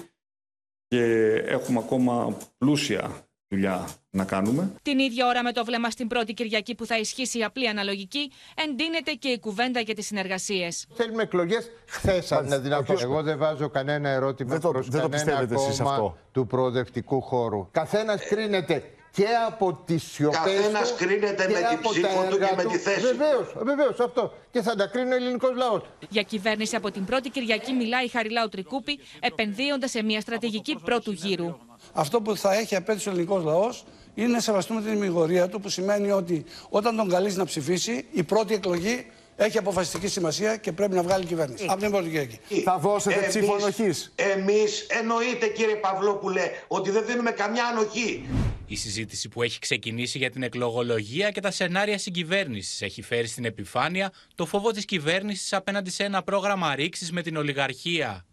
και 0.94 1.34
έχουμε 1.46 1.78
ακόμα 1.78 2.36
πλούσια 2.58 3.26
δουλειά 3.48 3.88
να 4.10 4.24
κάνουμε. 4.24 4.72
Την 4.82 4.98
ίδια 4.98 5.26
ώρα 5.26 5.42
με 5.42 5.52
το 5.52 5.64
βλέμμα 5.64 5.90
στην 5.90 6.08
πρώτη 6.08 6.34
Κυριακή 6.34 6.74
που 6.74 6.86
θα 6.86 6.98
ισχύσει 6.98 7.38
η 7.38 7.44
απλή 7.44 7.68
αναλογική, 7.68 8.32
εντείνεται 8.54 9.12
και 9.12 9.28
η 9.28 9.38
κουβέντα 9.38 9.80
για 9.80 9.94
τις 9.94 10.06
συνεργασίες. 10.06 10.86
Θέλουμε 10.94 11.22
εκλογές 11.22 11.70
χθες, 11.86 12.32
αν 12.32 12.46
είναι 12.46 12.58
δυνατόν. 12.58 12.96
Εγώ 13.00 13.22
δεν 13.22 13.38
βάζω 13.38 13.68
κανένα 13.68 14.08
ερώτημα 14.08 14.58
προς 14.58 14.88
κανένα 14.88 15.46
κόμμα 15.54 16.16
του 16.32 16.46
προοδευτικού 16.46 17.20
χώρου. 17.20 17.68
Καθένας 17.70 18.24
κρίνεται 18.24 18.82
και 19.14 19.26
από 19.46 19.82
τις 19.84 20.02
σιωπές 20.02 20.38
Καθένας 20.38 20.94
κρίνεται 20.94 21.48
με 21.48 21.60
την 21.68 21.90
ψήφο 21.90 22.26
του 22.30 22.38
και 22.38 22.54
με 22.56 22.64
τη 22.64 22.78
θέση. 22.78 23.00
Βεβαίως, 23.00 23.54
βεβαίως 23.56 24.00
αυτό. 24.00 24.32
Και 24.50 24.62
θα 24.62 24.74
τα 24.74 24.86
κρίνει 24.86 25.12
ο 25.12 25.16
ελληνικός 25.16 25.56
λαός. 25.56 25.82
Για 26.08 26.22
κυβέρνηση 26.22 26.76
από 26.76 26.90
την 26.90 27.04
πρώτη 27.04 27.30
Κυριακή 27.30 27.72
μιλάει 27.72 28.04
η 28.04 28.08
Χαριλάου 28.08 28.48
Τρικούπη, 28.48 28.98
επενδύοντας 29.20 29.90
σε 29.90 30.02
μια 30.02 30.20
στρατηγική 30.20 30.78
πρώτου 30.84 31.12
γύρου. 31.12 31.56
Αυτό 31.92 32.20
που 32.20 32.36
θα 32.36 32.54
έχει 32.54 32.76
απέτηση 32.76 33.08
ο 33.08 33.12
ελληνικός 33.12 33.44
λαός 33.44 33.84
είναι 34.14 34.28
να 34.28 34.40
σεβαστούμε 34.40 34.80
την 34.80 34.92
ημιγορία 34.92 35.48
του, 35.48 35.60
που 35.60 35.68
σημαίνει 35.68 36.10
ότι 36.10 36.44
όταν 36.68 36.96
τον 36.96 37.08
καλείς 37.08 37.36
να 37.36 37.44
ψηφίσει, 37.44 38.06
η 38.10 38.22
πρώτη 38.22 38.54
εκλογή 38.54 39.06
έχει 39.36 39.58
αποφασιστική 39.58 40.08
σημασία 40.08 40.56
και 40.56 40.72
πρέπει 40.72 40.94
να 40.94 41.02
βγάλει 41.02 41.24
κυβέρνηση. 41.24 41.66
Από 41.68 41.80
την 41.80 41.90
πρώτη 41.90 42.08
Κυριακή. 42.08 42.38
Θα 42.64 42.78
δώσετε 42.78 43.26
ψήφο 43.28 43.54
ανοχής. 43.54 44.12
Εμείς 44.14 44.86
εννοείται, 44.88 45.46
κύριε 45.46 45.74
Παυλόπουλε, 45.74 46.50
ότι 46.68 46.90
δεν 46.90 47.06
δίνουμε 47.06 47.30
καμιά 47.30 47.64
ανοχή. 47.64 48.28
Η 48.66 48.76
συζήτηση 48.76 49.28
που 49.28 49.42
έχει 49.42 49.58
ξεκινήσει 49.58 50.18
για 50.18 50.30
την 50.30 50.42
εκλογολογία 50.42 51.30
και 51.30 51.40
τα 51.40 51.50
σενάρια 51.50 51.98
συγκυβέρνησης 51.98 52.82
έχει 52.82 53.02
φέρει 53.02 53.26
στην 53.26 53.44
επιφάνεια 53.44 54.12
το 54.34 54.46
φόβο 54.46 54.70
της 54.70 54.84
κυβέρνησης 54.84 55.52
απέναντι 55.52 55.90
σε 55.90 56.04
ένα 56.04 56.22
πρόγραμμα 56.22 56.74
ρήξης 56.74 57.12
με 57.12 57.22
την 57.22 57.36
ολιγαρχία. 57.36 58.24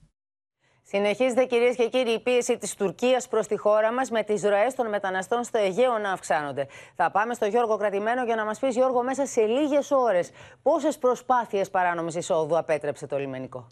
Συνεχίζεται 0.93 1.45
κυρίες 1.45 1.75
και 1.75 1.87
κύριοι 1.87 2.11
η 2.11 2.19
πίεση 2.19 2.57
της 2.57 2.75
Τουρκίας 2.75 3.27
προς 3.27 3.47
τη 3.47 3.57
χώρα 3.57 3.93
μας 3.93 4.09
με 4.09 4.23
τις 4.23 4.43
ρωέ 4.43 4.67
των 4.75 4.89
μεταναστών 4.89 5.43
στο 5.43 5.57
Αιγαίο 5.57 5.97
να 5.97 6.11
αυξάνονται. 6.11 6.67
Θα 6.95 7.11
πάμε 7.11 7.33
στο 7.33 7.45
Γιώργο 7.45 7.77
Κρατημένο 7.77 8.23
για 8.23 8.35
να 8.35 8.45
μας 8.45 8.59
πεις, 8.59 8.75
Γιώργο, 8.75 9.03
μέσα 9.03 9.25
σε 9.25 9.41
λίγες 9.41 9.91
ώρες 9.91 10.29
πόσες 10.61 10.97
προσπάθειες 10.97 11.69
παράνομης 11.69 12.15
εισόδου 12.15 12.57
απέτρεψε 12.57 13.07
το 13.07 13.17
λιμενικό; 13.17 13.67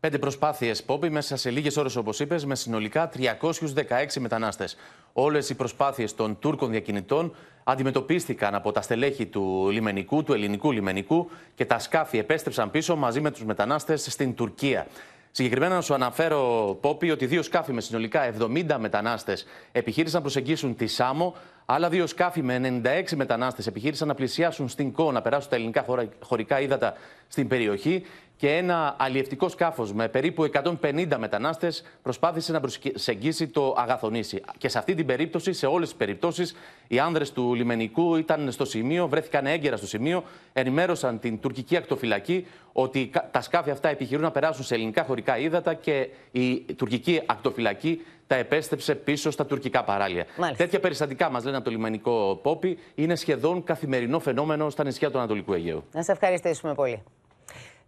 Πέντε 0.00 0.18
προσπάθειες, 0.18 0.82
Πόπη, 0.82 1.10
μέσα 1.10 1.36
σε 1.36 1.50
λίγες 1.50 1.76
ώρες, 1.76 1.96
όπως 1.96 2.20
είπες, 2.20 2.44
με 2.44 2.54
συνολικά 2.54 3.08
316 3.08 4.20
μετανάστες. 4.20 4.76
Όλες 5.12 5.48
οι 5.48 5.54
προσπάθειες 5.54 6.14
των 6.14 6.38
Τούρκων 6.38 6.70
διακινητών 6.70 7.34
αντιμετωπίστηκαν 7.64 8.54
από 8.54 8.72
τα 8.72 8.82
στελέχη 8.82 9.26
του 9.26 9.68
λιμενικού, 9.70 10.22
του 10.22 10.32
ελληνικού 10.32 10.72
λιμενικού 10.72 11.30
και 11.54 11.64
τα 11.64 11.78
σκάφη 11.78 12.18
επέστρεψαν 12.18 12.70
πίσω 12.70 12.96
μαζί 12.96 13.20
με 13.20 13.30
τους 13.30 13.44
μετανάστες 13.44 14.06
στην 14.10 14.34
Τουρκία. 14.34 14.86
Συγκεκριμένα 15.34 15.74
να 15.74 15.80
σου 15.80 15.94
αναφέρω, 15.94 16.74
Πόπι, 16.80 17.10
ότι 17.10 17.26
δύο 17.26 17.42
σκάφη 17.42 17.72
με 17.72 17.80
συνολικά 17.80 18.32
70 18.38 18.76
μετανάστες 18.78 19.46
επιχείρησαν 19.72 20.14
να 20.16 20.20
προσεγγίσουν 20.20 20.76
τη 20.76 20.86
Σάμο. 20.86 21.34
Άλλα 21.64 21.88
δύο 21.88 22.06
σκάφη 22.06 22.42
με 22.42 22.80
96 22.84 23.16
μετανάστες 23.16 23.66
επιχείρησαν 23.66 24.08
να 24.08 24.14
πλησιάσουν 24.14 24.68
στην 24.68 24.92
ΚΟ, 24.92 25.12
να 25.12 25.22
περάσουν 25.22 25.50
τα 25.50 25.56
ελληνικά 25.56 25.84
χωρικά 26.20 26.60
ύδατα 26.60 26.94
στην 27.28 27.48
περιοχή. 27.48 28.02
Και 28.36 28.56
ένα 28.56 28.96
αλλιευτικό 28.98 29.48
σκάφος 29.48 29.92
με 29.92 30.08
περίπου 30.08 30.50
150 30.82 31.16
μετανάστες 31.18 31.84
προσπάθησε 32.02 32.52
να 32.52 32.60
προσεγγίσει 32.60 33.48
το 33.48 33.74
Αγαθονήσι. 33.76 34.42
Και 34.58 34.68
σε 34.68 34.78
αυτή 34.78 34.94
την 34.94 35.06
περίπτωση, 35.06 35.52
σε 35.52 35.66
όλες 35.66 35.88
τις 35.88 35.96
περιπτώσεις, 35.96 36.54
οι 36.88 36.98
άνδρες 36.98 37.32
του 37.32 37.54
λιμενικού 37.54 38.16
ήταν 38.16 38.52
στο 38.52 38.64
σημείο, 38.64 39.08
βρέθηκαν 39.08 39.46
έγκαιρα 39.46 39.76
στο 39.76 39.86
σημείο, 39.86 40.24
ενημέρωσαν 40.52 41.18
την 41.18 41.40
τουρκική 41.40 41.76
ακτοφυλακή 41.76 42.46
ότι 42.72 43.10
τα 43.30 43.40
σκάφη 43.40 43.70
αυτά 43.70 43.88
επιχειρούν 43.88 44.22
να 44.22 44.30
περάσουν 44.30 44.64
σε 44.64 44.74
ελληνικά 44.74 45.04
χωρικά 45.04 45.38
ύδατα 45.38 45.74
και 45.74 46.08
η 46.30 46.60
τουρκική 46.76 47.22
ακτοφυλακή 47.26 48.00
τα 48.26 48.34
επέστρεψε 48.34 48.94
πίσω 48.94 49.30
στα 49.30 49.46
τουρκικά 49.46 49.84
παράλια. 49.84 50.26
Μάλιστα. 50.36 50.64
Τέτοια 50.64 50.80
περιστατικά, 50.80 51.30
μας 51.30 51.44
λένε 51.44 51.56
από 51.56 51.64
το 51.64 51.70
λιμενικό 51.70 52.38
Πόπι, 52.42 52.78
είναι 52.94 53.14
σχεδόν 53.14 53.64
καθημερινό 53.64 54.18
φαινόμενο 54.18 54.70
στα 54.70 54.84
νησιά 54.84 55.10
του 55.10 55.18
Ανατολικού 55.18 55.52
Αιγαίου. 55.52 55.84
Να 55.92 56.02
σε 56.02 56.12
ευχαριστήσουμε 56.12 56.74
πολύ. 56.74 57.02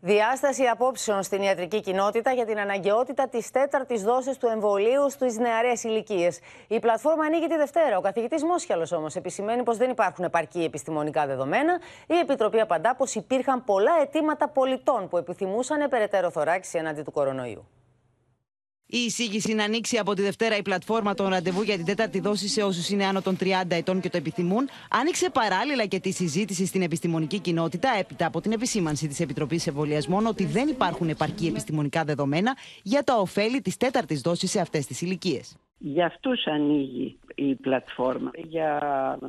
Διάσταση 0.07 0.65
απόψεων 0.65 1.23
στην 1.23 1.43
ιατρική 1.43 1.81
κοινότητα 1.81 2.33
για 2.33 2.47
την 2.47 2.59
αναγκαιότητα 2.59 3.29
της 3.29 3.51
τέταρτης 3.51 4.03
δόσης 4.03 4.37
του 4.37 4.47
εμβολίου 4.47 5.11
στις 5.11 5.39
νεαρές 5.39 5.85
ηλικίες. 5.85 6.41
Η 6.69 6.79
πλατφόρμα 6.79 7.25
ανοίγει 7.25 7.47
τη 7.47 7.57
Δευτέρα. 7.57 7.97
Ο 7.97 8.01
καθηγητής 8.01 8.45
Μόσχαλος 8.45 8.93
όμως 8.93 9.17
επισημαίνει 9.17 9.63
πως 9.63 9.77
δεν 9.77 9.91
υπάρχουν 9.91 10.25
επαρκή 10.25 10.63
επιστημονικά 10.63 11.27
δεδομένα. 11.27 11.81
Η 12.07 12.19
Επιτροπή 12.19 12.61
απαντά 12.61 12.95
πως 12.95 13.15
υπήρχαν 13.15 13.65
πολλά 13.65 13.93
αιτήματα 14.03 14.49
πολιτών 14.49 15.09
που 15.09 15.17
επιθυμούσαν 15.17 15.89
περαιτέρω 15.89 16.31
θωράκιση 16.31 16.79
εναντί 16.79 17.03
του 17.03 17.13
κορονοϊού. 17.13 17.69
Η 18.87 18.99
εισήγηση 18.99 19.55
να 19.55 19.65
ανοίξει 19.65 19.97
από 19.97 20.15
τη 20.15 20.23
Δευτέρα 20.23 20.57
η 20.57 20.63
πλατφόρμα 20.63 21.15
των 21.15 21.29
ραντεβού 21.29 21.63
για 21.63 21.77
την 21.77 21.85
τέταρτη 21.85 22.21
δόση 22.21 22.49
σε 22.49 22.63
όσους 22.63 22.89
είναι 22.89 23.05
άνω 23.05 23.23
των 23.23 23.37
30 23.41 23.47
ετών 23.69 24.01
και 24.01 24.09
το 24.11 24.17
επιθυμούν, 24.17 24.69
άνοιξε 24.91 25.31
παράλληλα 25.31 25.87
και 25.87 26.01
τη 26.01 26.11
συζήτηση 26.11 26.67
στην 26.67 26.83
επιστημονική 26.83 27.39
κοινότητα 27.39 27.89
έπειτα 27.99 28.27
από 28.27 28.41
την 28.41 28.53
επισήμανση 28.53 29.09
της 29.09 29.21
Επιτροπής 29.21 29.67
Εμβολιασμών 29.67 30.27
ότι 30.27 30.45
δεν 30.45 30.69
υπάρχουν 30.69 31.09
επαρκή 31.09 31.47
επιστημονικά 31.47 32.05
δεδομένα 32.05 32.57
για 32.83 33.03
τα 33.05 33.17
ωφέλη 33.17 33.61
της 33.61 33.77
τέταρτης 33.77 34.21
δόσης 34.21 34.51
σε 34.51 34.61
αυτές 34.61 34.87
τις 34.87 35.01
ηλικίες. 35.01 35.55
Για 35.79 36.07
αυτούς 36.07 36.47
ανοίγει 36.47 37.19
η 37.35 37.55
πλατφόρμα 37.55 38.31
για 38.49 38.79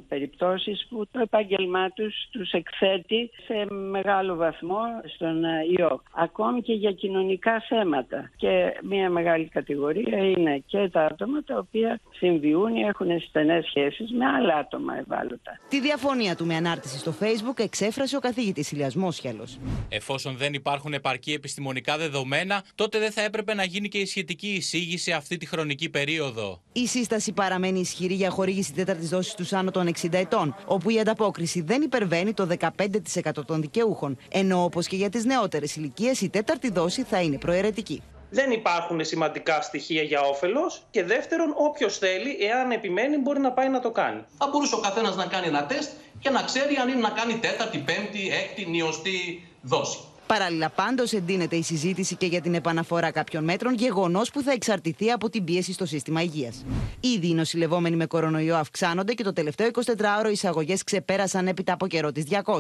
περιπτώσεις 0.08 0.88
που 0.90 1.08
το 1.12 1.20
επάγγελμά 1.20 1.90
τους 1.90 2.16
τους 2.32 2.52
εκθέτει 2.52 3.30
σε 3.46 3.74
μεγάλο 3.74 4.36
βαθμό 4.36 4.82
στον 5.16 5.44
ιό. 5.78 6.02
Ακόμη 6.12 6.62
και 6.62 6.74
για 6.74 6.92
κοινωνικά 6.92 7.64
θέματα. 7.70 8.32
Και 8.36 8.80
μια 8.84 9.10
μεγάλη 9.10 9.48
κατηγορία 9.48 10.18
είναι 10.18 10.64
και 10.66 10.90
τα 10.90 11.06
άτομα 11.06 11.44
τα 11.44 11.58
οποία 11.58 12.00
συμβιούν 12.14 12.76
ή 12.76 12.82
έχουν 12.82 13.20
στενές 13.28 13.66
σχέσεις 13.66 14.12
με 14.12 14.26
άλλα 14.26 14.56
άτομα 14.56 14.98
ευάλωτα. 14.98 15.60
Τη 15.70 15.82
διαφωνία 15.82 16.36
του 16.36 16.46
με 16.46 16.56
ανάρτηση 16.56 16.98
στο 16.98 17.14
facebook 17.22 17.60
εξέφρασε 17.60 18.16
ο 18.16 18.20
καθηγητής 18.20 18.72
Ηλιας 18.72 18.96
Μόσχιαλος. 18.96 19.60
Εφόσον 19.90 20.36
δεν 20.38 20.54
υπάρχουν 20.54 20.94
επαρκή 20.94 21.34
επιστημονικά 21.34 21.98
δεδομένα, 21.98 22.64
τότε 22.76 23.00
δεν 23.00 23.12
θα 23.12 23.22
έπρεπε 23.22 23.54
να 23.54 23.64
γίνει 23.64 23.88
και 23.88 23.98
η 23.98 24.06
σχετική 24.06 24.48
εισήγηση 24.48 25.12
αυτή 25.12 25.38
τη 25.38 25.46
χρονική 25.46 25.90
περίοδο. 25.90 26.35
Η 26.72 26.88
σύσταση 26.88 27.32
παραμένει 27.32 27.80
ισχυρή 27.80 28.14
για 28.14 28.30
χορήγηση 28.30 28.74
τέταρτης 28.74 29.10
δόσης 29.10 29.34
του 29.34 29.58
άνω 29.58 29.72
των 29.72 29.88
60 30.02 30.14
ετών, 30.14 30.56
όπου 30.66 30.90
η 30.90 31.00
ανταπόκριση 31.00 31.62
δεν 31.62 31.82
υπερβαίνει 31.82 32.34
το 32.34 32.48
15% 32.60 33.46
των 33.46 33.62
δικαιούχων. 33.62 34.18
Ενώ 34.32 34.64
όπως 34.64 34.88
και 34.88 34.96
για 34.96 35.10
τις 35.10 35.26
νεότερες 35.26 35.76
ηλικίες, 35.76 36.22
η 36.22 36.30
τέταρτη 36.30 36.72
δόση 36.72 37.04
θα 37.04 37.22
είναι 37.22 37.38
προαιρετική. 37.38 38.02
Δεν 38.30 38.52
υπάρχουν 38.52 39.06
σημαντικά 39.06 39.62
στοιχεία 39.62 40.02
για 40.02 40.22
όφελος. 40.22 40.84
Και 40.92 41.04
δεύτερον, 41.04 41.54
όποιος 41.58 41.98
θέλει, 41.98 42.38
εάν 42.40 42.72
επιμένει, 42.72 43.18
μπορεί 43.18 43.40
να 43.40 43.52
πάει 43.52 43.70
να 43.70 43.80
το 43.80 43.92
κάνει. 43.92 44.22
Θα 44.38 44.50
μπορούσε 44.52 44.76
ο 44.76 44.80
καθένας 44.80 45.16
να 45.16 45.26
κάνει 45.26 45.48
ένα 45.48 45.66
τεστ 45.66 45.92
και 46.20 46.30
να 46.30 46.42
ξέρει 46.42 46.76
αν 46.76 46.90
είναι 46.90 47.00
να 47.00 47.10
κάνει 47.10 47.38
τέταρτη, 47.38 47.78
πέμπτη, 47.78 48.30
έκτη, 48.30 48.66
νιωστή 48.66 49.48
δόση. 49.62 50.00
Παράλληλα, 50.28 50.70
πάντω 50.70 51.04
εντείνεται 51.12 51.56
η 51.56 51.62
συζήτηση 51.62 52.16
και 52.16 52.26
για 52.26 52.42
την 52.42 52.54
επαναφορά 52.54 53.12
κάποιων 53.12 53.44
μέτρων, 53.44 53.74
γεγονός 53.74 54.32
που 54.32 54.42
θα 54.42 54.52
εξαρτηθεί 54.52 55.12
από 55.12 55.30
την 55.30 55.44
πίεση 55.44 55.74
στο 55.74 55.86
σύστημα 55.86 56.22
υγείας. 56.22 56.66
Ήδη 57.00 57.28
οι 57.28 57.34
νοσηλευόμενοι 57.34 57.96
με 57.96 58.06
κορονοϊό 58.06 58.56
αυξάνονται 58.56 59.14
και 59.14 59.24
το 59.24 59.34
τελευταίο 59.34 59.70
24ωρο 59.74 60.28
οι 60.28 60.32
εισαγωγές 60.32 60.84
ξεπέρασαν 60.84 61.48
έπειτα 61.48 61.74
από 61.74 61.88
καιρό 61.88 62.12
τις 62.12 62.24
200. 62.30 62.58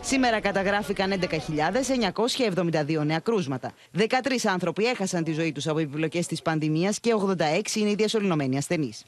Σήμερα 0.00 0.40
καταγράφηκαν 0.40 1.12
11.972 1.20 3.04
νέα 3.04 3.18
κρούσματα. 3.18 3.72
13 3.98 4.04
άνθρωποι 4.44 4.84
έχασαν 4.84 5.24
τη 5.24 5.32
ζωή 5.32 5.52
τους 5.52 5.66
από 5.66 5.78
επιπλοκές 5.78 6.26
της 6.26 6.42
πανδημίας 6.42 7.00
και 7.00 7.14
86 7.14 7.74
είναι 7.74 7.90
οι 7.90 7.94
διασωληνωμένοι 7.94 8.56
ασθενείς. 8.56 9.02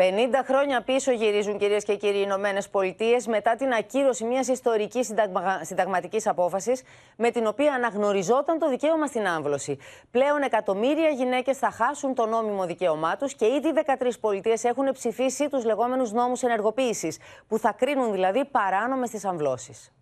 50 0.00 0.04
χρόνια 0.46 0.82
πίσω 0.82 1.12
γυρίζουν 1.12 1.58
κυρίες 1.58 1.84
και 1.84 1.96
κύριοι 1.96 2.18
οι 2.18 2.22
Ηνωμένες 2.24 2.68
Πολιτείες 2.68 3.26
μετά 3.26 3.54
την 3.54 3.72
ακύρωση 3.72 4.24
μιας 4.24 4.48
ιστορικής 4.48 5.06
συνταγμα... 5.06 5.64
συνταγματικής 5.64 6.26
απόφασης 6.26 6.82
με 7.16 7.30
την 7.30 7.46
οποία 7.46 7.72
αναγνωριζόταν 7.74 8.58
το 8.58 8.68
δικαίωμα 8.68 9.06
στην 9.06 9.26
άμβλωση. 9.26 9.78
Πλέον 10.10 10.42
εκατομμύρια 10.42 11.08
γυναίκες 11.08 11.58
θα 11.58 11.70
χάσουν 11.70 12.14
το 12.14 12.26
νόμιμο 12.26 12.66
δικαίωμά 12.66 13.16
τους 13.16 13.34
και 13.34 13.46
ήδη 13.46 13.72
13 14.00 14.10
πολιτείες 14.20 14.64
έχουν 14.64 14.92
ψηφίσει 14.92 15.48
τους 15.48 15.64
λεγόμενους 15.64 16.12
νόμους 16.12 16.42
ενεργοποίησης, 16.42 17.18
που 17.48 17.58
θα 17.58 17.72
κρίνουν 17.72 18.12
δηλαδή 18.12 18.44
παράνομε 18.44 19.08
τι 19.08 19.20
αμβλώσεις. 19.24 19.92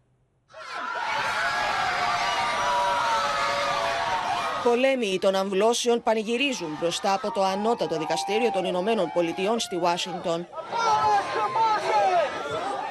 Πολέμοι 4.68 5.18
των 5.20 5.34
αμβλώσεων 5.34 6.02
πανηγυρίζουν 6.02 6.76
μπροστά 6.80 7.12
από 7.14 7.30
το 7.30 7.42
ανώτατο 7.44 7.98
δικαστήριο 7.98 8.50
των 8.50 8.64
Ηνωμένων 8.64 9.10
Πολιτειών 9.14 9.58
στη 9.58 9.76
Ουάσιγκτον. 9.76 10.46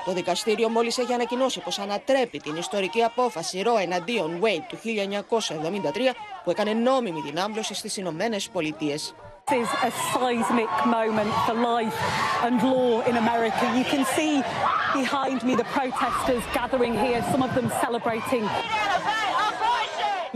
Το 0.05 0.13
δικαστήριο 0.13 0.69
μόλις 0.69 0.97
έχει 0.97 1.13
ανακοινώσει 1.13 1.59
πως 1.59 1.79
ανατρέπει 1.79 2.39
την 2.39 2.55
ιστορική 2.55 3.03
απόφαση 3.03 3.61
Ρο 3.61 3.77
εναντίον 3.77 4.39
Wade 4.41 4.63
του 4.67 4.77
1973 4.83 6.13
που 6.43 6.49
έκανε 6.49 6.73
νόμιμη 6.73 7.21
την 7.21 7.39
άμβλωση 7.39 7.73
στις 7.73 7.97
Ηνωμένες 7.97 8.49
Πολιτείες. 8.49 9.15
This 9.47 9.57
is 9.57 9.71
a 9.89 9.91
seismic 10.13 10.71
moment 10.97 11.31
for 11.45 11.55
life 11.71 11.97
and 12.45 12.55
law 12.73 12.93
in 13.09 13.15
America. 13.25 13.63
You 13.79 13.85
can 13.93 14.03
see 14.17 14.33
behind 15.01 15.39
me 15.47 15.53
the 15.61 15.69
protesters 15.77 16.43
gathering 16.57 16.95
here, 17.05 17.21
some 17.31 17.43
of 17.47 17.51
them 17.57 17.67
celebrating. 17.83 18.45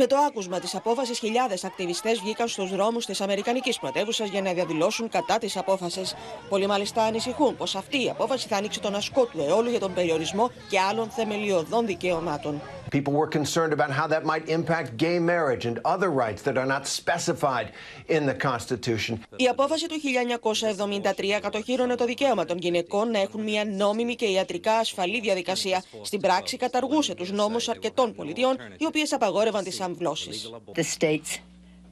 Με 0.02 0.08
το 0.08 0.16
άκουσμα 0.18 0.60
της 0.60 0.76
απόφασης, 0.76 1.20
χιλιάδες 1.20 1.64
ακτιβιστές 1.64 2.20
βγήκαν 2.20 2.48
στους 2.48 2.70
δρόμους 2.70 3.06
της 3.06 3.22
Αμερικανικής 3.22 3.80
πρωτεύουσας 3.80 4.30
για 4.30 4.42
να 4.42 4.54
διαδηλώσουν 4.54 5.10
κατά 5.10 5.38
της 5.38 5.58
απόφασης. 5.58 6.16
Πολλοί 6.50 6.68
μάλιστα 6.68 7.04
ανησυχούν 7.04 7.58
πως 7.58 7.76
αυτή 7.76 8.04
η 8.04 8.10
απόφαση 8.10 8.48
θα 8.48 8.58
ανοίξει 8.58 8.80
τον 8.82 8.96
ασκό 8.96 9.26
του 9.26 9.40
αιώλου 9.48 9.70
για 9.70 9.80
τον 9.80 9.94
περιορισμό 9.94 10.52
και 10.70 10.80
άλλων 10.80 11.10
θεμελιωδών 11.10 11.86
δικαιωμάτων. 11.86 12.62
People 12.91 13.15
were 13.23 13.31
concerned 13.41 13.73
about 13.79 13.91
how 13.99 14.07
that 14.07 14.25
might 14.25 14.49
impact 14.59 14.89
gay 14.97 15.19
marriage 15.19 15.65
and 15.67 15.77
other 15.95 16.11
rights 16.25 16.41
that 16.47 16.57
are 16.57 16.69
not 16.75 16.87
specified 17.01 17.67
in 18.09 18.27
the 18.27 18.35
Constitution. 18.35 19.19
Η 19.37 19.49
απόφαση 19.49 19.89
του 19.89 19.95
1973 19.95 21.41
κατοχύρωνε 21.41 21.95
το 21.95 22.05
δικαίωμα 22.05 22.45
των 22.45 22.59
γυναικών 22.59 23.11
να 23.11 23.21
έχουν 23.21 23.43
μια 23.43 23.65
νόμιμη 23.65 24.15
και 24.15 24.27
ιατρικά 24.27 24.73
ασφαλή 24.73 25.21
διαδικασία. 25.21 25.85
Στην 26.03 26.21
πράξη 26.21 26.57
καταργούσε 26.57 27.15
τους 27.15 27.33
νόμους 27.33 27.69
αρκετών 27.69 28.15
πολιτιών, 28.15 28.57
οι 28.79 28.87
οποίες 28.87 29.13
απαγόρευαν 29.13 29.65
τις 29.65 29.81
αμβλώσεις. 29.81 30.51
The 30.75 30.85
states 30.99 31.39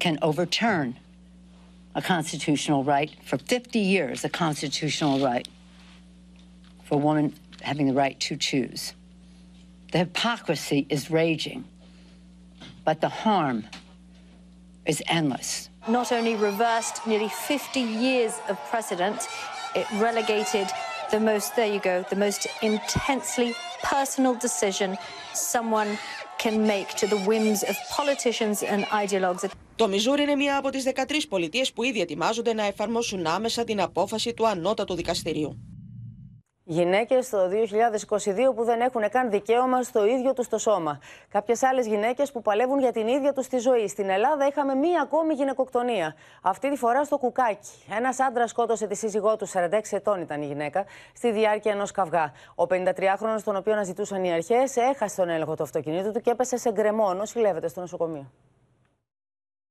can 0.04 0.18
overturn 0.20 0.94
a 1.94 2.02
constitutional 2.02 2.82
right 2.84 3.10
for 3.28 3.38
50 3.38 3.78
years, 3.78 4.24
a 4.24 4.28
constitutional 4.28 5.18
right 5.20 5.46
for 6.86 6.94
a 7.00 7.02
woman 7.08 7.32
having 7.62 7.86
the 7.86 7.98
right 8.04 8.18
to 8.28 8.36
choose. 8.36 8.94
The 9.92 9.98
hypocrisy 9.98 10.86
is 10.88 11.10
raging, 11.10 11.64
but 12.84 13.00
the 13.00 13.12
harm 13.24 13.58
is 14.86 15.02
endless. 15.18 15.68
Not 15.88 16.12
only 16.12 16.34
reversed 16.36 17.06
nearly 17.06 17.28
50 17.28 17.80
years 17.80 18.32
of 18.48 18.56
precedent, 18.70 19.28
it 19.74 19.86
relegated 20.06 20.68
the 21.10 21.20
most, 21.20 21.54
there 21.56 21.72
you 21.74 21.80
go, 21.80 22.04
the 22.08 22.16
most 22.16 22.46
intensely 22.62 23.54
personal 23.82 24.34
decision 24.34 24.96
someone 25.34 25.98
can 26.38 26.66
make 26.66 26.88
to 27.00 27.06
the 27.06 27.18
whims 27.28 27.62
of 27.70 27.76
politicians 27.96 28.62
and 28.62 28.84
ideologues. 29.04 29.50
Το 29.76 29.88
Μιζούρι 29.88 30.22
είναι 30.22 30.34
μία 30.34 30.56
από 30.56 30.70
τις 30.70 30.84
13 30.84 31.28
πολιτείες 31.28 31.72
που 31.72 31.82
ήδη 31.82 32.00
ετοιμάζονται 32.00 32.52
να 32.54 32.64
εφαρμόσουν 32.64 33.26
άμεσα 33.26 33.64
την 33.64 33.80
απόφαση 33.80 34.34
του 34.34 34.48
ανώτατου 34.48 34.94
δικαστηρίου. 34.94 35.58
Γυναίκες 36.69 37.29
το 37.29 37.37
2022 37.49 38.55
που 38.55 38.63
δεν 38.63 38.81
έχουν 38.81 39.09
καν 39.09 39.29
δικαίωμα 39.29 39.83
στο 39.83 40.05
ίδιο 40.05 40.33
τους 40.33 40.47
το 40.47 40.57
σώμα. 40.57 40.99
Κάποιες 41.29 41.63
άλλες 41.63 41.87
γυναίκες 41.87 42.31
που 42.31 42.41
παλεύουν 42.41 42.79
για 42.79 42.91
την 42.91 43.07
ίδια 43.07 43.33
τους 43.33 43.47
τη 43.47 43.57
ζωή. 43.57 43.87
Στην 43.87 44.09
Ελλάδα 44.09 44.47
είχαμε 44.47 44.75
μία 44.75 45.01
ακόμη 45.01 45.33
γυναικοκτονία. 45.33 46.15
Αυτή 46.41 46.69
τη 46.69 46.77
φορά 46.77 47.03
στο 47.03 47.17
κουκάκι. 47.17 47.69
Ένας 47.97 48.19
άντρας 48.19 48.49
σκότωσε 48.49 48.87
τη 48.87 48.95
σύζυγό 48.95 49.35
του, 49.35 49.47
46 49.47 49.79
ετών 49.91 50.21
ήταν 50.21 50.41
η 50.41 50.45
γυναίκα, 50.45 50.85
στη 51.13 51.31
διάρκεια 51.31 51.71
ενός 51.71 51.91
καυγά. 51.91 52.31
Ο 52.55 52.63
53χρονο, 52.63 53.41
τον 53.43 53.55
οποίο 53.55 53.73
αναζητούσαν 53.73 54.23
οι 54.23 54.33
αρχές, 54.33 54.75
έχασε 54.75 55.15
τον 55.15 55.29
έλεγχο 55.29 55.55
του 55.55 55.63
αυτοκινήτου 55.63 56.11
του 56.11 56.21
και 56.21 56.29
έπεσε 56.29 56.57
σε 56.57 56.71
γκρεμό, 56.71 57.13
νοσηλεύεται 57.13 57.67
στο 57.67 57.79
νοσοκομείο. 57.79 58.31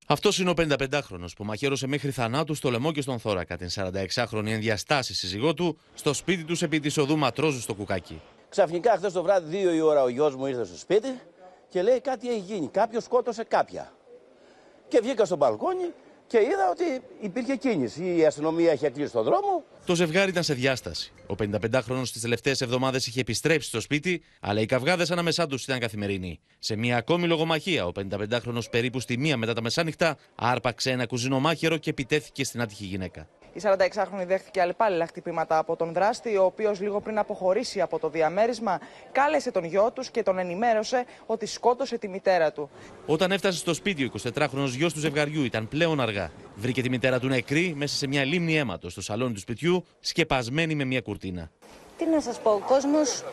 Αυτός 0.08 0.38
είναι 0.38 0.50
ο 0.50 0.54
55χρονο 0.56 1.26
που 1.36 1.44
μαχαίρωσε 1.44 1.86
μέχρι 1.86 2.10
θανάτου 2.10 2.54
στο 2.54 2.70
λαιμό 2.70 2.92
και 2.92 3.00
στον 3.00 3.18
θώρακα 3.18 3.56
την 3.56 3.68
46χρονη 3.74 4.46
ενδιαστάση 4.46 5.14
σύζυγό 5.14 5.54
του 5.54 5.78
στο 5.94 6.12
σπίτι 6.12 6.44
τους 6.44 6.62
επί 6.62 6.80
της 6.80 6.96
οδού 6.96 7.16
Ματρόζου 7.16 7.60
στο 7.60 7.74
Κουκάκι. 7.74 8.20
Ξαφνικά 8.48 8.96
χθες 8.96 9.12
το 9.12 9.22
βράδυ, 9.22 9.66
2 9.66 9.74
η 9.74 9.80
ώρα, 9.80 10.02
ο 10.02 10.08
γιος 10.08 10.36
μου 10.36 10.46
ήρθε 10.46 10.64
στο 10.64 10.76
σπίτι 10.76 11.20
και 11.68 11.82
λέει 11.82 12.00
κάτι 12.00 12.28
έχει 12.28 12.38
γίνει. 12.38 12.68
Κάποιος 12.68 13.04
σκότωσε 13.04 13.44
κάποια. 13.44 13.92
Και 14.88 15.00
βγήκα 15.00 15.24
στο 15.24 15.36
μπαλκόνι 15.36 15.92
και 16.26 16.38
είδα 16.38 16.70
ότι 16.70 16.84
υπήρχε 17.20 17.56
κίνηση. 17.56 18.16
Η 18.16 18.26
αστυνομία 18.26 18.72
είχε 18.72 18.88
κλείσει 18.88 19.12
τον 19.12 19.24
δρόμο. 19.24 19.64
Το 19.86 19.94
ζευγάρι 19.94 20.30
ήταν 20.30 20.42
σε 20.42 20.54
διάσταση. 20.54 21.12
Ο 21.26 21.34
55χρονο 21.38 22.02
τις 22.12 22.20
τελευταίες 22.20 22.60
εβδομάδες 22.60 23.06
είχε 23.06 23.20
επιστρέψει 23.20 23.68
στο 23.68 23.80
σπίτι, 23.80 24.22
αλλά 24.40 24.60
οι 24.60 24.66
καυγάδες 24.66 25.10
ανάμεσά 25.10 25.46
τους 25.46 25.64
ήταν 25.64 25.78
καθημερινοί. 25.78 26.40
Σε 26.58 26.76
μια 26.76 26.96
ακόμη 26.96 27.26
λογομαχία, 27.26 27.86
ο 27.86 27.92
55χρονο 27.94 28.60
περίπου 28.70 29.00
στη 29.00 29.18
μία 29.18 29.36
μετά 29.36 29.52
τα 29.52 29.62
μεσάνυχτα 29.62 30.16
άρπαξε 30.34 30.90
ένα 30.90 31.06
κουζινομάχαιρο 31.06 31.76
και 31.76 31.90
επιτέθηκε 31.90 32.44
στην 32.44 32.60
άτυχη 32.60 32.84
γυναίκα. 32.84 33.28
Η 33.56 33.60
46χρονη 33.62 34.26
δέχτηκε 34.26 34.60
αλλεπάλληλα 34.60 35.06
χτυπήματα 35.06 35.58
από 35.58 35.76
τον 35.76 35.92
δράστη, 35.92 36.36
ο 36.36 36.44
οποίος 36.44 36.80
λίγο 36.80 37.00
πριν 37.00 37.18
αποχωρήσει 37.18 37.80
από 37.80 37.98
το 37.98 38.08
διαμέρισμα, 38.08 38.80
κάλεσε 39.12 39.50
τον 39.50 39.64
γιο 39.64 39.90
τους 39.90 40.10
και 40.10 40.22
τον 40.22 40.38
ενημέρωσε 40.38 41.04
ότι 41.26 41.46
σκότωσε 41.46 41.98
τη 41.98 42.08
μητέρα 42.08 42.52
του. 42.52 42.70
Όταν 43.06 43.32
έφτασε 43.32 43.58
στο 43.58 43.74
σπίτι, 43.74 44.04
ο 44.04 44.10
24χρονο 44.22 44.66
γιος 44.66 44.92
του 44.92 44.98
ζευγαριού 44.98 45.44
ήταν 45.44 45.68
πλέον 45.68 46.00
αργά. 46.00 46.30
Βρήκε 46.54 46.82
τη 46.82 46.88
μητέρα 46.88 47.18
του 47.18 47.28
νεκρή 47.28 47.74
μέσα 47.76 47.96
σε 47.96 48.06
μια 48.06 48.24
λίμνη 48.24 48.58
αίματος 48.58 48.92
στο 48.92 49.02
σαλόνι 49.02 49.32
του 49.32 49.40
σπιτιού, 49.40 49.84
σκεπασμένη 50.00 50.74
με 50.74 50.84
μια 50.84 51.00
κουρτίνα. 51.00 51.50
Τι 51.96 52.06
να 52.06 52.20
σας 52.20 52.40
πω, 52.40 52.50
ο 52.50 52.58
κόσμος 52.58 53.24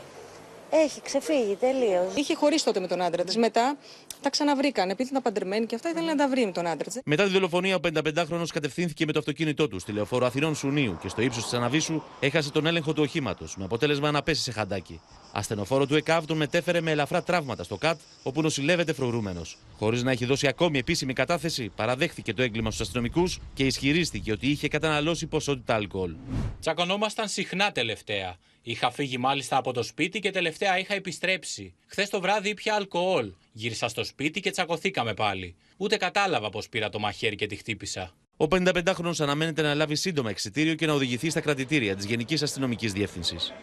Έχει 0.75 1.01
ξεφύγει 1.01 1.55
τελείως. 1.55 2.15
Είχε 2.15 2.35
χωρίσει 2.35 2.65
τότε 2.65 2.79
με 2.79 2.87
τον 2.87 3.01
άντρα 3.01 3.23
της. 3.23 3.37
Μετά 3.37 3.77
τα 4.21 4.29
ξαναβρήκαν. 4.29 4.89
Επειδή 4.89 5.09
ήταν 5.09 5.21
παντρεμένη 5.21 5.65
και 5.65 5.75
αυτά, 5.75 5.89
ήθελε 5.89 6.05
να 6.05 6.15
τα 6.15 6.27
βρει 6.27 6.45
με 6.45 6.51
τον 6.51 6.67
άντρα 6.67 6.89
της. 6.91 7.01
Μετά 7.05 7.23
τη 7.23 7.29
δολοφονία, 7.29 7.75
ο 7.75 7.79
55χρονο 7.83 8.43
κατευθύνθηκε 8.53 9.05
με 9.05 9.11
το 9.11 9.19
αυτοκίνητό 9.19 9.67
του 9.67 9.79
στη 9.79 9.91
λεωφόρο 9.91 10.25
Αθηνών 10.25 10.55
Σουνίου 10.55 10.97
και 11.01 11.07
στο 11.07 11.21
ύψος 11.21 11.43
της 11.43 11.53
Αναβίσου 11.53 12.01
έχασε 12.19 12.51
τον 12.51 12.65
έλεγχο 12.65 12.93
του 12.93 13.01
οχήματος, 13.01 13.57
με 13.57 13.63
αποτέλεσμα 13.63 14.11
να 14.11 14.23
πέσει 14.23 14.41
σε 14.41 14.51
χαντάκι. 14.51 15.01
Ασθενοφόρο 15.31 15.85
του 15.85 15.95
ΕΚΑΒ 15.95 16.25
τον 16.25 16.37
μετέφερε 16.37 16.81
με 16.81 16.91
ελαφρά 16.91 17.23
τραύματα 17.23 17.63
στο 17.63 17.77
ΚΑΤ, 17.77 17.99
όπου 18.23 18.41
νοσηλεύεται 18.41 18.93
φρογρούμενο. 18.93 19.41
Χωρίς 19.77 20.03
να 20.03 20.11
έχει 20.11 20.25
δώσει 20.25 20.47
ακόμη 20.47 20.77
επίσημη 20.77 21.13
κατάθεση, 21.13 21.71
παραδέχθηκε 21.75 22.33
το 22.33 22.41
έγκλημα 22.41 22.69
στους 22.71 22.81
αστυνομικούς 22.81 23.39
και 23.53 23.65
ισχυρίστηκε 23.65 24.31
ότι 24.31 24.47
είχε 24.47 24.67
καταναλώσει 24.67 25.27
ποσότητα 25.27 25.73
αλκοόλ. 25.75 26.15
Τσακωνόμασταν 26.59 27.27
συχνά 27.27 27.71
τελευταία. 27.71 28.35
Είχα 28.65 28.91
φύγει 28.91 29.17
μάλιστα 29.17 29.57
από 29.57 29.73
το 29.73 29.83
σπίτι 29.83 30.19
και 30.19 30.31
τελευταία 30.31 30.79
είχα 30.79 30.93
επιστρέψει. 30.93 31.73
Χθες 31.85 32.09
το 32.09 32.21
βράδυ 32.21 32.49
ήπια 32.49 32.75
αλκοόλ. 32.75 33.31
Γύρισα 33.51 33.87
στο 33.87 34.03
σπίτι 34.03 34.39
και 34.39 34.51
τσακωθήκαμε 34.51 35.13
πάλι. 35.13 35.55
Ούτε 35.77 35.97
κατάλαβα 35.97 36.49
πω 36.49 36.61
πήρα 36.69 36.89
το 36.89 36.99
μαχαίρι 36.99 37.35
και 37.35 37.47
τη 37.47 37.55
χτύπησα. 37.55 38.13
Ο 38.37 38.45
55χρονο 38.49 39.13
αναμένεται 39.19 39.61
να 39.61 39.73
λάβει 39.73 39.95
σύντομα 39.95 40.29
εξητήριο 40.29 40.75
και 40.75 40.85
να 40.85 40.93
οδηγηθεί 40.93 41.29
στα 41.29 41.39
κρατητήρια 41.39 41.95
της 41.95 42.05
Γενικής 42.05 42.41
Αστυνομικής 42.41 42.93
Διεύθυνσης. 42.93 43.53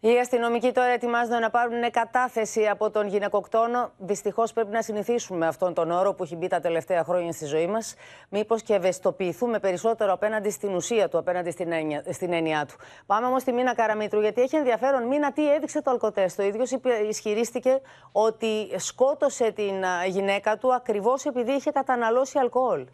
Οι 0.00 0.18
αστυνομικοί 0.18 0.72
τώρα 0.72 0.88
ετοιμάζονται 0.88 1.38
να 1.38 1.50
πάρουν 1.50 1.90
κατάθεση 1.90 2.66
από 2.66 2.90
τον 2.90 3.06
γυναικοκτόνο. 3.06 3.90
Δυστυχώς 3.98 4.52
πρέπει 4.52 4.70
να 4.70 4.82
συνηθίσουμε 4.82 5.46
αυτόν 5.46 5.74
τον 5.74 5.90
όρο 5.90 6.14
που 6.14 6.22
έχει 6.22 6.36
μπει 6.36 6.46
τα 6.46 6.60
τελευταία 6.60 7.04
χρόνια 7.04 7.32
στη 7.32 7.44
ζωή 7.44 7.66
μας. 7.66 7.94
Μήπως 8.28 8.62
και 8.62 8.74
ευαισθητοποιηθούμε 8.74 9.58
περισσότερο 9.58 10.12
απέναντι 10.12 10.50
στην 10.50 10.74
ουσία 10.74 11.08
του, 11.08 11.18
απέναντι 11.18 11.50
στην 11.50 11.72
έννοια, 11.72 12.02
στην 12.10 12.32
έννοια 12.32 12.66
του. 12.66 12.76
Πάμε 13.06 13.26
όμως 13.26 13.42
στη 13.42 13.52
Μίνα 13.52 13.74
Καραμίτρου, 13.74 14.20
γιατί 14.20 14.40
έχει 14.40 14.56
ενδιαφέρον. 14.56 15.06
Μίνα, 15.06 15.32
τι 15.32 15.52
έδειξε 15.52 15.82
το 15.82 15.90
Αλκοτέστο. 15.90 16.42
Ο 16.42 16.46
ίδιο 16.46 16.64
ισχυρίστηκε 17.08 17.80
ότι 18.12 18.68
σκότωσε 18.76 19.50
την 19.50 19.84
γυναίκα 20.06 20.58
του 20.58 20.74
ακριβώς 20.74 21.24
επειδή 21.24 21.52
είχε 21.52 21.70
καταναλώσει 21.70 22.38
αλκοόλ. 22.38 22.86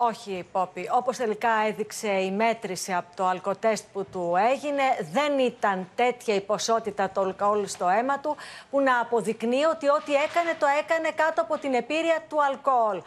Όχι, 0.00 0.46
Πόπη. 0.52 0.88
Όπως 0.92 1.16
τελικά 1.16 1.50
έδειξε 1.66 2.08
η 2.08 2.30
μέτρηση 2.30 2.92
από 2.92 3.16
το 3.16 3.26
αλκοτέστ 3.26 3.84
που 3.92 4.04
του 4.12 4.34
έγινε, 4.52 4.82
δεν 5.12 5.38
ήταν 5.38 5.88
τέτοια 5.94 6.34
η 6.34 6.40
ποσότητα 6.40 7.08
του 7.08 7.20
αλκοόλ 7.20 7.66
στο 7.66 7.88
αίμα 7.88 8.18
του 8.18 8.36
που 8.70 8.80
να 8.80 9.00
αποδεικνύει 9.00 9.64
ότι 9.64 9.88
ό,τι 9.88 10.14
έκανε 10.14 10.54
το 10.58 10.66
έκανε 10.80 11.10
κάτω 11.10 11.42
από 11.42 11.58
την 11.58 11.74
επίρρεια 11.74 12.18
του 12.28 12.42
αλκοόλ. 12.44 13.02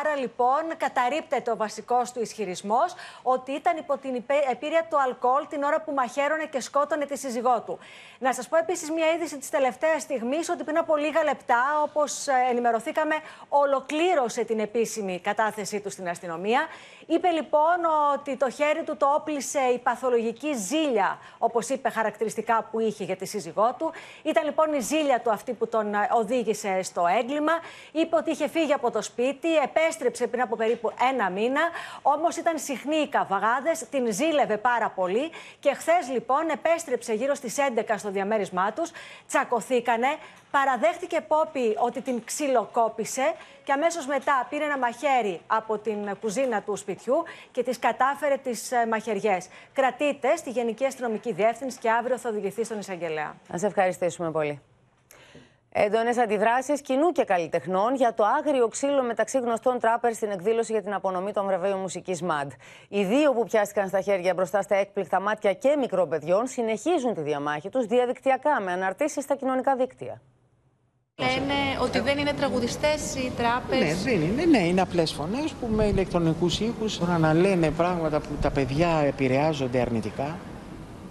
Άρα 0.00 0.16
λοιπόν 0.16 0.62
καταρρύπτεται 0.76 1.50
ο 1.50 1.56
βασικός 1.56 2.12
του 2.12 2.20
ισχυρισμός 2.20 2.94
ότι 3.22 3.52
ήταν 3.52 3.76
υπό 3.76 3.96
την 3.96 4.22
επίρρεια 4.50 4.86
του 4.90 5.00
αλκοόλ 5.00 5.46
την 5.48 5.62
ώρα 5.62 5.80
που 5.80 5.92
μαχαίρωνε 5.92 6.46
και 6.46 6.60
σκότωνε 6.60 7.04
τη 7.04 7.18
σύζυγό 7.18 7.60
του. 7.66 7.78
Να 8.18 8.32
σας 8.32 8.48
πω 8.48 8.56
επίσης 8.56 8.90
μια 8.90 9.12
είδηση 9.12 9.38
της 9.38 9.50
τελευταίας 9.50 10.02
στιγμής 10.02 10.48
ότι 10.48 10.64
πριν 10.64 10.78
από 10.78 10.96
λίγα 10.96 11.24
λεπτά, 11.24 11.82
όπως 11.82 12.26
ε, 12.26 12.32
ενημερωθήκαμε, 12.50 13.14
ολοκλήρωσε 13.48 14.44
την 14.44 14.58
επίσημη 14.60 15.20
κατάθεσή 15.20 15.80
του 15.80 15.90
στην 15.90 16.08
αστυνομία. 16.08 16.31
Είπε 17.06 17.28
λοιπόν 17.28 17.78
ότι 18.12 18.36
το 18.36 18.50
χέρι 18.50 18.82
του 18.82 18.96
το 18.96 19.06
όπλησε 19.06 19.60
η 19.60 19.78
παθολογική 19.78 20.54
ζήλια, 20.54 21.18
όπως 21.38 21.68
είπε 21.68 21.88
χαρακτηριστικά 21.88 22.68
που 22.70 22.80
είχε 22.80 23.04
για 23.04 23.16
τη 23.16 23.26
σύζυγό 23.26 23.74
του. 23.78 23.92
Ήταν 24.22 24.44
λοιπόν 24.44 24.72
η 24.72 24.80
ζήλια 24.80 25.20
του 25.20 25.30
αυτή 25.30 25.52
που 25.52 25.68
τον 25.68 25.94
ε, 25.94 26.08
οδήγησε 26.12 26.82
στο 26.82 27.06
έγκλημα. 27.18 27.52
Είπε 27.92 28.16
ότι 28.16 28.30
είχε 28.30 28.48
φύγει 28.48 28.72
από 28.72 28.90
το 28.90 29.02
σπίτι, 29.02 29.56
επέστρεψε 29.56 30.26
πριν 30.26 30.42
από 30.42 30.56
περίπου 30.56 30.92
ένα 31.10 31.30
μήνα. 31.30 31.60
Όμως 32.02 32.36
ήταν 32.36 32.58
συχνοί 32.58 32.96
οι 32.96 33.08
καβαγάδε, 33.08 33.70
την 33.90 34.12
ζήλευε 34.12 34.56
πάρα 34.56 34.90
πολύ. 34.90 35.30
Και 35.60 35.74
χθες 35.74 36.08
λοιπόν 36.12 36.48
επέστρεψε 36.48 37.14
γύρω 37.14 37.34
στις 37.34 37.56
11 37.76 37.94
στο 37.96 38.10
διαμέρισμά 38.10 38.72
τους. 38.72 38.90
Τσακωθήκανε. 39.28 40.08
Παραδέχτηκε 40.56 41.20
Πόπη 41.28 41.76
ότι 41.78 42.00
την 42.00 42.24
ξυλοκόπησε 42.24 43.34
και 43.64 43.72
αμέσως 43.72 44.06
μετά 44.06 44.46
πήρε 44.50 44.64
ένα 44.64 44.78
μαχαίρι 44.78 45.40
από 45.46 45.78
την 45.78 46.16
κουζίνα 46.20 46.62
του 46.62 46.76
σπιτιού 46.76 47.14
και 47.52 47.62
τι 47.62 47.78
κατάφερε 47.78 48.36
τις 48.36 48.72
ε, 48.72 48.86
μαχαιριές. 48.86 49.48
Κρατείται 49.72 50.36
στη 50.36 50.50
Γενική 50.50 50.84
Αστυνομική 50.84 51.32
Διεύθυνση 51.32 51.78
και 51.78 51.90
αύριο 51.90 52.18
θα 52.18 52.28
οδηγηθεί 52.28 52.64
στον 52.64 52.78
εισαγγελέα. 52.78 53.34
Να 53.48 53.58
σε 53.58 53.66
ευχαριστήσουμε 53.66 54.30
πολύ. 54.30 54.60
Έντονες 55.74 56.18
αντιδράσεις 56.18 56.80
κοινού 56.80 57.12
και 57.12 57.24
καλλιτεχνών 57.24 57.94
για 57.94 58.14
το 58.14 58.24
άγριο 58.24 58.68
ξύλο 58.68 59.02
μεταξύ 59.02 59.38
γνωστών 59.38 59.78
τράπερ 59.78 60.14
στην 60.14 60.30
εκδήλωση 60.30 60.72
για 60.72 60.82
την 60.82 60.94
απονομή 60.94 61.32
των 61.32 61.46
βραβείων 61.46 61.78
μουσικής 61.78 62.22
ΜΑΔ. 62.22 62.52
Οι 62.88 63.04
δύο 63.04 63.32
που 63.32 63.44
πιάστηκαν 63.44 63.88
στα 63.88 64.00
χέρια 64.00 64.34
μπροστά 64.34 64.62
στα 64.62 64.76
έκπληκτα 64.76 65.20
μάτια 65.20 65.52
και 65.52 65.76
μικρών 65.76 66.08
παιδιών 66.08 66.46
συνεχίζουν 66.46 67.14
τη 67.14 67.20
διαμάχη 67.20 67.68
τους 67.68 67.86
διαδικτυακά 67.86 68.60
με 68.60 68.72
αναρτήσεις 68.72 69.24
στα 69.24 69.34
κοινωνικά 69.34 69.76
δίκτυα. 69.76 70.20
Λένε 71.20 71.54
ότι 71.82 72.00
δεν 72.00 72.18
είναι 72.18 72.32
τραγουδιστές 72.32 73.14
οι 73.14 73.32
τράπε. 73.36 73.76
Ναι, 73.76 73.94
δεν 73.94 74.20
είναι. 74.20 74.44
Ναι, 74.44 74.66
είναι 74.66 74.80
απλές 74.80 75.12
φωνές 75.12 75.54
που 75.60 75.68
με 75.74 75.84
ηλεκτρονικούς 75.84 76.60
ήχους 76.60 76.98
μπορούν 76.98 77.20
να 77.20 77.34
λένε 77.34 77.70
πράγματα 77.70 78.20
που 78.20 78.28
τα 78.40 78.50
παιδιά 78.50 79.02
επηρεάζονται 79.06 79.80
αρνητικά. 79.80 80.38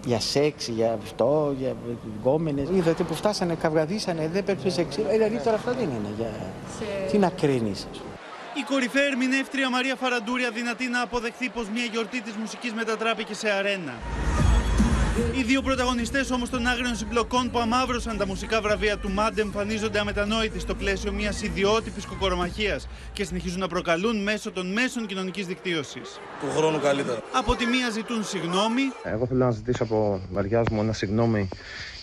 Για 0.04 0.20
σεξ, 0.20 0.68
για 0.68 0.98
αυτό, 1.02 1.54
για 1.58 1.76
γκόμενες. 2.20 2.68
Είδατε 2.74 3.02
που 3.02 3.14
φτάσανε, 3.14 3.54
καυγαδίσανε, 3.54 4.28
δεν 4.32 4.44
πέφτεις 4.44 4.72
σε 4.72 4.84
ξύλο. 4.84 5.08
Ε, 5.08 5.12
δηλαδή 5.12 5.36
τώρα 5.36 5.56
αυτά 5.56 5.72
δεν 5.72 5.84
είναι. 5.84 6.10
Για... 6.16 6.30
Σε... 6.78 7.10
Τι 7.10 7.18
να 7.18 7.28
κρίνεις. 7.28 7.86
Η 8.54 8.62
κορυφαία 8.68 9.04
ερμηνεύτρια 9.04 9.70
Μαρία 9.70 9.94
Φαραντούρια 9.96 10.50
δυνατή 10.50 10.88
να 10.88 11.02
αποδεχθεί 11.02 11.48
πως 11.48 11.68
μια 11.74 11.84
γιορτή 11.92 12.20
της 12.20 12.34
μουσικής 12.40 12.72
μετατράπηκε 12.72 13.34
σε 13.34 13.50
αρένα. 13.50 13.92
Οι 15.36 15.42
δύο 15.42 15.62
πρωταγωνιστές 15.62 16.30
όμως 16.30 16.50
των 16.50 16.66
άγριων 16.66 16.96
συμπλοκών 16.96 17.50
που 17.50 17.58
αμαύρωσαν 17.58 18.16
τα 18.16 18.26
μουσικά 18.26 18.60
βραβεία 18.60 18.98
του 18.98 19.10
MAD 19.10 19.38
εμφανίζονται 19.38 19.98
αμετανόητοι 19.98 20.58
στο 20.58 20.74
πλαίσιο 20.74 21.12
μιας 21.12 21.42
ιδιότυπης 21.42 22.04
κοκορομαχίας 22.06 22.80
και 23.12 23.24
συνεχίζουν 23.24 23.58
να 23.58 23.68
προκαλούν 23.68 24.22
μέσω 24.22 24.50
των 24.52 24.72
μέσων 24.72 25.06
κοινωνικής 25.06 25.46
δικτύωσης. 25.46 26.20
Του 26.40 26.46
χρόνου 26.56 26.80
καλύτερα. 26.80 27.22
Από 27.32 27.54
τη 27.54 27.66
μία 27.66 27.90
ζητούν 27.90 28.24
συγγνώμη. 28.24 28.82
Εγώ 29.02 29.26
θέλω 29.26 29.44
να 29.44 29.50
ζητήσω 29.50 29.82
από 29.82 30.20
βαριάς 30.30 30.68
μου 30.68 30.80
ένα 30.80 30.92
συγγνώμη 30.92 31.48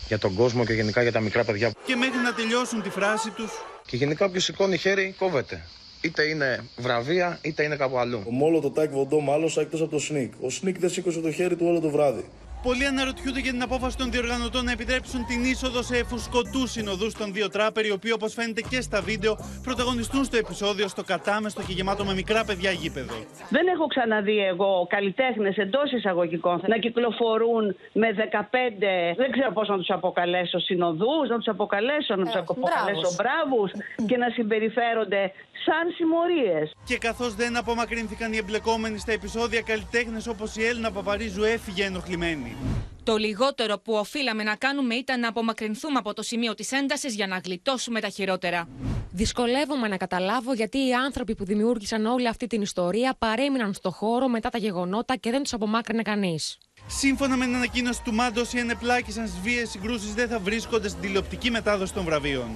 για 0.08 0.18
τον 0.18 0.36
κόσμο 0.36 0.66
και 0.66 0.74
γενικά 0.74 1.02
για 1.02 1.12
τα 1.12 1.20
μικρά 1.20 1.44
παιδιά. 1.44 1.72
Και 1.86 1.96
μέχρι 1.96 2.18
να 2.24 2.34
τελειώσουν 2.34 2.82
τη 2.82 2.90
φράση 2.90 3.30
τους. 3.30 3.52
Και 3.86 3.96
γενικά 3.96 4.26
όποιος 4.26 4.44
σηκώνει 4.44 4.78
χέρι 4.78 5.16
κόβεται. 5.18 5.66
Είτε 6.02 6.24
είναι 6.24 6.64
βραβεία, 6.78 7.40
είτε 7.42 7.64
είναι 7.64 7.76
κάπου 7.76 7.98
αλλού. 7.98 8.24
Ο 8.28 8.32
Μόλο 8.32 8.60
το 8.60 8.70
Τάικ 8.70 8.92
Βοντό 8.92 9.20
μάλωσα 9.20 9.62
εκτός 9.62 9.82
από 9.82 9.90
το 9.90 10.00
Σνικ. 10.00 10.34
Ο 10.42 10.50
Σνικ 10.50 10.80
δεν 10.80 10.90
σήκωσε 10.90 11.20
το 11.20 11.32
χέρι 11.32 11.56
του 11.56 11.66
όλο 11.66 11.80
το 11.80 11.90
βράδυ. 11.90 12.26
Πολλοί 12.64 12.86
αναρωτιούνται 12.86 13.40
για 13.40 13.52
την 13.52 13.62
απόφαση 13.62 13.98
των 13.98 14.12
διοργανωτών 14.12 14.64
να 14.66 14.72
επιτρέψουν 14.72 15.26
την 15.26 15.44
είσοδο 15.44 15.82
σε 15.82 16.04
φουσκωτούς 16.04 16.72
συνοδούς 16.72 17.14
των 17.14 17.34
δύο 17.34 17.50
τράπερ, 17.50 17.86
οι 17.86 17.92
οποίοι 17.92 18.12
όπως 18.16 18.34
φαίνεται 18.34 18.62
και 18.62 18.82
στα 18.82 19.02
βίντεο 19.02 19.38
πρωταγωνιστούν 19.64 20.24
στο 20.24 20.38
επεισόδιο 20.38 20.88
στο 20.88 21.04
κατάμεστο 21.04 21.62
και 21.62 21.74
γεμάτο 21.74 22.04
με 22.06 22.14
μικρά 22.14 22.46
παιδιά 22.46 22.72
γήπεδο. 22.72 23.16
Δεν 23.50 23.68
έχω 23.68 23.88
ξαναδεί 23.88 24.38
εγώ 24.38 24.88
καλλιτέχνες 24.90 25.58
εντός 25.58 25.92
εισαγωγικών 25.92 26.62
να 26.68 26.78
κυκλοφορούν 26.78 27.76
με 27.94 28.08
15, 28.32 29.16
δεν 29.16 29.32
ξέρω 29.32 29.52
πώς 29.52 29.68
να 29.68 29.78
τους 29.78 29.90
αποκαλέσω, 29.90 30.60
συνοδούς, 30.60 31.30
να 31.30 31.36
τους 31.36 31.48
αποκαλέσω, 31.48 32.16
να 32.16 32.26
τους 32.26 32.36
ε, 32.36 32.40
αποκαλέσω 32.40 33.10
μπράβους 33.18 33.72
και 34.08 34.18
να 34.18 34.30
συμπεριφέρονται 34.30 35.32
σαν 35.66 35.94
συμμορίες. 35.96 36.72
Και 36.84 36.98
καθώς 36.98 37.36
δεν 37.36 37.58
απομακρύνθηκαν 37.58 38.34
οι 38.34 38.38
εμπλεκόμενοι 38.38 38.98
στα 38.98 39.12
επεισόδια, 39.12 39.62
καλλιτέχνες 39.62 40.28
όπως 40.28 40.56
η 40.56 40.64
Έλληνα 40.66 40.92
Παπαρίζου 40.92 41.44
έφυγε 41.44 41.84
ενοχλημένη. 41.86 42.56
Το 43.04 43.18
λιγότερο 43.18 43.80
που 43.80 43.94
οφείλαμε 43.94 44.44
να 44.44 44.56
κάνουμε 44.56 44.96
ήταν 44.96 45.20
να 45.20 45.28
απομακρυνθούμε 45.28 45.98
από 45.98 46.14
το 46.14 46.22
σημείο 46.22 46.54
της 46.54 46.72
έντασης 46.72 47.16
για 47.16 47.28
να 47.28 47.38
γλιτώσουμε 47.46 48.00
τα 48.00 48.10
χειρότερα. 48.10 48.68
Δυσκολεύομαι 49.12 49.88
να 49.88 49.98
καταλάβω 49.98 50.54
γιατί 50.54 50.78
οι 50.78 50.94
άνθρωποι 50.94 51.36
που 51.36 51.46
δημιούργησαν 51.46 52.06
όλη 52.06 52.28
αυτή 52.28 52.48
την 52.48 52.62
ιστορία 52.62 53.16
παρέμειναν 53.20 53.74
στο 53.74 53.92
χώρο 53.92 54.28
μετά 54.28 54.50
τα 54.50 54.58
γεγονότα 54.58 55.16
και 55.16 55.32
δεν 55.32 55.44
τους 55.44 55.54
απομάκρυνε 55.54 56.02
κανείς. 56.02 56.58
Σύμφωνα 56.88 57.36
με 57.36 57.46
την 57.46 57.56
ανακοίνωση 57.56 58.04
του 58.04 58.14
Μάντος, 58.14 58.54
οι 58.54 58.60
ενεπλάκησαν 58.60 59.28
στις 59.28 59.40
βίαιες 59.40 59.70
συγκρούσεις 59.70 60.14
δεν 60.14 60.28
θα 60.28 60.40
βρίσκονται 60.40 60.88
στην 60.88 61.02
τηλεοπτική 61.02 61.52
μετάδοση 61.52 61.94
των 61.94 62.04
βραβείων. 62.04 62.50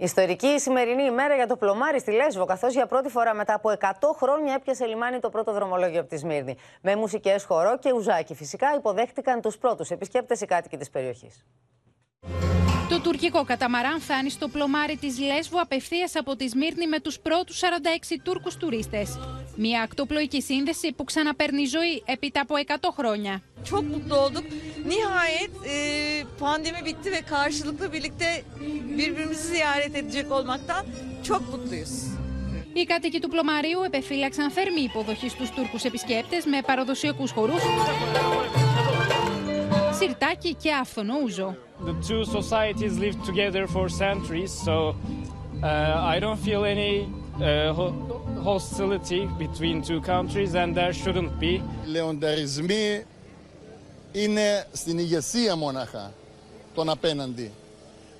Ιστορική 0.00 0.46
η 0.46 0.58
σημερινή 0.58 1.02
ημέρα 1.02 1.34
για 1.34 1.46
το 1.46 1.56
πλωμάρι 1.56 2.00
στη 2.00 2.12
Λέσβο, 2.12 2.44
καθώς 2.44 2.72
για 2.72 2.86
πρώτη 2.86 3.08
φορά 3.08 3.34
μετά 3.34 3.54
από 3.54 3.70
100 3.80 3.86
χρόνια 4.16 4.54
έπιασε 4.54 4.86
λιμάνι 4.86 5.18
το 5.18 5.28
πρώτο 5.28 5.52
δρομολόγιο 5.52 6.00
από 6.00 6.08
τη 6.08 6.16
Σμύρνη. 6.16 6.56
Με 6.82 6.96
μουσικές, 6.96 7.44
χορό 7.44 7.78
και 7.78 7.92
ουζάκι. 7.92 8.34
Φυσικά 8.34 8.74
υποδέχτηκαν 8.74 9.40
τους 9.40 9.58
πρώτους 9.58 9.90
επισκέπτες 9.90 10.40
οι 10.40 10.46
κάτοικοι 10.46 10.76
της 10.76 10.90
περιοχής. 10.90 11.44
Το 12.88 13.00
τουρκικό 13.00 13.44
καταμαράν 13.44 14.00
φτάνει 14.00 14.30
στο 14.30 14.48
πλωμάρι 14.48 14.96
της 14.96 15.18
Λέσβου 15.18 15.60
απευθείας 15.60 16.16
από 16.16 16.36
τη 16.36 16.48
Σμύρνη 16.48 16.86
με 16.86 17.00
τους 17.00 17.18
πρώτους 17.18 17.60
46 17.60 18.16
Τούρκους 18.22 18.56
τουρίστες. 18.56 19.18
Μια 19.56 19.82
ακτοπλοϊκή 19.82 20.42
σύνδεση 20.42 20.92
που 20.92 21.04
ξαναπαίρνει 21.04 21.64
ζωή 21.64 22.02
έπειτα 22.06 22.40
από 22.40 22.54
100 22.56 22.90
χρόνια. 22.96 23.42
Çok 23.70 23.84
mutlu 23.92 24.14
olduk. 24.24 24.46
Nihayet 24.90 25.54
e, 25.74 25.78
pandemi 26.42 26.80
bitti 26.86 27.08
ve 27.14 27.20
karşılıklı 27.32 27.92
birlikte 27.92 28.44
birbirimizi 28.98 29.46
ziyaret 29.52 29.92
edecek 29.96 30.32
olmaktan 30.32 30.82
çok 31.28 31.42
mutluyuz. 31.52 31.92
Οι 32.72 32.84
κάτοικοι 32.84 33.20
του 33.20 33.28
Πλωμαρίου 33.28 33.82
επεφύλαξαν 33.86 34.50
θερμή 34.50 34.80
υποδοχή 34.80 35.28
στους 35.28 35.50
Τούρκους 35.50 35.84
επισκέπτες 35.84 36.44
με 36.44 36.60
παραδοσιακούς 36.66 37.30
χορούς 37.30 37.62
σιρτάκι 39.98 40.54
και 40.54 40.72
άφθονο 40.72 41.14
ούζο. 41.24 41.56
The 41.86 41.94
two 42.08 42.24
societies 42.24 42.94
lived 43.04 43.22
together 43.30 43.66
for 43.74 43.88
centuries, 43.88 44.52
so 44.66 44.76
uh, 45.62 46.14
I 46.14 46.16
don't 46.24 46.40
feel 46.46 46.62
any 46.74 46.94
uh, 47.04 47.72
hostility 48.48 49.22
between 49.44 49.76
two 49.88 50.00
countries 50.00 50.54
and 50.54 50.68
there 50.76 50.92
shouldn't 50.92 51.32
be. 51.40 51.62
Λεονταρισμοί 51.86 53.04
είναι 54.12 54.66
στην 54.72 54.98
ηγεσία 54.98 55.56
μονάχα 55.56 56.12
τον 56.74 56.88
απέναντι. 56.88 57.52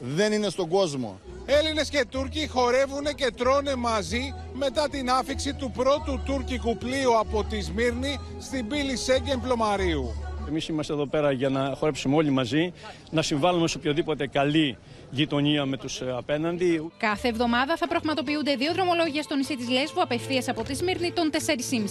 Δεν 0.01 0.33
είναι 0.33 0.49
στον 0.49 0.69
κόσμο. 0.69 1.21
Έλληνες 1.47 1.89
και 1.89 2.05
Τούρκοι 2.11 2.49
χορεύουν 2.49 3.05
και 3.15 3.33
τρώνε 3.37 3.75
μαζί 3.75 4.35
μετά 4.53 4.89
την 4.89 5.11
άφηξη 5.11 5.55
του 5.55 5.71
πρώτου 5.71 6.21
τουρκικού 6.25 6.77
πλοίου 6.77 7.19
από 7.19 7.45
τη 7.45 7.61
Σμύρνη 7.61 8.19
στην 8.39 8.69
πύλη 8.69 8.97
Σέγγεν 8.97 9.41
Πλωμαρίου. 9.41 10.28
Εμείς 10.49 10.69
είμαστε 10.69 10.93
εδώ 10.93 11.07
πέρα 11.07 11.33
για 11.33 11.49
να 11.49 11.75
χορέψουμε 11.79 12.17
όλοι 12.17 12.31
μαζί, 12.31 12.73
να 13.11 13.23
συμβάλλουμε 13.23 13.69
σε 13.69 13.77
οποιοδήποτε 13.79 14.27
καλή 14.27 14.77
γειτονία 15.11 15.65
με 15.67 15.77
τους 15.77 16.01
ε, 16.01 16.15
απέναντι. 16.17 16.91
Κάθε 16.97 17.29
εβδομάδα 17.29 17.77
θα 17.77 17.89
πραγματοποιούνται 17.89 18.55
δύο 18.55 18.73
δρομολόγια 18.73 19.23
στο 19.23 19.37
νησί 19.37 19.57
της 19.57 19.69
Λέσβου 19.69 20.03
απευθείας 20.03 20.49
από 20.49 20.63
τη 20.63 20.75
Σμύρνη 20.75 21.13
των 21.13 21.31
4,5 21.33 21.39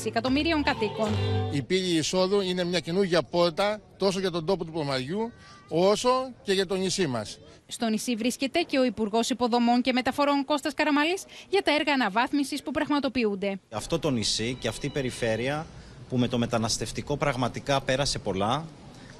εκατομμύριων 0.05 0.63
κατοίκων. 0.63 1.09
Η 1.51 1.61
πύλη 1.61 1.97
εισόδου 1.97 2.41
είναι 2.41 2.63
μια 2.63 2.79
καινούργια 2.79 3.23
πόρτα 3.23 3.79
τόσο 3.97 4.19
για 4.19 4.31
τον 4.31 4.45
τόπο 4.45 4.65
του 4.65 4.71
Πλωμαριού 4.71 5.31
όσο 5.69 6.09
και 6.43 6.53
για 6.53 6.65
το 6.65 6.75
νησί 6.75 7.07
μας. 7.07 7.39
Στο 7.67 7.87
νησί 7.87 8.15
βρίσκεται 8.15 8.61
και 8.61 8.79
ο 8.79 8.85
Υπουργός 8.85 9.29
Υποδομών 9.29 9.81
και 9.81 9.93
Μεταφορών 9.93 10.45
Κώστας 10.45 10.73
Καραμαλής 10.73 11.23
για 11.49 11.61
τα 11.61 11.71
έργα 11.79 11.93
αναβάθμισης 11.93 12.63
που 12.63 12.71
πραγματοποιούνται. 12.71 13.59
Αυτό 13.71 13.99
το 13.99 14.09
νησί 14.09 14.57
και 14.59 14.67
αυτή 14.67 14.85
η 14.85 14.89
περιφέρεια 14.89 15.65
που 16.09 16.17
με 16.17 16.27
το 16.27 16.37
μεταναστευτικό 16.37 17.17
πραγματικά 17.17 17.81
πέρασε 17.81 18.19
πολλά, 18.19 18.65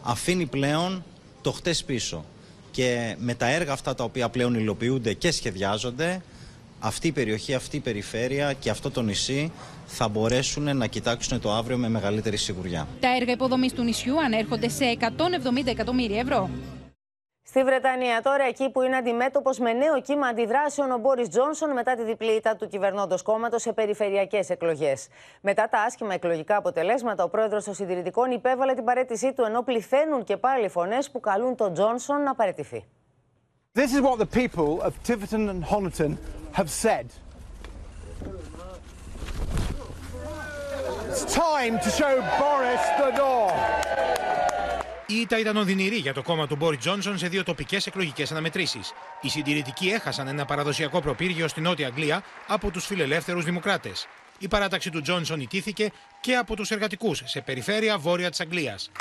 αφήνει 0.04 0.46
πλέον 0.46 1.04
το 1.42 1.52
χτες 1.52 1.84
πίσω. 1.84 2.26
Και 2.72 3.16
με 3.20 3.34
τα 3.34 3.48
έργα 3.48 3.74
αυτά 3.74 3.96
τα 3.96 4.04
οποία 4.04 4.30
πλέον 4.30 4.56
υλοποιούνται 4.56 5.14
και 5.14 5.32
σχεδιάζονται, 5.32 6.22
αυτή 6.80 7.08
η 7.08 7.12
περιοχή, 7.12 7.54
αυτή 7.54 7.76
η 7.76 7.80
περιφέρεια 7.80 8.54
και 8.54 8.70
αυτό 8.70 8.92
το 8.92 9.02
νησί 9.02 9.52
θα 9.86 10.08
μπορέσουν 10.08 10.78
να 10.78 10.88
κοιτάξουν 10.88 11.42
το 11.42 11.52
αύριο 11.52 11.78
με 11.78 11.90
μεγαλύτερη 11.90 12.38
σιγουριά. 12.38 12.88
Τα 13.00 13.16
έργα 13.16 13.32
υποδομής 13.32 13.74
του 13.74 13.84
νησιού 13.84 14.22
ανέρχονται 14.22 14.70
σε 14.70 14.98
170 15.00 15.08
εκατομμύρια 15.66 16.20
ευρώ. 16.20 16.50
Στη 17.50 17.64
Βρετανία, 17.64 18.22
τώρα 18.22 18.43
εκεί 18.43 18.70
που 18.70 18.82
είναι 18.82 18.95
αντιμέτωπος 18.95 19.60
με 19.60 19.74
νέο 19.74 20.02
κύμα 20.02 20.28
αντιδράσεων 20.28 20.91
ο 20.91 20.98
Μπόρις 20.98 21.30
Τζόνσον 21.30 21.74
μετά 21.74 21.95
τη 21.95 22.04
διπλή 22.04 22.32
ήττα 22.32 22.56
του 22.56 22.68
κυβερνώντος 22.68 23.22
κόμματος 23.22 23.62
σε 23.62 23.74
περιφερειακές 23.74 24.50
εκλογές. 24.50 25.08
Μετά 25.41 25.70
τα 25.70 25.80
άσχημα 25.80 26.14
εκλογικά 26.14 26.56
αποτελέσματα, 26.56 27.24
ο 27.24 27.30
πρόεδρος 27.30 27.64
των 27.64 27.74
Συντηρητικών 27.74 28.32
υπέβαλε 28.32 28.74
την 28.74 28.84
παρέτησή 28.84 29.34
του, 29.34 29.43
ενώ 29.43 29.62
πληθαίνουν 29.62 30.24
και 30.24 30.38
πάλι 30.38 30.70
φωνές 30.70 31.12
που 31.12 31.20
καλούν 31.20 31.56
τον 31.56 31.74
Τζόνσον 31.74 32.24
να 32.24 32.36
παραιτηθεί. 32.36 32.86
This 33.76 33.91
is 33.98 34.02
what 34.02 34.18
the 34.20 34.32
people 34.41 34.82
of 34.82 34.91
Tiverton 35.04 35.50
and 35.50 35.64
Honiton 35.64 36.18
have 36.52 36.70
said. 36.70 37.06
It's 41.10 41.26
time 41.52 41.74
to 41.86 41.89
show 42.00 42.14
Boris 42.41 42.84
the 43.02 43.12
door. 43.22 43.48
Η 45.10 45.16
ήττα 45.16 45.39
ήταν 45.39 45.58
οδυνηρή 45.58 45.95
για 45.95 46.14
το 46.14 46.22
κόμμα 46.22 46.47
του 46.47 46.55
Μπόρι 46.55 46.78
Τζόνσον 46.78 47.18
σε 47.18 47.28
δύο 47.28 47.43
τοπικές 47.43 47.88
εκλογικές 47.88 48.32
αναμετρήσεις. 48.32 48.91
Οι 49.22 49.30
συντηρητικοί 49.30 49.88
έχασαν 49.88 50.28
ένα 50.28 50.45
παραδοσιακό 50.45 51.01
προπύργιο 51.01 51.47
στην 51.47 51.64
Νότια 51.64 51.88
Αγγλία 51.88 52.24
από 52.47 52.72
τους 52.72 52.86
φιλελεύθερους 52.86 53.45
δημοκράτες. 53.45 54.08
Η 54.39 54.47
παράταξη 54.47 54.89
του 54.89 55.01
Τζόνσον 55.01 55.39
ιτήθηκε 55.39 55.91
και 56.22 56.36
από 56.36 56.55
τους 56.55 56.72
εργατικούς 56.72 57.22
σε 57.26 57.41
περιφέρεια 57.41 57.97
βόρεια 57.97 58.30
της 58.30 58.39
Αγγλίας. 58.39 58.91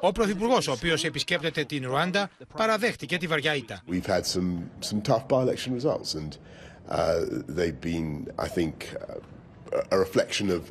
Ο 0.00 0.12
Πρωθυπουργός, 0.12 0.68
ο 0.68 0.72
οποίος 0.72 1.04
επισκέπτεται 1.04 1.64
την 1.64 1.86
Ρουάντα, 1.86 2.30
παραδέχτηκε 2.56 3.16
τη 3.16 3.26
βαριά 3.26 3.54
ήττα. 3.54 3.82
We've 3.90 4.06
had 4.06 4.24
some, 4.24 4.70
some 4.80 5.00
tough 5.02 5.28
by-election 5.28 5.74
results 5.74 6.14
and 6.14 6.36
uh, 6.88 7.24
they've 7.56 7.80
been, 7.80 8.32
I 8.38 8.48
think, 8.48 8.74
a 9.90 9.98
reflection 9.98 10.50
of 10.50 10.62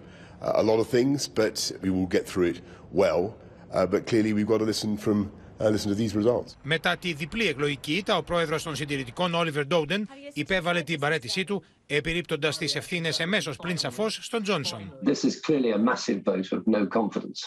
a 0.42 0.64
lot 0.64 0.80
of 0.80 0.88
things, 0.88 1.28
but 1.28 1.72
we 1.82 1.90
will 1.90 2.08
get 2.08 2.26
through 2.26 2.48
it 2.54 2.62
well. 2.93 3.35
Uh, 3.73 3.87
but 3.87 4.07
clearly 4.07 4.33
we've 4.33 4.47
got 4.47 4.59
to 4.59 4.65
listen 4.65 4.97
from 4.97 5.31
uh, 5.61 5.69
listen 5.69 5.91
to 5.91 5.97
these 5.97 6.15
results. 6.15 6.57
Μετά 6.63 6.97
τη 6.97 7.13
διπλή 7.13 7.47
εκλογική 7.47 7.93
ήττα, 7.95 8.17
ο 8.17 8.23
πρόεδρο 8.23 8.61
των 8.61 8.77
συντηρητικών, 8.77 9.35
Όλιβερ 9.35 9.67
Ντόντεν, 9.67 10.09
υπέβαλε 10.33 10.83
την 10.83 11.01
παρέτησή 11.01 11.45
του, 11.45 11.63
επιρρύπτοντα 11.87 12.49
τι 12.49 12.73
ευθύνε 12.75 13.09
εμέσω 13.19 13.53
πλην 13.63 13.79
σαφώ 13.79 14.09
στον 14.09 14.43
Τζόνσον. 14.43 14.93
This 15.03 15.25
is 15.25 15.41
clearly 15.41 15.73
a 15.73 15.79
massive 15.79 16.23
vote 16.25 16.53
of 16.57 16.67
no 16.67 16.87
confidence 16.87 17.41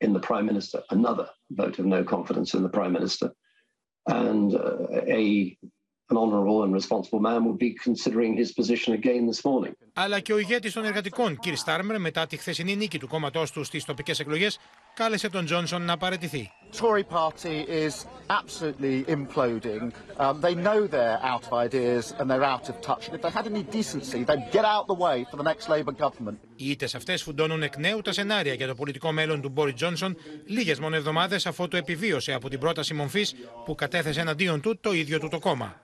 in 0.00 0.12
the 0.12 0.20
Prime 0.20 0.46
Minister, 0.46 0.78
another 0.90 1.26
vote 1.50 1.78
of 1.78 1.86
no 1.86 2.04
confidence 2.04 2.54
in 2.54 2.62
the 2.62 2.74
Prime 2.78 2.92
Minister. 2.92 3.28
And 4.08 4.54
uh, 4.54 5.20
a 5.20 5.56
an 6.10 6.16
honourable 6.16 6.62
and 6.64 6.72
responsible 6.72 7.20
man 7.20 7.44
would 7.46 7.58
be 7.58 7.72
considering 7.72 8.36
his 8.36 8.52
position 8.52 8.94
again 8.94 9.26
this 9.26 9.44
morning. 9.44 9.74
Αλλά 9.93 10.19
και 10.19 10.33
ο 10.33 10.37
ηγέτης 10.37 10.73
των 10.73 10.85
εργατικών, 10.85 11.39
Κυρ 11.39 11.55
Στάρμερ, 11.55 11.99
μετά 11.99 12.27
τη 12.27 12.37
χθεσινή 12.37 12.75
νίκη 12.75 12.99
του 12.99 13.07
κόμματός 13.07 13.51
του 13.51 13.63
στις 13.63 13.85
τοπικές 13.85 14.19
εκλογές, 14.19 14.59
κάλεσε 14.93 15.29
τον 15.29 15.45
Τζόνσον 15.45 15.81
να 15.81 15.97
παραιτηθεί. 15.97 16.51
Tory 16.81 17.03
party 17.19 17.57
is 17.85 17.95
absolutely 18.39 18.97
imploding. 19.17 19.83
Um, 20.17 20.39
they 20.45 20.55
know 20.65 20.79
they're 20.95 21.19
out 21.31 21.43
of 21.47 21.51
ideas 21.67 22.03
and 22.17 22.25
they're 22.29 22.47
out 22.53 22.65
of 22.71 22.75
touch. 22.89 23.03
And 23.07 23.13
if 23.17 23.21
they 23.23 23.33
had 23.39 23.45
any 23.53 23.63
decency, 23.77 24.19
they'd 24.27 24.47
get 24.57 24.65
out 24.75 24.85
the 24.93 24.99
way 25.05 25.17
for 25.29 25.37
the 25.41 25.47
next 25.51 25.67
Labour 25.69 25.95
government. 26.05 26.37
Οι 26.55 26.69
ήττες 26.69 26.95
αυτές 26.95 27.23
φουντώνουν 27.23 27.63
εκ 27.63 27.77
νέου 27.77 28.01
τα 28.01 28.11
σενάρια 28.11 28.53
για 28.53 28.67
το 28.67 28.75
πολιτικό 28.75 29.11
μέλλον 29.11 29.41
του 29.41 29.49
Μπόρι 29.49 29.73
Τζόνσον 29.73 30.17
λίγες 30.45 30.79
μόνο 30.79 30.95
εβδομάδες 30.95 31.45
αφού 31.45 31.67
το 31.67 31.77
επιβίωσε 31.77 32.33
από 32.33 32.49
την 32.49 32.59
πρόταση 32.59 32.93
μομφής 32.93 33.35
που 33.65 33.75
κατέθεσε 33.75 34.19
εναντίον 34.19 34.61
του 34.61 34.79
το 34.79 34.91
ίδιο 34.91 35.19
του 35.19 35.27
το 35.27 35.39
κόμμα. 35.39 35.81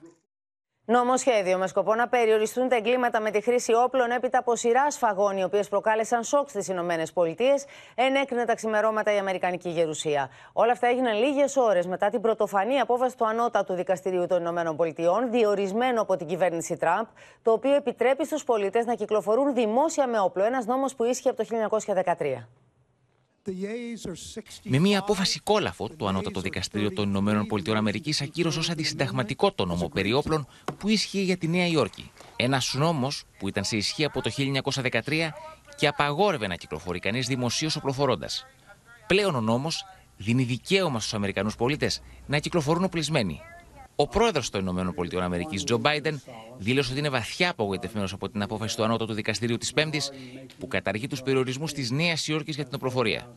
Νομοσχέδιο 0.90 1.58
με 1.58 1.66
σκοπό 1.66 1.94
να 1.94 2.08
περιοριστούν 2.08 2.68
τα 2.68 2.76
εγκλήματα 2.76 3.20
με 3.20 3.30
τη 3.30 3.40
χρήση 3.40 3.72
όπλων 3.74 4.10
έπειτα 4.10 4.38
από 4.38 4.56
σειράς 4.56 4.94
σφαγών, 4.94 5.36
οι 5.36 5.44
οποίες 5.44 5.68
προκάλεσαν 5.68 6.24
σοκ 6.24 6.48
στις 6.48 6.68
Ηνωμένες 6.68 7.12
Πολιτείες, 7.12 7.64
ενέκρινε 7.94 8.44
τα 8.44 8.54
ξημερώματα 8.54 9.14
η 9.14 9.18
Αμερικανική 9.18 9.68
Γερουσία. 9.68 10.30
Όλα 10.52 10.72
αυτά 10.72 10.86
έγιναν 10.86 11.18
λίγες 11.18 11.56
ώρες 11.56 11.86
μετά 11.86 12.08
την 12.08 12.20
πρωτοφανή 12.20 12.78
απόφαση 12.80 13.16
του 13.16 13.26
Ανώτατου 13.26 13.74
Δικαστηρίου 13.74 14.26
των 14.26 14.40
Ηνωμένων 14.40 14.76
Πολιτειών, 14.76 15.30
διορισμένο 15.30 16.00
από 16.00 16.16
την 16.16 16.26
κυβέρνηση 16.26 16.76
Τραμπ, 16.76 17.06
το 17.42 17.52
οποίο 17.52 17.74
επιτρέπει 17.74 18.26
στους 18.26 18.44
πολίτες 18.44 18.86
να 18.86 18.94
κυκλοφορούν 18.94 19.54
δημόσια 19.54 20.06
με 20.06 20.20
όπλο. 20.20 20.44
Ένας 20.44 20.66
νόμος 20.66 20.94
που 20.94 21.04
ίσχυε 21.04 21.30
από 21.30 21.44
το 21.44 21.48
1913. 21.48 22.48
Με 24.62 24.78
μια 24.78 24.98
απόφαση 24.98 25.40
κόλαφο, 25.40 25.90
το 25.96 26.06
Ανώτατο 26.06 26.40
Δικαστήριο 26.40 26.92
των 26.92 27.08
Ηνωμένων 27.08 27.46
Πολιτειών 27.46 27.76
Αμερικής 27.76 28.20
ακύρωσε 28.20 28.58
ως 28.58 28.70
αντισυνταγματικό 28.70 29.52
το 29.52 29.64
νόμο 29.64 29.88
περί 29.88 30.12
όπλων 30.12 30.46
που 30.78 30.88
ίσχυε 30.88 31.20
για 31.20 31.36
τη 31.36 31.48
Νέα 31.48 31.66
Υόρκη. 31.66 32.10
Ένας 32.36 32.74
νόμος 32.74 33.24
που 33.38 33.48
ήταν 33.48 33.64
σε 33.64 33.76
ισχύ 33.76 34.04
από 34.04 34.22
το 34.22 34.30
1913 34.36 35.32
και 35.76 35.86
απαγόρευε 35.86 36.46
να 36.46 36.54
κυκλοφορεί 36.54 36.98
κανείς 36.98 37.26
δημοσίως 37.26 37.76
οπλοφορώντα. 37.76 38.28
Πλέον 39.06 39.34
ο 39.34 39.40
νόμος 39.40 39.84
δίνει 40.16 40.42
δικαίωμα 40.42 41.00
στους 41.00 41.14
Αμερικανούς 41.14 41.56
πολίτες 41.56 42.02
να 42.26 42.38
κυκλοφορούν 42.38 42.84
οπλισμένοι. 42.84 43.40
Ο 44.00 44.08
πρόεδρος 44.08 44.50
των 44.50 44.66
ΗΠΑ, 44.66 45.64
Τζο 45.64 45.78
Μπάιντεν, 45.78 46.22
δήλωσε 46.58 46.90
ότι 46.90 46.98
είναι 46.98 47.08
βαθιά 47.08 47.50
απογοητευμένος 47.50 48.12
από 48.12 48.28
την 48.28 48.42
απόφαση 48.42 48.76
του 48.76 48.84
Ανώτατου 48.84 49.12
Δικαστηρίου 49.12 49.56
της 49.56 49.72
Πέμπτης 49.72 50.10
που 50.58 50.66
καταργεί 50.66 51.06
τους 51.06 51.22
περιορισμούς 51.22 51.72
της 51.72 51.90
Νέας 51.90 52.28
Υόρκης 52.28 52.54
για 52.54 52.64
την 52.64 52.74
οπλοφορία. 52.74 53.36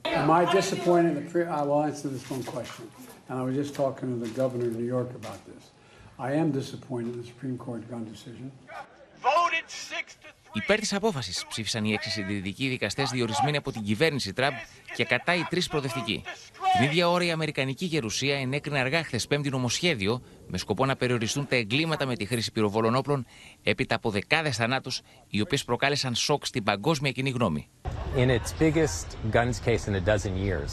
Υπέρ 10.53 10.79
της 10.79 10.93
απόφασης 10.93 11.45
ψήφισαν 11.49 11.85
οι 11.85 11.93
έξι 11.93 12.09
συντηρητικοί 12.09 12.67
δικαστές 12.67 13.09
διορισμένοι 13.09 13.57
από 13.57 13.71
την 13.71 13.81
κυβέρνηση 13.81 14.33
Τραμπ 14.33 14.53
και 14.95 15.03
κατά 15.03 15.35
οι 15.35 15.41
τρεις 15.49 15.67
προοδευτικοί. 15.67 16.23
Την 16.77 16.85
ίδια 16.85 17.09
ώρα 17.09 17.25
η 17.25 17.31
Αμερικανική 17.31 17.85
Γερουσία 17.85 18.39
ενέκρινε 18.39 18.79
αργά 18.79 19.03
χθες 19.03 19.27
Πέμπτη 19.27 19.49
νομοσχέδιο 19.49 20.21
με 20.47 20.57
σκοπό 20.57 20.85
να 20.85 20.95
περιοριστούν 20.95 21.47
τα 21.47 21.55
εγκλήματα 21.55 22.05
με 22.05 22.15
τη 22.15 22.25
χρήση 22.25 22.51
πυροβόλων 22.51 22.95
όπλων 22.95 23.25
έπειτα 23.63 23.95
από 23.95 24.09
δεκάδε 24.09 24.51
θανάτους, 24.51 25.01
οι 25.27 25.41
οποίες 25.41 25.63
προκάλεσαν 25.63 26.15
σοκ 26.15 26.45
στην 26.45 26.63
παγκόσμια 26.63 27.11
κοινή 27.11 27.29
γνώμη. 27.29 27.67
In 28.15 28.29
its 28.29 28.51
biggest 28.59 29.05
guns 29.31 29.59
case 29.65 29.87
in 29.87 29.95
a 29.95 30.03
dozen 30.13 30.33
years, 30.47 30.71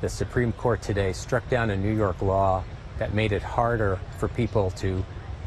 the 0.00 0.08
Supreme 0.08 0.52
Court 0.62 0.80
today 0.82 1.12
struck 1.12 1.44
down 1.56 1.70
a 1.70 1.76
New 1.76 1.96
York 2.04 2.18
law 2.22 2.62
that 2.98 3.10
made 3.14 3.32
it 3.38 3.42
harder 3.56 3.92
for 4.18 4.28
people 4.28 4.66
to 4.82 4.90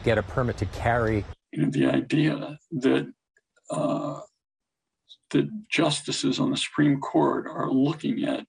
get 0.04 0.18
a 0.18 0.26
permit 0.36 0.56
to 0.64 0.68
carry. 0.86 1.18
The 1.78 1.86
idea 2.02 2.34
that 2.86 3.04
uh, 3.70 4.20
the 5.32 5.49
justices 5.70 6.39
on 6.39 6.51
the 6.51 6.57
Supreme 6.57 6.99
Court 6.99 7.47
are 7.47 7.70
looking 7.70 8.24
at 8.24 8.45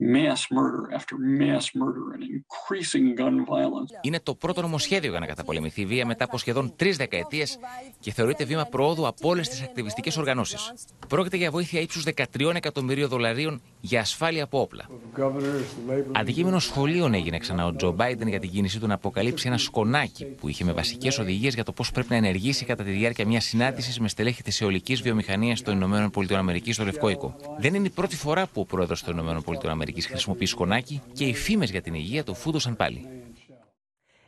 mass 0.00 0.42
murder 0.56 0.82
after 0.98 1.14
mass 1.40 1.64
murder 1.80 2.04
and 2.14 2.22
increasing 2.22 3.14
gun 3.20 3.44
violence. 3.44 3.98
Είναι 4.00 4.20
το 4.22 4.34
πρώτο 4.34 4.60
νομοσχέδιο 4.60 5.10
για 5.10 5.20
να 5.20 5.26
καταπολεμηθεί 5.26 5.80
η 5.80 5.86
βία 5.86 6.06
μετά 6.06 6.24
από 6.24 6.38
σχεδόν 6.38 6.72
τρεις 6.76 6.96
δεκαετίες 6.96 7.58
και 8.00 8.12
θεωρείται 8.12 8.44
βήμα 8.44 8.64
προόδου 8.64 9.06
από 9.06 9.28
όλες 9.28 9.48
τις 9.48 9.62
ακτιβιστικές 9.62 10.16
οργανώσεις. 10.16 10.74
Πρόκειται 11.08 11.36
για 11.36 11.50
βοήθεια 11.50 11.80
ύψους 11.80 12.04
13 12.04 12.54
εκατομμυρίων 12.54 13.08
δολαρίων 13.08 13.60
για 13.80 14.00
ασφάλεια 14.00 14.44
από 14.44 14.60
όπλα. 14.60 14.88
Αντικείμενο 16.12 16.58
σχολείων 16.58 17.14
έγινε 17.14 17.38
ξανά 17.38 17.66
ο 17.66 17.76
Τζο 17.76 17.92
Μπάιντεν 17.92 18.28
για 18.28 18.40
την 18.40 18.50
κίνησή 18.50 18.80
του 18.80 18.86
να 18.86 18.94
αποκαλύψει 18.94 19.48
ένα 19.48 19.58
σκονάκι 19.58 20.24
που 20.24 20.48
είχε 20.48 20.64
με 20.64 20.72
βασικές 20.72 21.18
οδηγίες 21.18 21.54
για 21.54 21.64
το 21.64 21.72
πώς 21.72 21.90
πρέπει 21.90 22.10
να 22.10 22.16
ενεργήσει 22.16 22.64
κατά 22.64 22.84
τη 22.84 22.90
διάρκεια 22.90 23.26
μιας 23.26 23.44
συνάντησης 23.44 24.00
με 24.00 24.08
στελέχη 24.08 24.42
της 24.42 24.60
αιωλικής 24.60 25.02
βιομηχανίας 25.02 25.62
των 25.62 25.82
ΗΠΑ 25.82 26.72
στο 26.72 26.84
Λευκό 26.84 27.08
Οίκο. 27.08 27.36
Δεν 27.58 27.74
είναι 27.74 27.86
η 27.86 27.90
πρώτη 27.90 28.16
φορά 28.16 28.46
που 28.46 28.60
ο 28.60 28.64
πρόεδρος 28.64 29.02
των 29.02 29.18
ΗΠΑ 29.18 29.74
χρησιμοποιεί 30.00 30.46
σκονάκι 30.46 31.02
και 31.12 31.24
οι 31.24 31.34
φήμες 31.34 31.70
για 31.70 31.80
την 31.80 31.94
υγεία 31.94 32.24
του 32.24 32.34
φούντωσαν 32.34 32.76
πάλι. 32.76 33.20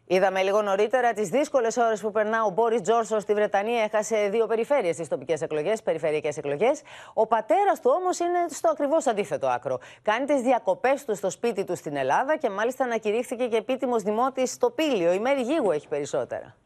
Είδαμε 0.04 0.42
λίγο 0.42 0.62
νωρίτερα 0.62 1.12
τις 1.12 1.28
δύσκολες 1.28 1.76
ώρες 1.76 2.00
που 2.00 2.10
περνά 2.10 2.44
ο 2.44 2.50
Μπόρις 2.50 2.80
Τζόρσον 2.80 3.20
στη 3.20 3.34
Βρετανία. 3.34 3.82
Έχασε 3.82 4.28
δύο 4.28 4.46
περιφέρειες 4.46 4.94
στις 4.94 5.08
τοπικές 5.08 5.40
εκλογές, 5.40 5.82
περιφερειακές 5.82 6.36
εκλογές. 6.36 6.82
Ο 7.14 7.26
πατέρας 7.26 7.80
του 7.80 7.90
όμως 8.00 8.18
είναι 8.18 8.38
στο 8.50 8.68
ακριβώς 8.68 9.06
αντίθετο 9.06 9.46
άκρο. 9.46 9.78
Κάνει 10.02 10.26
τις 10.26 10.40
διακοπές 10.40 11.04
του 11.04 11.16
στο 11.16 11.30
σπίτι 11.30 11.64
του 11.64 11.76
στην 11.76 11.96
Ελλάδα 11.96 12.36
και 12.36 12.50
μάλιστα 12.50 12.84
ανακηρύχθηκε 12.84 13.46
και 13.46 13.56
επίτιμος 13.56 14.02
δημότης 14.02 14.50
στο 14.50 14.70
Πήλιο. 14.70 15.12
Η 15.12 15.18
Μέρη 15.18 15.40
Γίγου 15.40 15.70
έχει 15.70 15.88
περισσότερα. 15.88 16.56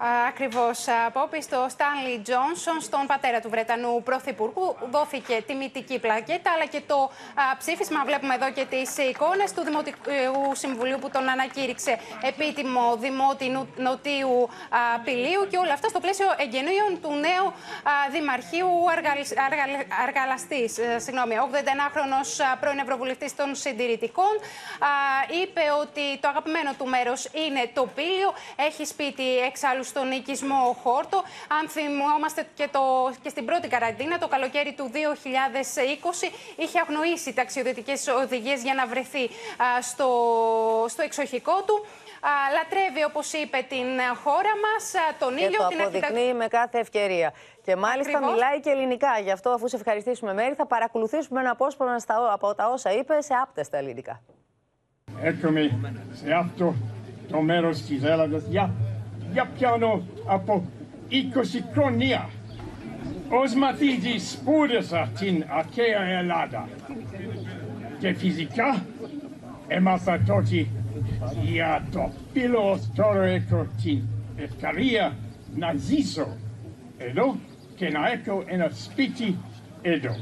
Ακριβώς, 0.00 0.84
Πόπη. 1.12 1.42
Στο 1.42 1.66
Στάνλι 1.68 2.20
Τζόνσον, 2.24 2.80
στον 2.80 3.06
πατέρα 3.06 3.40
του 3.40 3.48
Βρετανού 3.48 4.02
Πρωθυπουργού, 4.02 4.76
δόθηκε 4.90 5.42
τιμητική 5.46 5.98
πλακέτα, 5.98 6.52
αλλά 6.54 6.66
και 6.66 6.82
το 6.86 7.10
ψήφισμα. 7.58 8.04
Βλέπουμε 8.04 8.34
εδώ 8.34 8.50
και 8.50 8.64
τις 8.64 8.98
εικόνες 8.98 9.52
του 9.52 9.62
Δημοτικού 9.64 10.54
Συμβουλίου 10.54 10.98
που 10.98 11.10
τον 11.10 11.28
ανακήρυξε 11.28 11.98
επίτιμο 12.22 12.96
Δημότη 12.96 13.48
Νοτίου 13.76 14.48
Πηλίου 15.04 15.42
και 15.50 15.56
όλα 15.56 15.72
αυτά 15.72 15.88
στο 15.88 16.00
πλαίσιο 16.00 16.26
εγγενείων 16.36 17.00
του 17.02 17.10
νέου 17.26 17.46
Δημαρχείου 18.10 18.70
Αργαλαστής. 20.06 20.78
Ε, 20.78 20.98
συγγνώμη, 20.98 21.34
81χρονο 21.38 22.18
πρώην 22.60 22.78
Ευρωβουλευτής 22.78 23.34
των 23.36 23.54
Συντηρητικών 23.54 24.34
είπε 25.42 25.62
ότι 25.80 26.18
το 26.20 26.28
αγαπημένο 26.28 26.70
του 26.78 26.86
μέρος 26.86 27.28
είναι 27.32 27.70
το 27.74 27.88
Πήλιο. 27.94 28.30
Έχει 28.56 28.84
σπίτι 28.84 29.38
εξάλλου 29.38 29.86
στον 29.92 30.10
οικισμό 30.10 30.76
Χόρτο. 30.82 31.18
Αν 31.58 31.64
θυμόμαστε 31.68 32.40
και, 32.54 32.68
το, 32.72 32.82
και 33.22 33.28
στην 33.28 33.44
πρώτη 33.44 33.68
καραντίνα, 33.68 34.18
το 34.18 34.28
καλοκαίρι 34.28 34.72
του 34.78 34.90
2020, 34.94 36.32
είχε 36.56 36.78
αγνοήσει 36.84 37.32
ταξιδιωτικές 37.34 38.00
οδηγίες 38.22 38.62
για 38.62 38.74
να 38.74 38.86
βρεθεί 38.86 39.24
στο, 39.90 40.08
στο 40.88 41.02
εξοχικό 41.02 41.56
του. 41.66 41.76
Α, 42.20 42.30
λατρεύει, 42.56 43.04
όπως 43.04 43.32
είπε, 43.32 43.58
την 43.68 43.86
χώρα 44.24 44.52
μας, 44.64 44.82
τον 45.18 45.36
και 45.36 45.44
ήλιο, 45.44 45.58
το 45.58 45.66
την 45.68 45.80
αποδεικνύει 45.80 46.34
με 46.34 46.46
κάθε 46.48 46.78
ευκαιρία. 46.78 47.32
Και 47.62 47.76
μάλιστα 47.76 48.12
Ακριβώς. 48.12 48.32
μιλάει 48.34 48.60
και 48.60 48.70
ελληνικά. 48.70 49.18
Γι' 49.22 49.30
αυτό, 49.30 49.50
αφού 49.50 49.68
σε 49.68 49.76
ευχαριστήσουμε, 49.76 50.32
Μέρη, 50.34 50.54
θα 50.54 50.66
παρακολουθήσουμε 50.66 51.40
ένα 51.40 51.50
απόσπασμα 51.50 51.98
στα- 51.98 52.32
από 52.32 52.54
τα 52.54 52.68
όσα 52.68 52.92
είπε 52.92 53.20
σε 53.20 53.34
άπτεστα 53.42 53.76
ελληνικά. 53.76 54.22
Eccomi, 55.22 55.70
σε 56.12 56.32
αυτό 56.32 56.74
το 57.30 57.40
μέρος 57.40 57.82
της 57.82 58.02
Ελλάδας 58.04 58.42
για, 58.48 58.70
για 59.32 59.50
πιάνω 59.54 60.02
από 60.26 60.64
20 61.10 61.14
χρόνια. 61.72 62.28
Ως 63.30 63.54
μαθήτης 63.54 64.30
σπούδασα 64.30 65.10
την 65.18 65.44
αρχαία 65.48 66.02
Ελλάδα 66.02 66.68
και 67.98 68.12
φυσικά 68.12 68.84
έμαθα 69.68 70.20
τότε 70.26 70.66
για 71.42 71.86
το 71.92 72.10
πύλο 72.32 72.80
τώρα 72.94 73.24
έχω 73.24 73.66
την 73.82 74.02
ευκαιρία 74.36 75.16
να 75.54 75.74
ζήσω 75.74 76.36
εδώ 76.98 77.36
και 77.76 77.88
να 77.88 78.10
έχω 78.10 78.42
ένα 78.46 78.70
σπίτι 78.70 79.36
εδώ. 79.82 80.16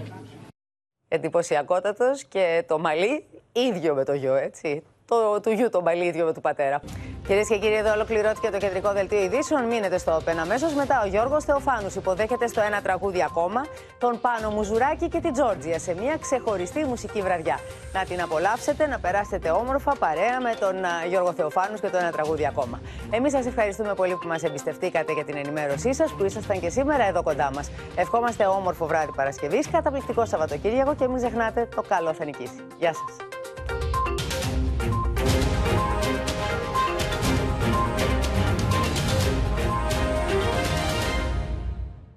Εντυπωσιακότατος 1.08 2.24
και 2.24 2.64
το 2.68 2.78
μαλλί 2.78 3.24
ίδιο 3.52 3.94
με 3.94 4.04
το 4.04 4.12
γιο, 4.12 4.34
έτσι. 4.34 4.82
Το, 5.06 5.40
του 5.40 5.50
γιου 5.50 5.68
το 5.68 5.82
μαλλί 5.82 6.04
ίδιο 6.04 6.24
με 6.24 6.32
του 6.32 6.40
πατέρα. 6.40 6.80
Κυρίες 7.26 7.48
και 7.48 7.58
κύριοι, 7.58 7.74
εδώ 7.74 7.92
ολοκληρώθηκε 7.92 8.50
το 8.50 8.58
κεντρικό 8.58 8.92
δελτίο 8.92 9.22
ειδήσεων. 9.22 9.64
Μείνετε 9.64 9.98
στο 9.98 10.16
Open 10.16 10.36
αμέσως. 10.40 10.74
Μετά 10.74 11.02
ο 11.04 11.06
Γιώργος 11.06 11.44
Θεοφάνους 11.44 11.94
υποδέχεται 11.94 12.46
στο 12.46 12.60
ένα 12.60 12.80
τραγούδι 12.82 13.22
ακόμα 13.22 13.66
τον 13.98 14.20
Πάνο 14.20 14.50
Μουζουράκη 14.50 15.08
και 15.08 15.20
την 15.20 15.32
Τζόρτζια 15.32 15.78
σε 15.78 15.94
μια 15.94 16.16
ξεχωριστή 16.20 16.84
μουσική 16.84 17.20
βραδιά. 17.20 17.58
Να 17.92 18.04
την 18.04 18.22
απολαύσετε, 18.22 18.86
να 18.86 18.98
περάσετε 18.98 19.50
όμορφα 19.50 19.92
παρέα 19.98 20.40
με 20.40 20.54
τον 20.60 20.84
α, 20.84 20.88
Γιώργο 21.08 21.32
Θεοφάνους 21.32 21.80
και 21.80 21.88
το 21.88 21.96
ένα 21.96 22.10
τραγούδι 22.10 22.46
ακόμα. 22.46 22.80
Εμείς 23.10 23.32
σας 23.32 23.46
ευχαριστούμε 23.46 23.94
πολύ 23.94 24.16
που 24.16 24.28
μας 24.28 24.42
εμπιστευτήκατε 24.42 25.12
για 25.12 25.24
την 25.24 25.36
ενημέρωσή 25.36 25.94
σας, 25.94 26.12
που 26.12 26.24
ήσασταν 26.24 26.60
και 26.60 26.68
σήμερα 26.68 27.04
εδώ 27.04 27.22
κοντά 27.22 27.50
μας. 27.54 27.70
Ευχόμαστε 27.96 28.46
όμορφο 28.46 28.86
βράδυ 28.86 29.12
Παρασκευής, 29.16 29.70
καταπληκτικό 29.70 30.24
Σαββατοκύριακο 30.26 30.94
και 30.94 31.08
μην 31.08 31.16
ξεχνάτε 31.16 31.68
το 31.74 31.82
καλό 31.88 32.12
θα 32.12 32.24
νικήσει. 32.24 32.66
Γεια 32.78 32.92
σας. 32.94 33.45